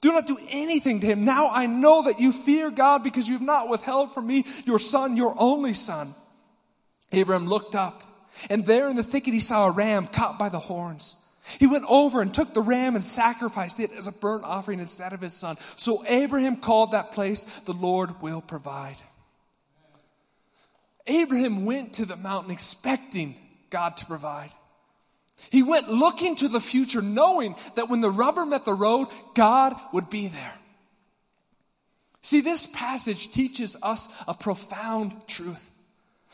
Do 0.00 0.12
not 0.12 0.26
do 0.26 0.38
anything 0.48 1.00
to 1.00 1.06
him. 1.06 1.24
Now 1.24 1.50
I 1.50 1.66
know 1.66 2.02
that 2.02 2.20
you 2.20 2.32
fear 2.32 2.70
God 2.70 3.02
because 3.02 3.28
you 3.28 3.34
have 3.34 3.46
not 3.46 3.68
withheld 3.68 4.14
from 4.14 4.28
me 4.28 4.44
your 4.64 4.78
son, 4.78 5.16
your 5.16 5.34
only 5.38 5.72
son. 5.72 6.14
Abraham 7.10 7.46
looked 7.46 7.74
up, 7.74 8.02
and 8.48 8.64
there 8.64 8.88
in 8.88 8.96
the 8.96 9.02
thicket 9.02 9.34
he 9.34 9.40
saw 9.40 9.66
a 9.66 9.70
ram 9.70 10.06
caught 10.06 10.38
by 10.38 10.48
the 10.48 10.58
horns. 10.58 11.16
He 11.58 11.66
went 11.66 11.84
over 11.88 12.20
and 12.20 12.32
took 12.32 12.54
the 12.54 12.62
ram 12.62 12.94
and 12.94 13.04
sacrificed 13.04 13.80
it 13.80 13.90
as 13.92 14.06
a 14.06 14.12
burnt 14.12 14.44
offering 14.44 14.78
instead 14.78 15.12
of 15.12 15.20
his 15.20 15.34
son. 15.34 15.56
So 15.58 16.04
Abraham 16.06 16.56
called 16.56 16.92
that 16.92 17.10
place, 17.10 17.60
the 17.60 17.72
Lord 17.72 18.22
will 18.22 18.40
provide. 18.40 18.96
Abraham 21.12 21.64
went 21.64 21.94
to 21.94 22.04
the 22.04 22.16
mountain 22.16 22.50
expecting 22.50 23.36
God 23.70 23.96
to 23.98 24.06
provide. 24.06 24.50
He 25.50 25.62
went 25.62 25.90
looking 25.90 26.36
to 26.36 26.48
the 26.48 26.60
future, 26.60 27.02
knowing 27.02 27.56
that 27.74 27.88
when 27.88 28.00
the 28.00 28.10
rubber 28.10 28.46
met 28.46 28.64
the 28.64 28.74
road, 28.74 29.08
God 29.34 29.74
would 29.92 30.08
be 30.08 30.28
there. 30.28 30.58
See, 32.20 32.40
this 32.40 32.66
passage 32.66 33.32
teaches 33.32 33.76
us 33.82 34.22
a 34.28 34.34
profound 34.34 35.26
truth, 35.26 35.72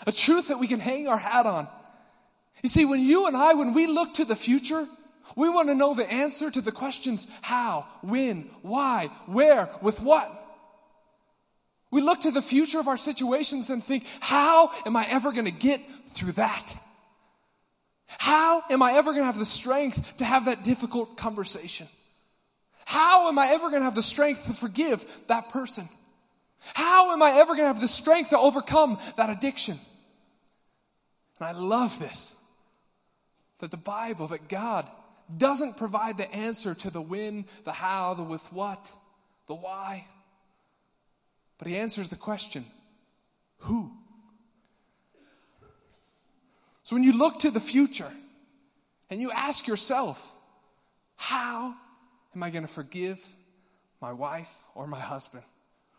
a 0.06 0.12
truth 0.12 0.48
that 0.48 0.58
we 0.58 0.66
can 0.66 0.80
hang 0.80 1.08
our 1.08 1.16
hat 1.16 1.46
on. 1.46 1.66
You 2.62 2.68
see, 2.68 2.84
when 2.84 3.00
you 3.00 3.26
and 3.26 3.36
I, 3.36 3.54
when 3.54 3.72
we 3.72 3.86
look 3.86 4.14
to 4.14 4.24
the 4.24 4.36
future, 4.36 4.86
we 5.36 5.48
want 5.48 5.68
to 5.68 5.74
know 5.74 5.94
the 5.94 6.10
answer 6.10 6.50
to 6.50 6.60
the 6.60 6.72
questions 6.72 7.26
how, 7.40 7.86
when, 8.02 8.50
why, 8.62 9.08
where, 9.26 9.70
with 9.80 10.00
what. 10.00 10.30
We 11.90 12.02
look 12.02 12.20
to 12.20 12.30
the 12.30 12.42
future 12.42 12.78
of 12.78 12.88
our 12.88 12.96
situations 12.96 13.70
and 13.70 13.82
think, 13.82 14.06
how 14.20 14.70
am 14.84 14.96
I 14.96 15.06
ever 15.08 15.32
going 15.32 15.46
to 15.46 15.50
get 15.50 15.80
through 16.10 16.32
that? 16.32 16.76
How 18.06 18.62
am 18.70 18.82
I 18.82 18.92
ever 18.92 19.12
going 19.12 19.22
to 19.22 19.26
have 19.26 19.38
the 19.38 19.44
strength 19.44 20.18
to 20.18 20.24
have 20.24 20.46
that 20.46 20.64
difficult 20.64 21.16
conversation? 21.16 21.86
How 22.84 23.28
am 23.28 23.38
I 23.38 23.48
ever 23.52 23.70
going 23.70 23.80
to 23.80 23.84
have 23.84 23.94
the 23.94 24.02
strength 24.02 24.46
to 24.46 24.52
forgive 24.52 25.04
that 25.28 25.50
person? 25.50 25.88
How 26.74 27.12
am 27.12 27.22
I 27.22 27.32
ever 27.32 27.54
going 27.54 27.64
to 27.64 27.72
have 27.72 27.80
the 27.80 27.88
strength 27.88 28.30
to 28.30 28.38
overcome 28.38 28.98
that 29.16 29.30
addiction? 29.30 29.76
And 31.38 31.48
I 31.48 31.52
love 31.52 31.98
this 31.98 32.34
that 33.58 33.70
the 33.72 33.76
Bible, 33.76 34.28
that 34.28 34.48
God 34.48 34.88
doesn't 35.36 35.76
provide 35.76 36.16
the 36.16 36.32
answer 36.32 36.74
to 36.74 36.90
the 36.90 37.02
when, 37.02 37.44
the 37.64 37.72
how, 37.72 38.14
the 38.14 38.22
with 38.22 38.52
what, 38.52 38.90
the 39.48 39.54
why. 39.54 40.06
But 41.58 41.68
he 41.68 41.76
answers 41.76 42.08
the 42.08 42.16
question 42.16 42.64
who? 43.58 43.90
So 46.84 46.96
when 46.96 47.02
you 47.02 47.18
look 47.18 47.40
to 47.40 47.50
the 47.50 47.60
future 47.60 48.10
and 49.10 49.20
you 49.20 49.30
ask 49.34 49.66
yourself, 49.66 50.34
how 51.16 51.74
am 52.34 52.42
I 52.42 52.50
going 52.50 52.64
to 52.64 52.72
forgive 52.72 53.22
my 54.00 54.12
wife 54.12 54.54
or 54.74 54.86
my 54.86 55.00
husband 55.00 55.42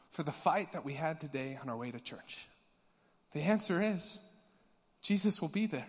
for 0.09 0.23
the 0.23 0.31
fight 0.31 0.71
that 0.71 0.85
we 0.85 0.93
had 0.93 1.19
today 1.19 1.59
on 1.61 1.69
our 1.69 1.77
way 1.77 1.91
to 1.91 1.99
church? 1.99 2.47
The 3.33 3.41
answer 3.41 3.81
is 3.81 4.19
Jesus 5.01 5.41
will 5.41 5.49
be 5.49 5.67
there. 5.67 5.87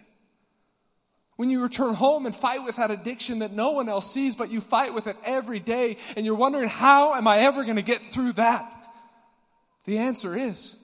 When 1.36 1.48
you 1.48 1.62
return 1.62 1.94
home 1.94 2.26
and 2.26 2.34
fight 2.34 2.62
with 2.64 2.76
that 2.76 2.90
addiction 2.90 3.38
that 3.38 3.52
no 3.52 3.70
one 3.70 3.88
else 3.88 4.12
sees, 4.12 4.36
but 4.36 4.50
you 4.50 4.60
fight 4.60 4.92
with 4.92 5.06
it 5.06 5.16
every 5.24 5.60
day, 5.60 5.96
and 6.14 6.26
you're 6.26 6.34
wondering, 6.34 6.68
how 6.68 7.14
am 7.14 7.26
I 7.26 7.38
ever 7.38 7.64
going 7.64 7.76
to 7.76 7.82
get 7.82 8.00
through 8.00 8.32
that? 8.32 8.79
The 9.84 9.98
answer 9.98 10.36
is 10.36 10.82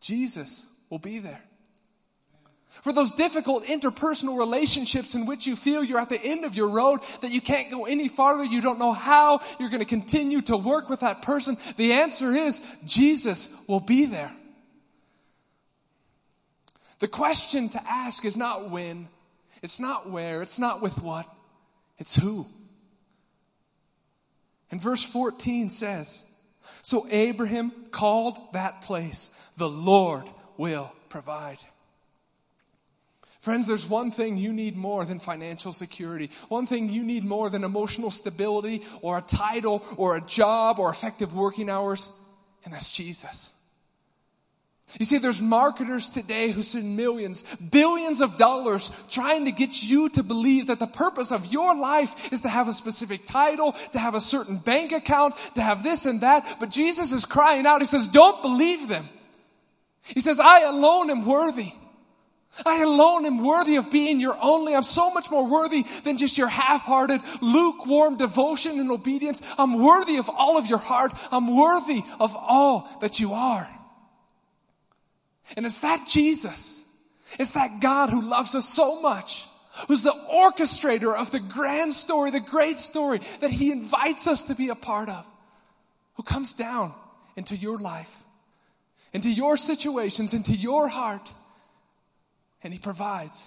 Jesus 0.00 0.66
will 0.90 0.98
be 0.98 1.18
there. 1.18 1.40
For 2.70 2.92
those 2.92 3.12
difficult 3.12 3.64
interpersonal 3.64 4.38
relationships 4.38 5.14
in 5.14 5.26
which 5.26 5.46
you 5.46 5.56
feel 5.56 5.82
you're 5.82 5.98
at 5.98 6.10
the 6.10 6.20
end 6.22 6.44
of 6.44 6.54
your 6.54 6.68
road, 6.68 7.02
that 7.22 7.32
you 7.32 7.40
can't 7.40 7.70
go 7.70 7.86
any 7.86 8.08
farther, 8.08 8.44
you 8.44 8.60
don't 8.60 8.78
know 8.78 8.92
how 8.92 9.40
you're 9.58 9.70
going 9.70 9.80
to 9.80 9.86
continue 9.86 10.40
to 10.42 10.56
work 10.56 10.88
with 10.88 11.00
that 11.00 11.22
person, 11.22 11.56
the 11.76 11.94
answer 11.94 12.34
is 12.34 12.62
Jesus 12.84 13.54
will 13.66 13.80
be 13.80 14.04
there. 14.04 14.30
The 17.00 17.08
question 17.08 17.68
to 17.70 17.82
ask 17.88 18.24
is 18.24 18.36
not 18.36 18.70
when, 18.70 19.08
it's 19.62 19.80
not 19.80 20.10
where, 20.10 20.42
it's 20.42 20.58
not 20.58 20.82
with 20.82 21.00
what, 21.02 21.26
it's 21.98 22.16
who. 22.16 22.46
And 24.70 24.80
verse 24.80 25.04
14 25.04 25.70
says, 25.70 26.27
So 26.82 27.06
Abraham 27.10 27.72
called 27.90 28.38
that 28.52 28.82
place, 28.82 29.50
the 29.56 29.68
Lord 29.68 30.24
will 30.56 30.92
provide. 31.08 31.58
Friends, 33.40 33.66
there's 33.66 33.88
one 33.88 34.10
thing 34.10 34.36
you 34.36 34.52
need 34.52 34.76
more 34.76 35.04
than 35.04 35.18
financial 35.18 35.72
security. 35.72 36.30
One 36.48 36.66
thing 36.66 36.90
you 36.90 37.04
need 37.04 37.24
more 37.24 37.48
than 37.48 37.64
emotional 37.64 38.10
stability 38.10 38.82
or 39.00 39.18
a 39.18 39.22
title 39.22 39.84
or 39.96 40.16
a 40.16 40.20
job 40.20 40.78
or 40.78 40.90
effective 40.90 41.34
working 41.34 41.70
hours, 41.70 42.10
and 42.64 42.74
that's 42.74 42.92
Jesus. 42.92 43.57
You 44.98 45.04
see, 45.04 45.18
there's 45.18 45.42
marketers 45.42 46.08
today 46.08 46.50
who 46.50 46.62
spend 46.62 46.96
millions, 46.96 47.42
billions 47.56 48.22
of 48.22 48.38
dollars 48.38 48.90
trying 49.10 49.44
to 49.44 49.52
get 49.52 49.82
you 49.82 50.08
to 50.10 50.22
believe 50.22 50.68
that 50.68 50.78
the 50.78 50.86
purpose 50.86 51.30
of 51.30 51.52
your 51.52 51.78
life 51.78 52.32
is 52.32 52.40
to 52.40 52.48
have 52.48 52.68
a 52.68 52.72
specific 52.72 53.26
title, 53.26 53.72
to 53.72 53.98
have 53.98 54.14
a 54.14 54.20
certain 54.20 54.56
bank 54.56 54.92
account, 54.92 55.36
to 55.56 55.60
have 55.60 55.82
this 55.82 56.06
and 56.06 56.22
that. 56.22 56.56
But 56.58 56.70
Jesus 56.70 57.12
is 57.12 57.26
crying 57.26 57.66
out. 57.66 57.82
He 57.82 57.84
says, 57.84 58.08
don't 58.08 58.40
believe 58.40 58.88
them. 58.88 59.06
He 60.02 60.20
says, 60.20 60.40
I 60.40 60.62
alone 60.62 61.10
am 61.10 61.26
worthy. 61.26 61.72
I 62.64 62.82
alone 62.82 63.26
am 63.26 63.44
worthy 63.44 63.76
of 63.76 63.90
being 63.90 64.20
your 64.20 64.38
only. 64.40 64.74
I'm 64.74 64.82
so 64.82 65.12
much 65.12 65.30
more 65.30 65.46
worthy 65.46 65.82
than 66.04 66.16
just 66.16 66.38
your 66.38 66.48
half-hearted, 66.48 67.20
lukewarm 67.42 68.16
devotion 68.16 68.80
and 68.80 68.90
obedience. 68.90 69.42
I'm 69.58 69.82
worthy 69.82 70.16
of 70.16 70.30
all 70.30 70.56
of 70.56 70.66
your 70.66 70.78
heart. 70.78 71.12
I'm 71.30 71.54
worthy 71.54 72.02
of 72.18 72.34
all 72.34 72.88
that 73.02 73.20
you 73.20 73.34
are. 73.34 73.68
And 75.56 75.66
it's 75.66 75.80
that 75.80 76.06
Jesus, 76.08 76.82
it's 77.38 77.52
that 77.52 77.80
God 77.80 78.10
who 78.10 78.22
loves 78.22 78.54
us 78.54 78.68
so 78.68 79.00
much, 79.00 79.46
who's 79.86 80.02
the 80.02 80.14
orchestrator 80.32 81.14
of 81.14 81.30
the 81.30 81.40
grand 81.40 81.94
story, 81.94 82.30
the 82.30 82.40
great 82.40 82.76
story 82.76 83.18
that 83.40 83.50
He 83.50 83.70
invites 83.70 84.26
us 84.26 84.44
to 84.44 84.54
be 84.54 84.68
a 84.68 84.74
part 84.74 85.08
of, 85.08 85.26
who 86.14 86.22
comes 86.22 86.54
down 86.54 86.92
into 87.36 87.56
your 87.56 87.78
life, 87.78 88.22
into 89.12 89.30
your 89.30 89.56
situations, 89.56 90.34
into 90.34 90.52
your 90.52 90.88
heart, 90.88 91.32
and 92.62 92.72
He 92.72 92.78
provides. 92.78 93.46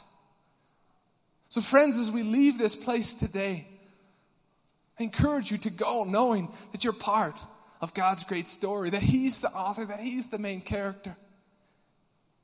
So, 1.49 1.60
friends, 1.62 1.97
as 1.97 2.12
we 2.12 2.24
leave 2.24 2.58
this 2.58 2.76
place 2.76 3.14
today, 3.14 3.68
I 4.99 5.04
encourage 5.04 5.52
you 5.52 5.58
to 5.60 5.70
go 5.70 6.04
knowing 6.04 6.49
that 6.72 6.84
you're 6.84 6.93
part 6.93 7.39
of 7.82 7.93
God's 7.93 8.24
great 8.24 8.47
story, 8.47 8.91
that 8.91 9.02
He's 9.02 9.41
the 9.41 9.49
author, 9.49 9.84
that 9.86 9.99
He's 9.99 10.30
the 10.30 10.39
main 10.39 10.62
character. 10.62 11.18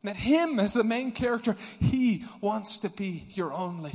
That 0.04 0.16
Him 0.16 0.60
as 0.60 0.74
the 0.74 0.84
main 0.84 1.12
character, 1.12 1.56
He 1.80 2.24
wants 2.42 2.80
to 2.80 2.90
be 2.90 3.26
your 3.30 3.54
only. 3.54 3.94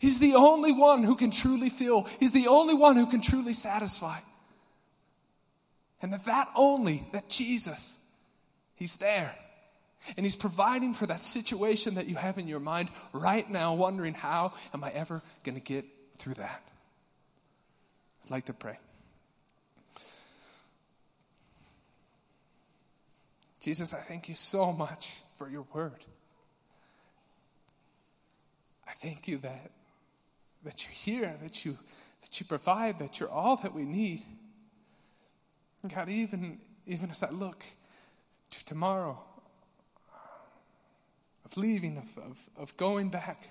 He's 0.00 0.18
the 0.18 0.34
only 0.34 0.72
one 0.72 1.04
who 1.04 1.14
can 1.14 1.30
truly 1.30 1.70
fill. 1.70 2.06
He's 2.18 2.32
the 2.32 2.48
only 2.48 2.74
one 2.74 2.96
who 2.96 3.06
can 3.06 3.20
truly 3.20 3.52
satisfy. 3.52 4.18
And 6.02 6.12
that 6.12 6.24
that 6.24 6.48
only, 6.56 7.06
that 7.12 7.28
Jesus, 7.28 7.98
He's 8.74 8.96
there. 8.96 9.34
And 10.16 10.24
He's 10.24 10.36
providing 10.36 10.92
for 10.92 11.06
that 11.06 11.20
situation 11.20 11.94
that 11.96 12.06
you 12.06 12.16
have 12.16 12.38
in 12.38 12.48
your 12.48 12.60
mind 12.60 12.88
right 13.12 13.48
now, 13.48 13.74
wondering, 13.74 14.14
how 14.14 14.52
am 14.74 14.82
I 14.82 14.90
ever 14.90 15.22
going 15.44 15.56
to 15.56 15.60
get 15.60 15.84
through 16.16 16.34
that? 16.34 16.62
I'd 18.24 18.30
like 18.30 18.46
to 18.46 18.52
pray. 18.52 18.78
Jesus, 23.66 23.92
I 23.92 23.98
thank 23.98 24.28
you 24.28 24.36
so 24.36 24.72
much 24.72 25.22
for 25.34 25.50
your 25.50 25.66
word. 25.74 26.04
I 28.86 28.92
thank 28.92 29.26
you 29.26 29.38
that, 29.38 29.72
that 30.62 30.84
you're 30.84 30.92
here, 30.92 31.36
that 31.42 31.64
you, 31.64 31.76
that 32.22 32.38
you 32.38 32.46
provide, 32.46 33.00
that 33.00 33.18
you're 33.18 33.28
all 33.28 33.56
that 33.56 33.74
we 33.74 33.84
need. 33.84 34.22
God, 35.92 36.08
even, 36.08 36.60
even 36.86 37.10
as 37.10 37.24
I 37.24 37.30
look 37.30 37.64
to 38.50 38.64
tomorrow, 38.64 39.18
of 41.44 41.56
leaving, 41.56 41.98
of, 41.98 42.18
of, 42.18 42.48
of 42.56 42.76
going 42.76 43.08
back, 43.08 43.48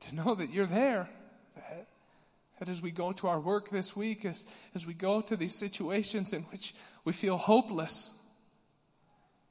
to 0.00 0.14
know 0.14 0.34
that 0.34 0.48
you're 0.48 0.64
there. 0.64 1.10
That, 1.56 1.88
that 2.58 2.68
as 2.70 2.80
we 2.80 2.90
go 2.90 3.12
to 3.12 3.26
our 3.26 3.38
work 3.38 3.68
this 3.68 3.94
week, 3.94 4.24
as, 4.24 4.46
as 4.74 4.86
we 4.86 4.94
go 4.94 5.20
to 5.20 5.36
these 5.36 5.54
situations 5.54 6.32
in 6.32 6.44
which 6.44 6.74
we 7.04 7.12
feel 7.12 7.36
hopeless, 7.36 8.14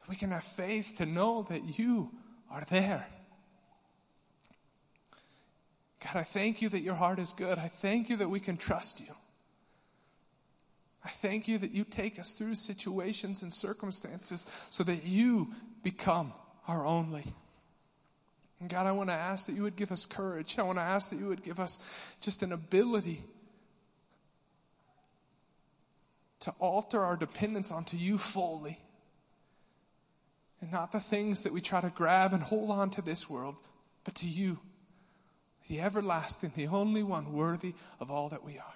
we 0.09 0.15
can 0.15 0.31
have 0.31 0.43
faith 0.43 0.95
to 0.97 1.05
know 1.05 1.43
that 1.49 1.77
you 1.77 2.11
are 2.49 2.63
there. 2.69 3.07
God, 6.03 6.15
I 6.15 6.23
thank 6.23 6.61
you 6.61 6.69
that 6.69 6.81
your 6.81 6.95
heart 6.95 7.19
is 7.19 7.33
good. 7.33 7.57
I 7.57 7.67
thank 7.67 8.09
you 8.09 8.17
that 8.17 8.29
we 8.29 8.39
can 8.39 8.57
trust 8.57 8.99
you. 8.99 9.13
I 11.03 11.09
thank 11.09 11.47
you 11.47 11.57
that 11.59 11.71
you 11.71 11.83
take 11.83 12.19
us 12.19 12.33
through 12.33 12.55
situations 12.55 13.41
and 13.41 13.51
circumstances 13.51 14.45
so 14.69 14.83
that 14.83 15.05
you 15.05 15.53
become 15.83 16.33
our 16.67 16.85
only. 16.85 17.23
And 18.59 18.69
God, 18.69 18.85
I 18.85 18.91
want 18.91 19.09
to 19.09 19.15
ask 19.15 19.45
that 19.47 19.53
you 19.53 19.63
would 19.63 19.75
give 19.75 19.91
us 19.91 20.05
courage. 20.05 20.57
I 20.57 20.63
want 20.63 20.79
to 20.79 20.83
ask 20.83 21.11
that 21.11 21.17
you 21.17 21.27
would 21.27 21.43
give 21.43 21.59
us 21.59 22.15
just 22.21 22.43
an 22.43 22.51
ability 22.51 23.23
to 26.41 26.51
alter 26.59 27.01
our 27.01 27.15
dependence 27.15 27.71
onto 27.71 27.97
you 27.97 28.17
fully. 28.17 28.79
And 30.61 30.71
not 30.71 30.91
the 30.91 30.99
things 30.99 31.43
that 31.43 31.53
we 31.53 31.61
try 31.61 31.81
to 31.81 31.89
grab 31.89 32.33
and 32.33 32.41
hold 32.41 32.71
on 32.71 32.89
to 32.91 33.01
this 33.01 33.29
world, 33.29 33.55
but 34.03 34.15
to 34.15 34.27
you, 34.27 34.59
the 35.67 35.79
everlasting, 35.81 36.53
the 36.55 36.67
only 36.67 37.03
one 37.03 37.33
worthy 37.33 37.75
of 37.99 38.09
all 38.09 38.29
that 38.29 38.43
we 38.43 38.57
are. 38.57 38.73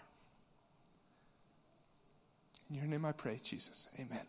In 2.70 2.76
your 2.76 2.86
name 2.86 3.06
I 3.06 3.12
pray, 3.12 3.40
Jesus. 3.42 3.90
Amen. 4.00 4.26